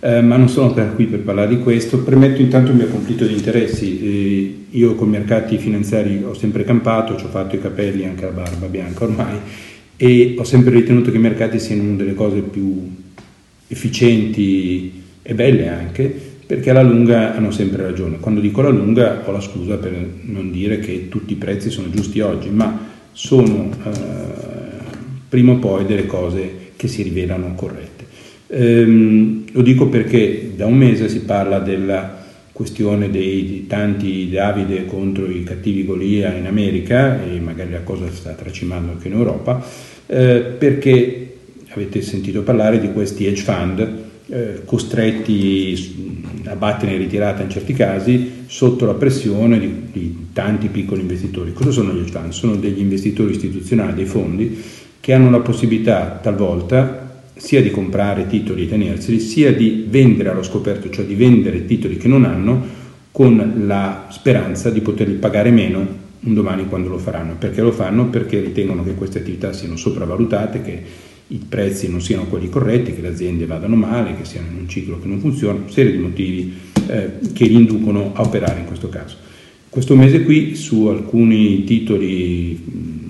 [0.00, 3.34] Eh, ma non sono qui per parlare di questo, premetto intanto il mio conflitto di
[3.34, 4.00] interessi.
[4.00, 8.24] Eh, io con i mercati finanziari ho sempre campato, ci ho fatto i capelli, anche
[8.24, 9.38] la barba bianca ormai,
[9.96, 12.94] e ho sempre ritenuto che i mercati siano una delle cose più
[13.66, 18.18] efficienti e belle anche, perché alla lunga hanno sempre ragione.
[18.20, 19.92] Quando dico alla lunga ho la scusa per
[20.22, 23.90] non dire che tutti i prezzi sono giusti oggi, ma sono eh,
[25.28, 27.97] prima o poi delle cose che si rivelano corrette.
[28.48, 32.16] Ehm, lo dico perché da un mese si parla della
[32.52, 38.32] questione dei tanti Davide contro i cattivi Golia in America e magari la cosa sta
[38.32, 39.64] tracimando anche in Europa,
[40.06, 41.34] eh, perché
[41.68, 43.88] avete sentito parlare di questi hedge fund
[44.30, 50.68] eh, costretti a battere in ritirata in certi casi sotto la pressione di, di tanti
[50.68, 51.52] piccoli investitori.
[51.52, 52.30] Cosa sono gli hedge fund?
[52.30, 54.60] Sono degli investitori istituzionali, dei fondi
[54.98, 57.07] che hanno la possibilità talvolta
[57.38, 61.96] sia di comprare titoli e tenerseli, sia di vendere allo scoperto, cioè di vendere titoli
[61.96, 62.76] che non hanno
[63.12, 67.36] con la speranza di poterli pagare meno un domani quando lo faranno.
[67.38, 68.06] Perché lo fanno?
[68.08, 70.82] Perché ritengono che queste attività siano sopravvalutate, che
[71.28, 74.68] i prezzi non siano quelli corretti, che le aziende vadano male, che siano in un
[74.68, 76.52] ciclo che non funziona, serie di motivi
[76.88, 79.16] eh, che li inducono a operare in questo caso.
[79.68, 82.58] Questo mese qui su alcuni titoli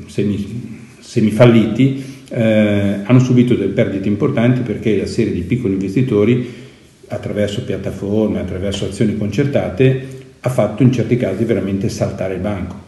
[0.07, 0.45] semi,
[0.99, 6.67] semifalliti eh, hanno subito delle perdite importanti perché la serie di piccoli investitori
[7.09, 12.87] attraverso piattaforme, attraverso azioni concertate ha fatto in certi casi veramente saltare il banco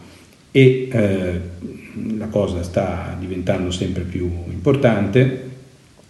[0.51, 1.39] e eh,
[2.17, 5.49] la cosa sta diventando sempre più importante,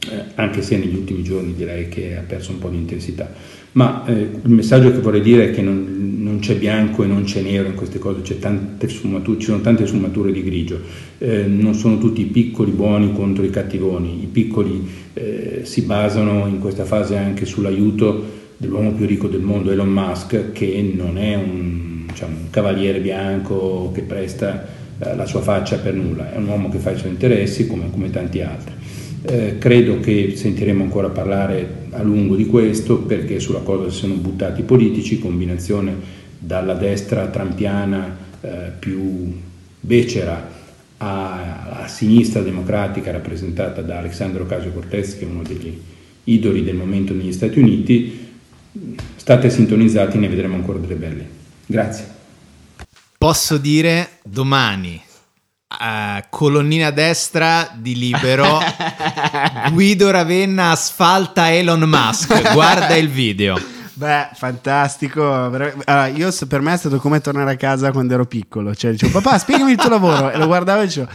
[0.09, 3.32] eh, anche se negli ultimi giorni direi che ha perso un po' di intensità.
[3.74, 7.24] Ma eh, il messaggio che vorrei dire è che non, non, c'è bianco e non
[7.24, 10.80] c'è nero in queste cose, ci sono tante sfumature di grigio,
[11.19, 16.47] eh, non sono tutti i piccoli buoni contro i cattivoni, i piccoli eh, si basano
[16.47, 21.36] in questa fase anche sull'aiuto dell'uomo più ricco del mondo, Elon Musk, che non è
[21.36, 24.67] un, diciamo, un cavaliere bianco che presta
[24.99, 27.89] eh, la sua faccia per nulla, è un uomo che fa i suoi interessi come,
[27.89, 28.74] come tanti altri.
[29.24, 34.15] Eh, credo che sentiremo ancora parlare a lungo di questo perché sulla cosa si sono
[34.15, 35.93] buttati i politici, combinazione
[36.39, 39.39] dalla destra trampiana eh, più
[39.80, 40.49] becera
[40.97, 45.80] a, a, sinistra democratica rappresentata da Alexandro Casio Cortez che è uno degli
[46.24, 48.30] idoli del momento negli Stati Uniti,
[49.15, 51.26] State sintonizzati, ne vedremo ancora delle belle.
[51.65, 52.05] Grazie.
[53.17, 54.99] Posso dire domani,
[55.80, 58.59] uh, colonnina destra di Libero,
[59.72, 62.51] Guido Ravenna asfalta Elon Musk.
[62.53, 63.59] Guarda il video.
[63.93, 65.32] Beh, fantastico.
[65.32, 68.74] Allora, io, per me è stato come tornare a casa quando ero piccolo.
[68.74, 70.32] Cioè, dicevo, papà, spiegami il tuo lavoro.
[70.32, 71.07] E lo guardavo e dicevo...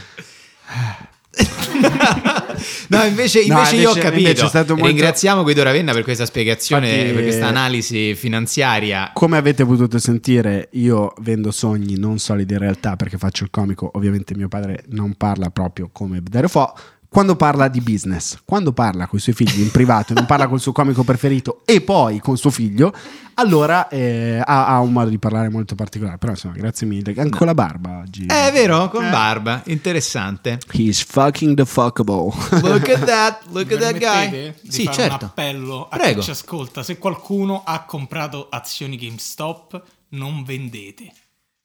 [2.88, 4.50] no, invece, invece, no, io ho capito.
[4.52, 4.86] Molto...
[4.86, 9.10] Ringraziamo Guido Ravenna per questa spiegazione, Infatti, per questa analisi finanziaria.
[9.12, 13.90] Come avete potuto sentire, io vendo sogni non solidi in realtà perché faccio il comico.
[13.94, 16.74] Ovviamente mio padre non parla proprio come Dario Fo
[17.08, 20.60] quando parla di business, quando parla con i suoi figli in privato, non parla col
[20.60, 22.92] suo comico preferito e poi con suo figlio,
[23.34, 26.18] allora eh, ha, ha, un modo di parlare molto particolare.
[26.18, 27.10] Però insomma, grazie mille.
[27.10, 27.36] Anche no.
[27.36, 28.26] con la barba oggi.
[28.26, 29.10] È vero, con eh.
[29.10, 30.58] barba, interessante.
[30.72, 32.32] He's fucking the fuckable.
[32.62, 34.54] Look at that, look at that guy.
[34.60, 35.24] Di sì, fare certo.
[35.24, 36.20] un appello a Prego.
[36.20, 36.82] chi ci ascolta.
[36.82, 41.12] Se qualcuno ha comprato azioni GameStop, non vendete.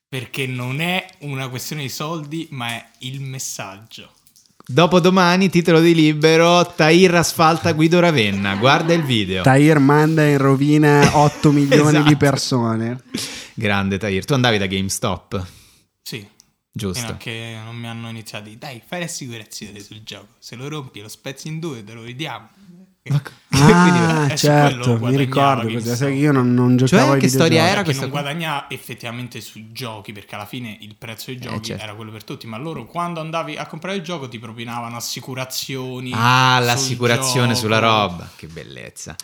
[0.07, 4.11] Perché non è una questione di soldi, ma è il messaggio.
[4.71, 8.55] Dopodomani, titolo di libero, Tahir asfalta Guido Ravenna.
[8.55, 9.43] Guarda il video.
[9.43, 12.07] Tahir manda in rovina 8 milioni esatto.
[12.07, 13.03] di persone.
[13.53, 14.23] Grande Tahir.
[14.23, 15.45] Tu andavi da GameStop?
[16.01, 16.25] Sì.
[16.71, 17.01] Giusto.
[17.01, 20.35] Fino a che non mi hanno iniziato di dai, fai l'assicurazione sul gioco.
[20.39, 22.47] Se lo rompi, lo spezzi in due, te lo vediamo.
[23.53, 28.03] Ah, certo, mi ricordo questa, io non, non giocavo cioè, che storia era questa?
[28.03, 31.83] non guadagnava effettivamente sui giochi perché alla fine il prezzo dei eh, giochi eh, certo.
[31.83, 36.11] era quello per tutti ma loro quando andavi a comprare il gioco ti propinavano assicurazioni
[36.15, 39.15] ah l'assicurazione sulla roba che bellezza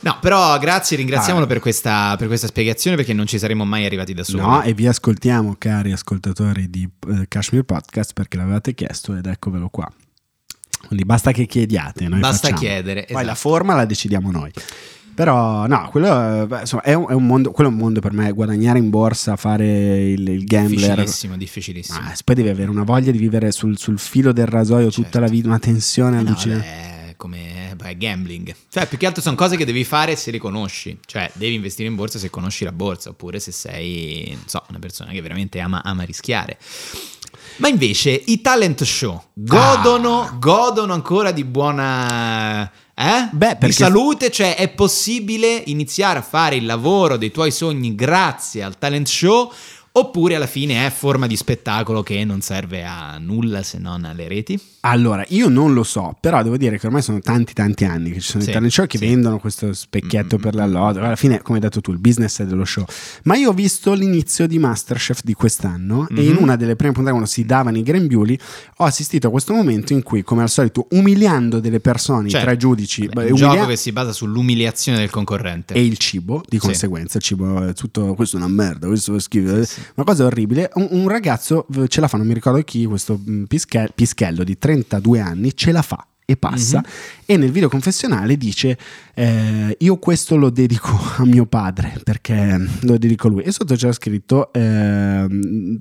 [0.00, 1.48] No, però grazie, ringraziamolo ah.
[1.48, 4.42] per, questa, per, questa, spiegazione perché non ci saremmo mai arrivati da soli.
[4.42, 9.68] No, e vi ascoltiamo, cari ascoltatori di uh, Kashmir Podcast, perché l'avevate chiesto ed eccovelo
[9.68, 9.90] qua.
[10.86, 12.08] Quindi basta che chiediate.
[12.08, 12.58] basta facciamo.
[12.58, 13.02] chiedere.
[13.02, 13.26] Poi esatto.
[13.26, 14.50] la forma la decidiamo noi.
[15.18, 18.30] Però no, quello insomma, è, un, è, un, mondo, quello è un mondo per me,
[18.30, 20.78] guadagnare in borsa, fare il, il gambler.
[20.78, 21.98] Difficilissimo, difficilissimo.
[21.98, 25.02] Ah, poi devi avere una voglia di vivere sul, sul filo del rasoio certo.
[25.02, 26.66] tutta la vita, una tensione eh allucinante.
[26.66, 28.54] No, come beh, gambling.
[28.70, 30.96] Cioè, più che altro sono cose che devi fare se le conosci.
[31.04, 34.78] Cioè, devi investire in borsa se conosci la borsa, oppure se sei, non so, una
[34.78, 36.58] persona che veramente ama, ama rischiare.
[37.58, 40.36] Ma invece i talent show godono, ah.
[40.38, 42.70] godono ancora di buona...
[42.94, 43.28] Eh?
[43.30, 43.66] Beh, perché...
[43.66, 48.78] Di salute, cioè è possibile iniziare a fare il lavoro dei tuoi sogni grazie al
[48.78, 49.52] talent show
[49.98, 54.28] oppure alla fine è forma di spettacolo che non serve a nulla se non alle
[54.28, 54.58] reti?
[54.80, 58.20] Allora, io non lo so, però devo dire che ormai sono tanti tanti anni che
[58.20, 59.06] ci sono sì, i talent show che sì.
[59.06, 60.44] vendono questo specchietto mm-hmm.
[60.44, 61.00] per la lode.
[61.00, 62.84] Alla fine, come hai detto tu, il business è dello show.
[63.24, 66.16] Ma io ho visto l'inizio di Masterchef di quest'anno mm-hmm.
[66.16, 66.42] e in mhm.
[66.42, 68.38] una delle prime puntate quando si davano i grembiuli
[68.76, 72.52] ho assistito a questo momento in cui, come al solito, umiliando delle persone, cioè, tra
[72.52, 76.42] i giudici, beh, un umilia- gioco che si basa sull'umiliazione del concorrente e il cibo,
[76.46, 77.16] di conseguenza, sì.
[77.18, 79.60] il cibo è tutto questo è una merda, questo è schifo,
[79.94, 80.70] una cosa orribile.
[80.74, 84.58] Un, un, ragazzo ce la fa, non mi ricordo chi, questo mm, pischello, pischello di
[84.58, 87.22] 32 anni ce la fa e passa mm-hmm.
[87.24, 88.76] e nel video confessionale dice
[89.14, 93.74] eh, io questo lo dedico a mio padre perché lo dedico a lui e sotto
[93.76, 95.26] c'era scritto eh,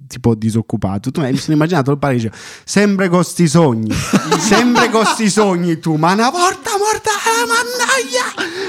[0.08, 2.32] tipo disoccupato tu mi sono immaginato il padre dice
[2.64, 3.92] sempre con sti sogni
[4.40, 8.26] sempre con sti sogni tu ma una volta morta la mannaia!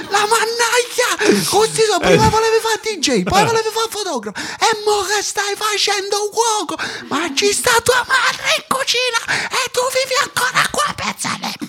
[0.08, 1.44] La mannaia!
[1.48, 2.30] Così so, prima eh.
[2.30, 4.38] volevi fare DJ poi volevi fare fotografo.
[4.38, 6.76] E mo che stai facendo cuoco?
[7.08, 11.66] Ma ci sta tua madre in cucina e tu vivi ancora qua pezza di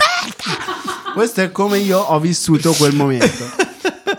[1.14, 3.59] Questo è come io ho vissuto quel momento.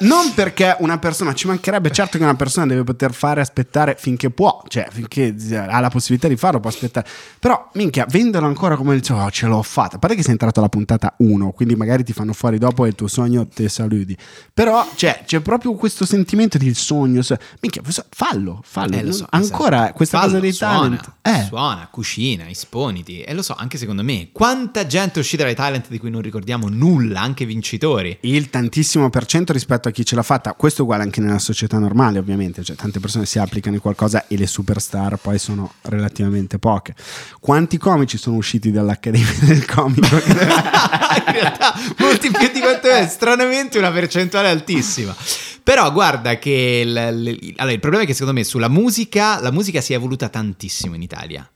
[0.01, 4.31] Non perché una persona ci mancherebbe, certo che una persona deve poter fare aspettare finché
[4.31, 7.06] può, cioè finché ha la possibilità di farlo, può aspettare.
[7.39, 9.97] Però, minchia, venderlo ancora come dice, oh, ce l'ho fatta.
[9.97, 12.89] A parte che sei entrato alla puntata 1, quindi magari ti fanno fuori dopo e
[12.89, 14.16] il tuo sogno te saluti.
[14.55, 17.22] Però, cioè, c'è proprio questo sentimento di sogno.
[17.60, 18.97] Minchia, fallo, fallo.
[18.97, 19.93] Eh, so, ancora esatto.
[19.94, 21.12] questa Fallo, cosa dei suona, talent.
[21.22, 21.44] Eh.
[21.47, 23.20] Suona, cucina, esponiti.
[23.20, 24.31] E lo so, anche secondo me.
[24.32, 28.18] Quanta gente è uscita dai talent di cui non ricordiamo nulla, anche vincitori.
[28.22, 30.54] il tantissimo per cento rispetto a chi ce l'ha fatta.
[30.54, 32.62] Questo è uguale anche nella società normale, ovviamente.
[32.62, 36.94] Cioè, tante persone si applicano in qualcosa e le superstar poi sono relativamente poche.
[37.40, 40.16] Quanti comici sono usciti dall'Accademia del Comico?
[40.26, 45.14] in realtà molti più di quanto è stranamente una percentuale altissima
[45.62, 49.50] però guarda che il, il- allora, il problema è che secondo me sulla musica la
[49.50, 51.48] musica si è evoluta tantissimo in Italia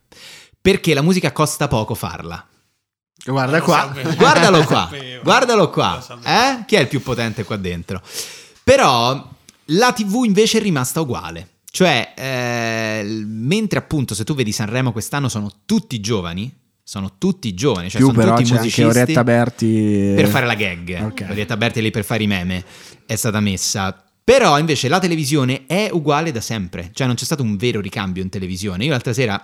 [0.61, 2.45] perché la musica costa poco farla
[3.25, 3.93] Guarda qua.
[3.95, 4.15] sapevo.
[4.17, 4.91] guardalo Lo qua
[5.23, 6.65] guardalo Lo qua eh?
[6.67, 8.03] chi è il più potente qua dentro
[8.63, 9.31] però
[9.69, 15.29] la tv invece è rimasta uguale cioè eh, mentre appunto se tu vedi Sanremo quest'anno
[15.29, 16.53] sono tutti giovani
[16.87, 20.13] sono tutti giovani cioè Più sono però tutti c'è anche musicisti Orietta Berti.
[20.15, 20.99] per fare la gag.
[21.03, 21.27] Ok.
[21.31, 22.63] Orietta Berti è lì per fare i meme,
[23.07, 24.05] è stata messa.
[24.23, 28.23] Però invece la televisione è uguale da sempre, cioè non c'è stato un vero ricambio
[28.23, 28.85] in televisione.
[28.85, 29.43] Io l'altra sera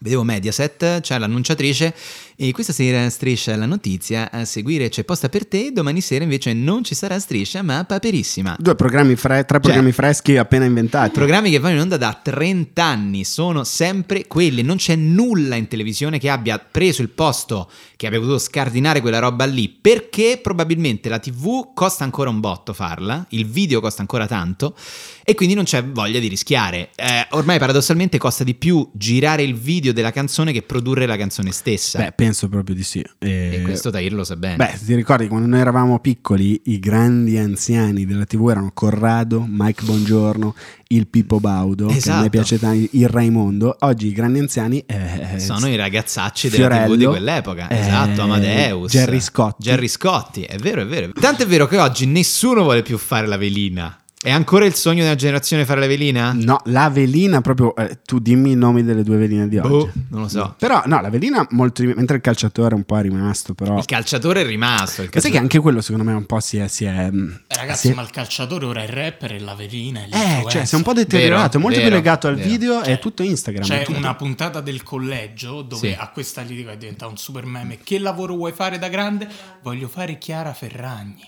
[0.00, 1.94] vedevo Mediaset, c'è l'annunciatrice
[2.40, 6.52] e questa sera striscia la notizia, a seguire c'è posta per te, domani sera invece
[6.52, 8.54] non ci sarà striscia ma paperissima.
[8.60, 11.10] Due programmi fre- tre programmi freschi appena inventati.
[11.10, 15.66] Programmi che vanno in onda da 30 anni sono sempre quelli, non c'è nulla in
[15.66, 21.08] televisione che abbia preso il posto, che abbia potuto scardinare quella roba lì, perché probabilmente
[21.08, 24.76] la TV costa ancora un botto farla, il video costa ancora tanto
[25.24, 26.90] e quindi non c'è voglia di rischiare.
[26.94, 31.50] Eh, ormai paradossalmente costa di più girare il video della canzone che produrre la canzone
[31.50, 31.98] stessa.
[31.98, 33.02] Beh, penso proprio di sì.
[33.18, 34.56] E- e questo Tahir lo sa bene.
[34.56, 39.84] Beh, ti ricordi quando noi eravamo piccoli, i grandi anziani della TV erano Corrado, Mike
[39.84, 40.54] Bongiorno,
[40.88, 42.22] il Pippo Baudo, che a Esatto.
[42.22, 43.76] me piace tanto, il Raimondo.
[43.80, 47.68] Oggi i grandi anziani eh, sono i ragazzacci della TV di Fiorello, quell'epoca.
[47.68, 48.92] eh, esatto, Amadeus.
[48.92, 49.62] Jerry Scotti.
[49.62, 51.12] Jerry Scotti, è vero, è vero.
[51.12, 53.98] Tanto è vero che oggi nessuno vuole più fare la velina.
[54.20, 56.32] È ancora il sogno della generazione fare la velina?
[56.34, 57.72] No, la velina proprio.
[57.76, 59.68] eh, tu dimmi i nomi delle due veline di oggi.
[59.68, 60.56] Boh, non lo so.
[60.58, 61.82] Però, no, la velina molto.
[61.82, 63.78] di- Mentre il calciatore un po' è rimasto, però.
[63.78, 65.02] Il calciatore è rimasto.
[65.02, 66.66] Il Ma sai calciatore- che anche quello, secondo me, un po' si è.
[66.66, 69.54] Si è Eh, Ragazzi, si è- ma il calciatore ora è il rapper e la
[69.54, 70.00] velina.
[70.00, 70.08] è
[70.44, 71.42] eh, cioè, si è un po' deteriorato.
[71.46, 72.48] Vero, è molto vero, più legato al vero.
[72.48, 72.80] video.
[72.80, 73.62] È Cioè, tutto Instagram.
[73.62, 75.96] è C'è tutto- una puntata del collegio dove Sì.
[75.96, 77.78] a questa litiga è diventato un super meme.
[77.84, 79.28] Che lavoro vuoi fare da grande?
[79.62, 81.22] Voglio fare Chiara Ferragni.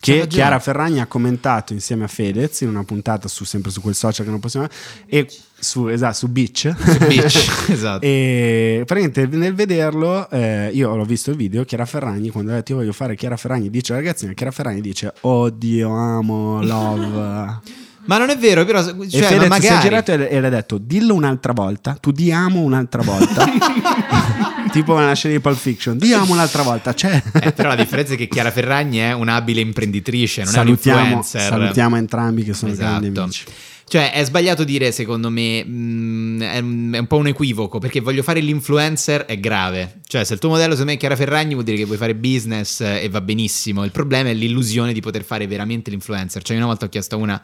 [0.00, 0.26] Che.
[0.26, 4.24] Chiara Ferragni ha commentato insieme a Fedez in una puntata su, sempre su quel social
[4.24, 4.66] che non possiamo
[5.06, 6.72] e su, esatto, su Beach
[7.06, 8.04] Beach, esatto.
[8.04, 12.72] e praticamente nel vederlo eh, io l'ho visto il video Chiara Ferragni quando ha detto
[12.72, 18.16] io voglio fare Chiara Ferragni dice alla ragazzina Chiara Ferragni dice oddio amo love Ma
[18.18, 18.80] non è vero, però.
[18.80, 19.80] e Cioè, ma Fedez si è magari.
[19.80, 23.44] girato e le ha detto dillo un'altra volta tu di amo un'altra volta
[24.72, 28.14] tipo nella scena di Pulp Fiction di amo un'altra volta c'è Eh, però la differenza
[28.14, 31.40] è che Chiara Ferragni è un'abile imprenditrice, non è salutiamo, un influencer.
[31.42, 32.88] salutiamo entrambi che sono Esatto.
[33.00, 33.44] grandi amici
[33.88, 38.00] Cioè, è sbagliato dire, secondo me, mh, è, un- è un po' un equivoco, perché
[38.00, 40.00] voglio fare l'influencer è grave.
[40.06, 42.14] Cioè, se il tuo modello, secondo me, è Chiara Ferragni, vuol dire che vuoi fare
[42.14, 43.84] business eh, e va benissimo.
[43.84, 46.42] Il problema è l'illusione di poter fare veramente l'influencer.
[46.42, 47.40] Cioè, io una volta ho chiesto a una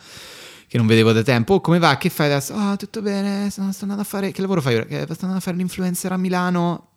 [0.75, 1.97] che non vedevo da tempo, oh, come va?
[1.97, 2.53] Che fai adesso?
[2.53, 4.33] Ah, tutto bene, sto, sto andando a fare...
[4.33, 4.87] Che lavoro fai ora?
[4.89, 6.89] "Eh, Sto andando a fare l'influencer a Milano.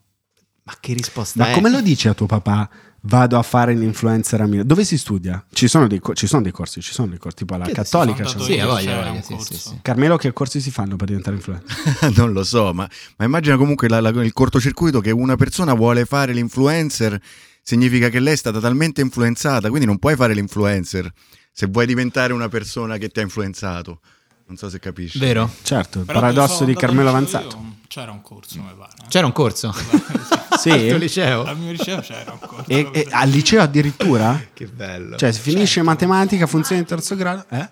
[0.64, 1.54] Ma che risposta Ma è?
[1.54, 2.68] come lo dici a tuo papà?
[3.02, 4.64] Vado a fare l'influencer a Milano.
[4.68, 5.46] Dove si studia?
[5.54, 7.74] Ci sono dei, co- ci sono dei corsi, ci sono dei corsi, tipo alla Che
[7.74, 8.26] Cattolica.
[8.26, 9.80] sono c'è Sì, voglia, sì, sì, sì.
[9.84, 12.14] Carmelo, che corsi si fanno per diventare influencer?
[12.18, 16.06] non lo so, ma, ma immagina comunque la- la- il cortocircuito che una persona vuole
[16.06, 17.22] fare l'influencer,
[17.62, 21.12] significa che lei è stata talmente influenzata, quindi non puoi fare l'influencer
[21.60, 24.02] se vuoi diventare una persona che ti ha influenzato.
[24.46, 25.18] Non so se capisci.
[25.18, 25.50] Vero?
[25.64, 27.56] Certo, il Però paradosso sono di Carmelo Avanzato.
[27.56, 28.92] io, C'era un corso, mi pare.
[29.08, 29.74] C'era un corso?
[30.58, 30.70] Sì?
[30.72, 31.44] Al tuo liceo?
[31.46, 32.70] Al mio liceo c'era un corso.
[32.70, 34.40] E, e al liceo addirittura?
[34.54, 35.16] Che bello.
[35.16, 37.46] Cioè, si finisce matematica, funzione di terzo grado?
[37.50, 37.70] Eh?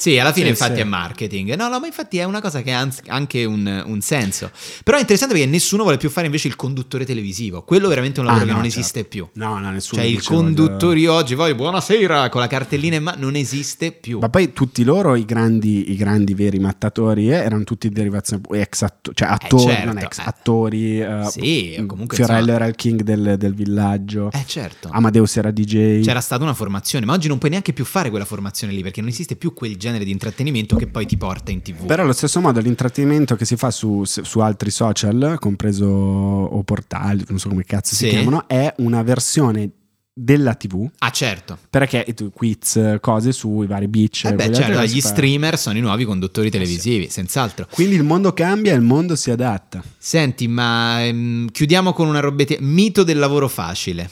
[0.00, 0.80] Sì, alla fine Sì, infatti sì.
[0.80, 1.54] è marketing.
[1.56, 4.50] No, no, ma infatti è una cosa che ha anche un, un senso.
[4.82, 7.62] Però è interessante perché nessuno vuole più fare invece il conduttore televisivo.
[7.64, 8.80] Quello è veramente un lavoro Ah, che no, non certo.
[8.80, 9.28] esiste più.
[9.34, 13.18] No, no, nessuno Cioè, i dice, conduttori oggi, voi buonasera con la cartellina in mano,
[13.20, 14.18] non esiste più.
[14.20, 18.80] Ma poi tutti loro, i grandi, i grandi veri mattatori, eh, erano tutti derivazioni, ex
[18.82, 20.22] atto- cioè attori, certo, non ex eh.
[20.24, 21.00] attori.
[21.00, 24.30] eh, Sì, comunque, Fiorello insomma- era il king del, del villaggio.
[24.32, 24.88] Eh certo.
[24.90, 26.02] Amadeus era DJ.
[26.02, 29.00] C'era stata una formazione, ma oggi non puoi neanche più fare quella formazione lì perché
[29.00, 31.84] non esiste più quel genere genere di intrattenimento che poi ti porta in tv.
[31.86, 37.24] Però allo stesso modo l'intrattenimento che si fa su, su altri social, compreso o portali,
[37.28, 38.04] non so come cazzo Sì.
[38.04, 39.70] si chiamano, è una versione
[40.12, 40.86] della TV.
[40.98, 41.56] ah, certo.
[41.70, 44.24] Perché tu quiz, cose sui vari beach.
[44.26, 47.66] Eh beh, certo, gli streamer sono i nuovi conduttori televisivi, senz'altro.
[47.70, 49.82] Quindi il mondo cambia e il mondo si adatta.
[49.96, 52.54] Senti, ma ehm, chiudiamo con una robetta.
[52.58, 54.10] Mito del lavoro facile.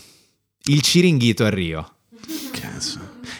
[0.65, 1.93] Il ciringhito a Rio.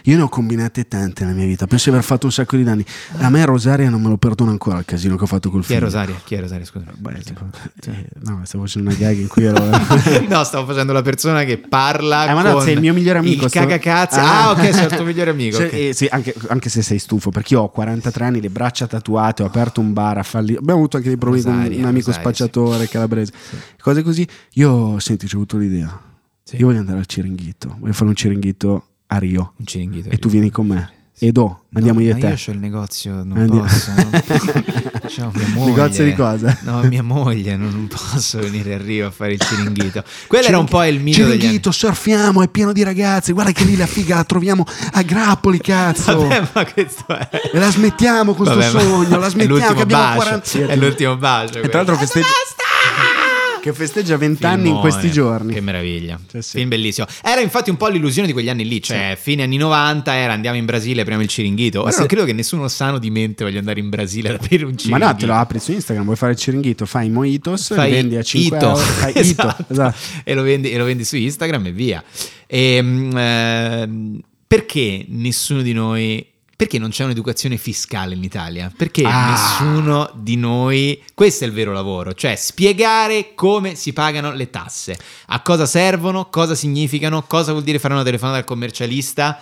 [0.09, 1.67] Io ne ho combinate tante nella mia vita.
[1.67, 2.83] Penso di aver fatto un sacco di danni.
[3.19, 5.67] A me Rosaria non me lo perdono ancora il casino che ho fatto col Chi
[5.67, 5.81] è film.
[5.85, 6.15] Rosaria?
[6.25, 6.65] Chi è Rosaria?
[6.65, 6.87] Scusa.
[6.97, 7.45] Beh, tipo,
[7.85, 9.63] eh, no, stavo facendo una gag in cui ero.
[10.27, 13.19] no, stavo facendo la persona che parla Eh, ma no, con sei il mio migliore
[13.19, 13.45] amico.
[13.45, 14.19] Il stavo- cagacazzi.
[14.19, 15.59] Ah, ok, sei il tuo migliore amico.
[15.59, 15.73] Cioè, ok.
[15.75, 19.43] eh, sì, anche, anche se sei stufo, perché io ho 43 anni, le braccia tatuate,
[19.43, 20.55] ho aperto un bar a falli.
[20.57, 23.33] Abbiamo avuto anche dei problemi con Rosaria, un amico Rosaria, spacciatore calabrese,
[23.79, 24.27] cose così.
[24.55, 26.01] Io, senti, ci ho avuto l'idea.
[26.45, 26.57] Sì.
[26.57, 29.53] Io voglio andare al ciringhito, voglio fare un ciringhito a Rio.
[29.65, 30.93] E tu vieni con me.
[31.21, 32.27] Edo, andiamo io e ma te.
[32.29, 33.63] Io ho il negozio, non Andiamo.
[33.63, 33.91] posso.
[33.91, 34.11] non-
[35.09, 35.71] C'ho mia moglie.
[35.71, 36.57] Negozio di cosa?
[36.63, 40.05] No, mia moglie, non, posso venire a Rio a fare il ciringhito.
[40.29, 41.39] Quello era un po' il mito degli anni.
[41.41, 43.33] Ciringhito, surfiamo, è pieno di ragazzi.
[43.33, 46.19] Guarda che lì la figa la troviamo a grappoli, cazzo.
[46.19, 47.29] Vabbè, ma questo è.
[47.53, 50.17] E la smettiamo questo Vabbè, sogno, la è smettiamo l'ultimo che abbiamo bacio,
[50.61, 51.59] 40 È l'ultimo bacio.
[51.59, 52.11] E tra l'altro quello.
[52.13, 53.18] festeggia
[53.61, 55.53] che festeggia 20 anni in questi giorni.
[55.53, 56.19] Che meraviglia.
[56.31, 56.57] Cioè, sì.
[56.59, 57.07] Film bellissimo.
[57.23, 60.57] Era infatti un po' l'illusione di quegli anni lì, cioè fine anni 90 era andiamo
[60.57, 61.83] in Brasile, apriamo il ciringhito.
[61.83, 64.65] Ora se- non credo che nessuno sano di mente voglia andare in Brasile ad aprire
[64.65, 65.07] un Ma ciringhito.
[65.07, 68.23] no, te lo apri su Instagram, vuoi fare il ciringhito, fai mojitos, Fai vendi a
[68.23, 68.67] 5 Ito.
[68.67, 69.65] euro, fai Ito, Esatto.
[69.69, 69.97] esatto.
[70.25, 72.03] E, lo vendi, e lo vendi su Instagram e via.
[72.47, 76.27] Ehm, ehm, perché nessuno di noi...
[76.59, 78.73] Perché non c'è un'educazione fiscale in Italia?
[78.77, 79.31] Perché Ah.
[79.31, 81.01] nessuno di noi...
[81.15, 86.29] Questo è il vero lavoro, cioè spiegare come si pagano le tasse, a cosa servono,
[86.31, 89.41] cosa significano, cosa vuol dire fare una telefonata al commercialista,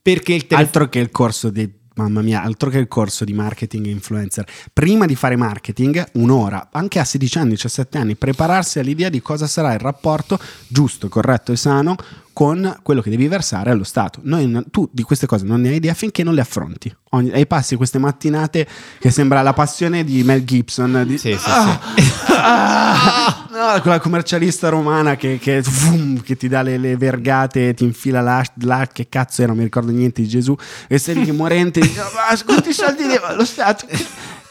[0.00, 0.64] perché il telefono...
[0.68, 4.44] Altro che il corso di Mamma mia, altro che il corso di marketing influencer.
[4.72, 9.46] Prima di fare marketing, un'ora, anche a 16 anni, 17 anni, prepararsi all'idea di cosa
[9.46, 10.36] sarà il rapporto
[10.66, 11.94] giusto, corretto e sano
[12.34, 14.18] con quello che devi versare allo Stato.
[14.24, 16.94] Noi, tu di queste cose non ne hai idea finché non le affronti.
[17.10, 18.66] Ogni, e passi queste mattinate
[18.98, 21.04] che sembra la passione di Mel Gibson.
[21.06, 22.12] Di, Sì, sì, Ah, sì.
[22.36, 23.46] ah,
[23.76, 28.20] no, quella commercialista romana che, che, vum, che ti dà le, le vergate, ti infila
[28.20, 30.54] là, là, che cazzo era, non mi ricordo niente di Gesù,
[30.88, 33.86] e sei lì morente, dici, ma quanti soldi devo allo Stato?
[33.86, 34.06] Che-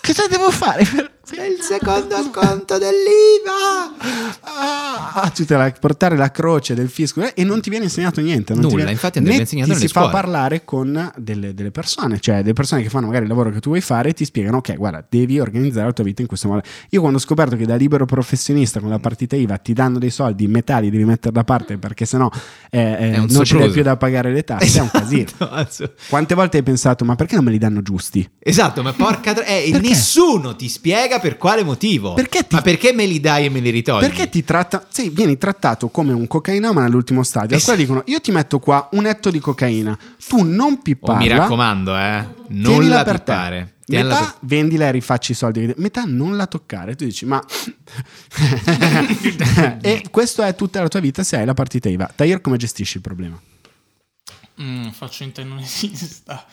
[0.05, 0.83] Cosa devo fare?
[0.83, 3.93] Per il secondo sconto dell'IVA!
[4.41, 8.19] Ah, tu te la, portare la croce del fisco eh, e non ti viene insegnato
[8.19, 8.51] niente.
[8.53, 10.11] non ti Nulla, viene- infatti andrebbe insegnato ti si fa scuole.
[10.11, 13.69] parlare con delle, delle persone, cioè delle persone che fanno magari il lavoro che tu
[13.69, 16.61] vuoi fare e ti spiegano, ok, guarda, devi organizzare la tua vita in questo modo.
[16.89, 20.09] Io quando ho scoperto che da libero professionista con la partita IVA ti danno dei
[20.11, 22.29] soldi, metà li devi mettere da parte perché sennò
[22.69, 23.71] eh, eh, non ce l'hai sopruso.
[23.71, 25.21] più da pagare le tasse, è un casino.
[25.63, 25.93] Esatto.
[26.09, 28.27] Quante volte hai pensato, ma perché non me li danno giusti?
[28.39, 32.13] Esatto, ma porca tro- eh, e nessuno ti spiega per quale motivo.
[32.13, 34.01] Perché ti- Ma perché me li dai e me li ritogli?
[34.01, 37.55] Perché ti tratta, sì, vieni trattato come un cocainomane all'ultimo stadio.
[37.57, 41.17] Es- quale dicono: Io ti metto qua un etto di cocaina, tu non Oh, pipparla.
[41.21, 43.31] mi raccomando, eh, non la per te.
[43.31, 43.73] pippare.
[43.85, 45.73] Tienila Metà per- vendila e rifacci i soldi.
[45.75, 46.95] Metà non la toccare.
[46.95, 47.43] Tu dici, ma.
[49.81, 52.09] e questo è tutta la tua vita se hai la partita IVA.
[52.15, 53.39] Tahir, come gestisci il problema?
[54.61, 56.45] Mm, faccio finta che non esista.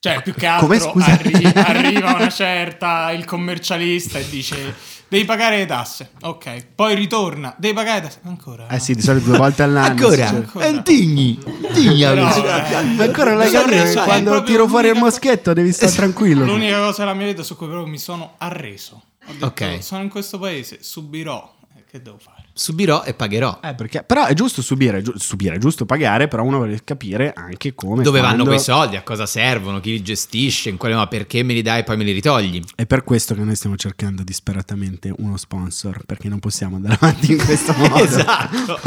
[0.00, 4.74] Cioè, più che altro arri- arriva una certa, il commercialista e dice
[5.08, 6.10] devi pagare le tasse.
[6.20, 8.20] Ok, poi ritorna, devi pagare le tasse.
[8.22, 8.68] Ancora?
[8.68, 9.88] Eh sì, di solito due volte all'anno.
[9.88, 10.66] Ancora, sì, Ancora.
[10.66, 11.36] Eh, digni,
[11.72, 12.38] digni Però, amici.
[12.38, 16.44] eh, Ma ancora reso- è Quando tiro fuori il moschetto devi stare tranquillo.
[16.44, 19.02] L'unica cosa della mia vita su cui proprio mi sono arreso.
[19.26, 19.82] Ho detto, Ok.
[19.82, 21.56] sono in questo paese, subirò.
[21.76, 22.37] Eh, Che devo fare?
[22.58, 23.60] Subirò e pagherò.
[23.62, 26.80] Eh, perché, però è giusto subire, è giu- subire, è giusto pagare, però uno vuole
[26.82, 28.02] capire anche come.
[28.02, 28.96] Dove quando- vanno quei soldi?
[28.96, 29.78] A cosa servono?
[29.78, 30.68] Chi li gestisce?
[30.68, 31.06] In quale modo?
[31.06, 32.60] Perché me li dai e poi me li ritogli?
[32.74, 37.30] È per questo che noi stiamo cercando disperatamente uno sponsor, perché non possiamo andare avanti
[37.30, 37.94] in questo modo.
[38.02, 38.80] Esatto.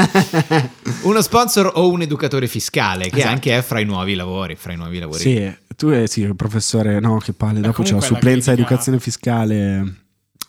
[1.03, 3.31] Uno sponsor o un educatore fiscale, che Esatto.
[3.33, 4.55] anche è fra i nuovi lavori.
[4.57, 5.19] Fra i nuovi lavori.
[5.19, 8.99] Sì, tu eh, sì, professore, no, che palle, dopo c'è la la supplenza critica- educazione
[8.99, 9.95] fiscale.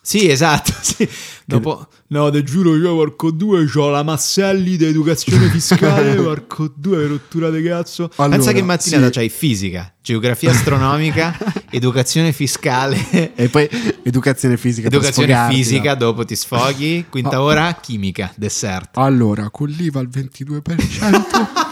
[0.05, 0.73] Sì, esatto.
[0.83, 1.09] sì.
[1.45, 7.07] Dopo, no, te giuro, io Marco 2 ho la Masselli di educazione fiscale, Marco 2
[7.07, 8.11] rottura di cazzo.
[8.17, 9.13] Allora, Pensa che mattinata sì.
[9.13, 11.35] c'hai fisica, geografia astronomica,
[11.71, 13.67] educazione fiscale, E poi
[14.03, 14.89] educazione fisica.
[14.89, 15.97] educazione fisica, no?
[15.99, 17.45] dopo ti sfoghi, quinta Oh.
[17.45, 18.99] ora, chimica, dessert.
[18.99, 21.72] Allora, con l'IVA al 22%, eh,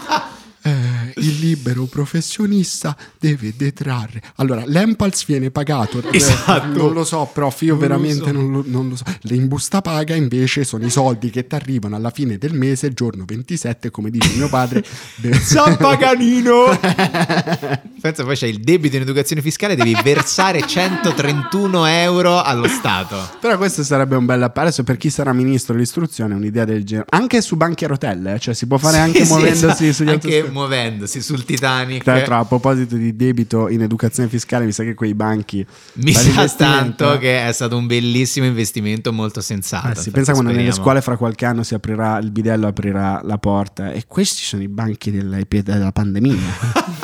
[1.21, 4.21] il libero professionista deve detrarre.
[4.35, 6.01] Allora, l'Empals viene pagato.
[6.11, 6.77] eh, Esatto.
[6.77, 8.31] non lo so, prof, io Non lo veramente so.
[8.31, 9.03] non, lo, non lo so.
[9.21, 12.93] Le in busta paga invece sono i soldi che ti arrivano alla fine del mese,
[12.93, 14.83] giorno 27, come dice mio padre.
[15.41, 16.77] San Paganino!
[18.01, 23.17] Pensa poi c'è il debito in educazione fiscale, devi versare 131 euro allo Stato.
[23.39, 24.59] Però questo sarebbe un bel appello.
[24.83, 27.07] Per chi sarà ministro dell'istruzione, un'idea del genere.
[27.09, 29.91] Anche su banchi a rotelle, eh, cioè si può fare anche Sì, sì, muovendosi esatto.
[29.93, 32.03] sugli Anche muovendosi sul Titanic.
[32.03, 35.65] Tra l'altro, a proposito di debito in educazione fiscale, mi sa che quei banchi.
[35.95, 37.17] Mi sa tanto eh.
[37.17, 39.87] che è stato un bellissimo investimento molto sensato.
[39.87, 43.37] Sì, Infatti, pensa quando nelle scuole fra qualche anno si aprirà il bidello aprirà la
[43.37, 46.99] porta e questi sono i banchi della, della pandemia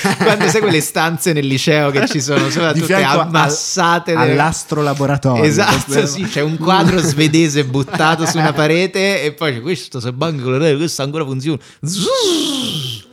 [0.16, 5.44] Quando sai quelle stanze nel liceo che ci sono, sono tutte al- ammassate nelle- all'astrolaboratorio
[5.44, 10.12] Esatto, sì, c'è un quadro svedese buttato su una parete e poi c'è questo, se
[10.12, 11.60] banco questo ancora funziona.
[11.84, 13.08] Zzz.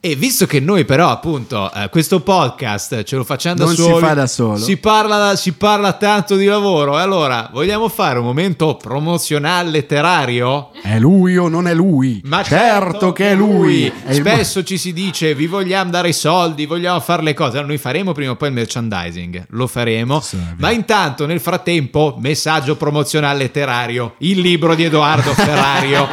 [0.00, 3.82] E visto che noi però appunto eh, questo podcast ce lo facciamo da Non si
[3.82, 4.56] soli, fa da solo.
[4.56, 10.70] si parla, si parla tanto di lavoro, e allora vogliamo fare un momento promozionale letterario?
[10.84, 14.78] è lui o non è lui Ma certo, che è lui, È il- Spesso ci
[14.78, 17.52] si dice vi vogliamo dare i soldi, vogliamo fare le cose.
[17.54, 20.20] Allora, noi faremo prima o poi il merchandising, lo faremo.
[20.20, 20.38] Sì.
[20.58, 26.06] Ma intanto, nel frattempo, messaggio promozionale letterario, il libro di Edoardo Ferrario.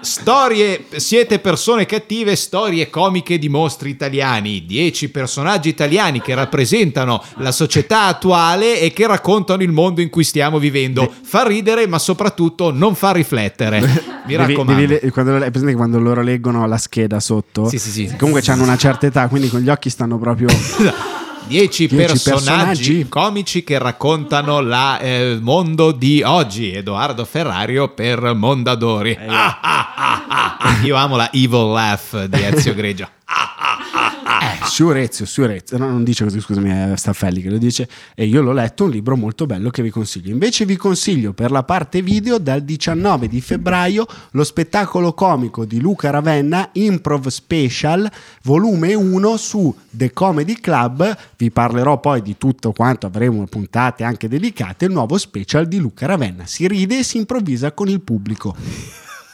[0.00, 7.52] Storie, siete persone cattive, storie comiche di mostri italiani, 10 personaggi italiani che rappresentano la
[7.52, 11.10] società attuale e che raccontano il mondo in cui stiamo vivendo.
[11.22, 13.80] Fa ridere, ma soprattutto non fa riflettere.
[14.26, 14.86] Mi Devi- raccomando.
[14.86, 18.16] devi quando, è presente quando loro leggono la scheda sotto Sì, sì, sì.
[18.16, 20.46] comunque hanno una certa età quindi con gli occhi stanno proprio
[21.46, 23.08] 10 Dieci personaggi, personaggi.
[23.08, 26.72] comici che raccontano il mondo di oggi.
[26.72, 29.18] Edoardo Ferrario per Mondadori.
[29.26, 30.78] Ah, ah, ah, ah, ah.
[30.84, 33.08] Io amo la evil laugh di Ezio Greggio.
[34.42, 37.88] Eh, su Rezio, su Rezio, no, non dice così, scusami, è Staffelli che lo dice.
[38.14, 40.32] E io l'ho letto, un libro molto bello che vi consiglio.
[40.32, 45.80] Invece vi consiglio per la parte video dal 19 di febbraio lo spettacolo comico di
[45.80, 48.10] Luca Ravenna, Improv Special,
[48.42, 51.16] volume 1 su The Comedy Club.
[51.36, 56.06] Vi parlerò poi di tutto quanto avremo puntate anche dedicate, il nuovo special di Luca
[56.06, 56.46] Ravenna.
[56.46, 58.56] Si ride e si improvvisa con il pubblico.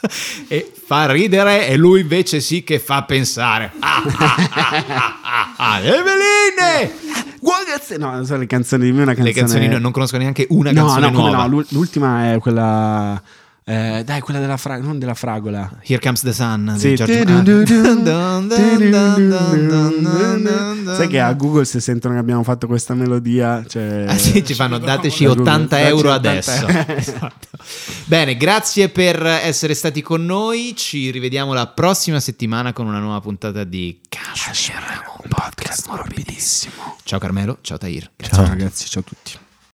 [0.47, 3.71] E fa ridere e lui invece sì che fa pensare.
[3.79, 5.79] Ah, ah, ah, ah, ah.
[5.79, 6.93] Eveline!
[7.97, 9.29] No, non so le canzoni di me, una canzone...
[9.29, 11.37] Le canzoni no, non conosco neanche una No, canzone no, nuova.
[11.37, 13.21] no, l'ul- l'ultima è quella.
[13.69, 15.69] Eh, dai, quella della fragola, non della fragola.
[15.83, 16.89] Here Comes the Sun Sì.
[16.89, 17.25] di George.
[20.95, 24.05] Sai che a Google se sentono che abbiamo fatto questa melodia, cioè...
[24.07, 26.51] Ah, sì, ci fanno dateci A Google, 80 dateci euro 80 adesso.
[26.67, 26.85] euro.
[26.99, 27.47] Esatto.
[28.05, 30.73] Bene, grazie per essere stati con noi.
[30.75, 36.97] Ci rivediamo la prossima settimana con una nuova puntata di Cashmere, un podcast morbidissimo.
[37.03, 38.09] Ciao Carmelo, ciao Tahir.
[38.15, 38.35] Grazie.
[38.37, 39.47] Ciao ragazzi, ciao a tutti.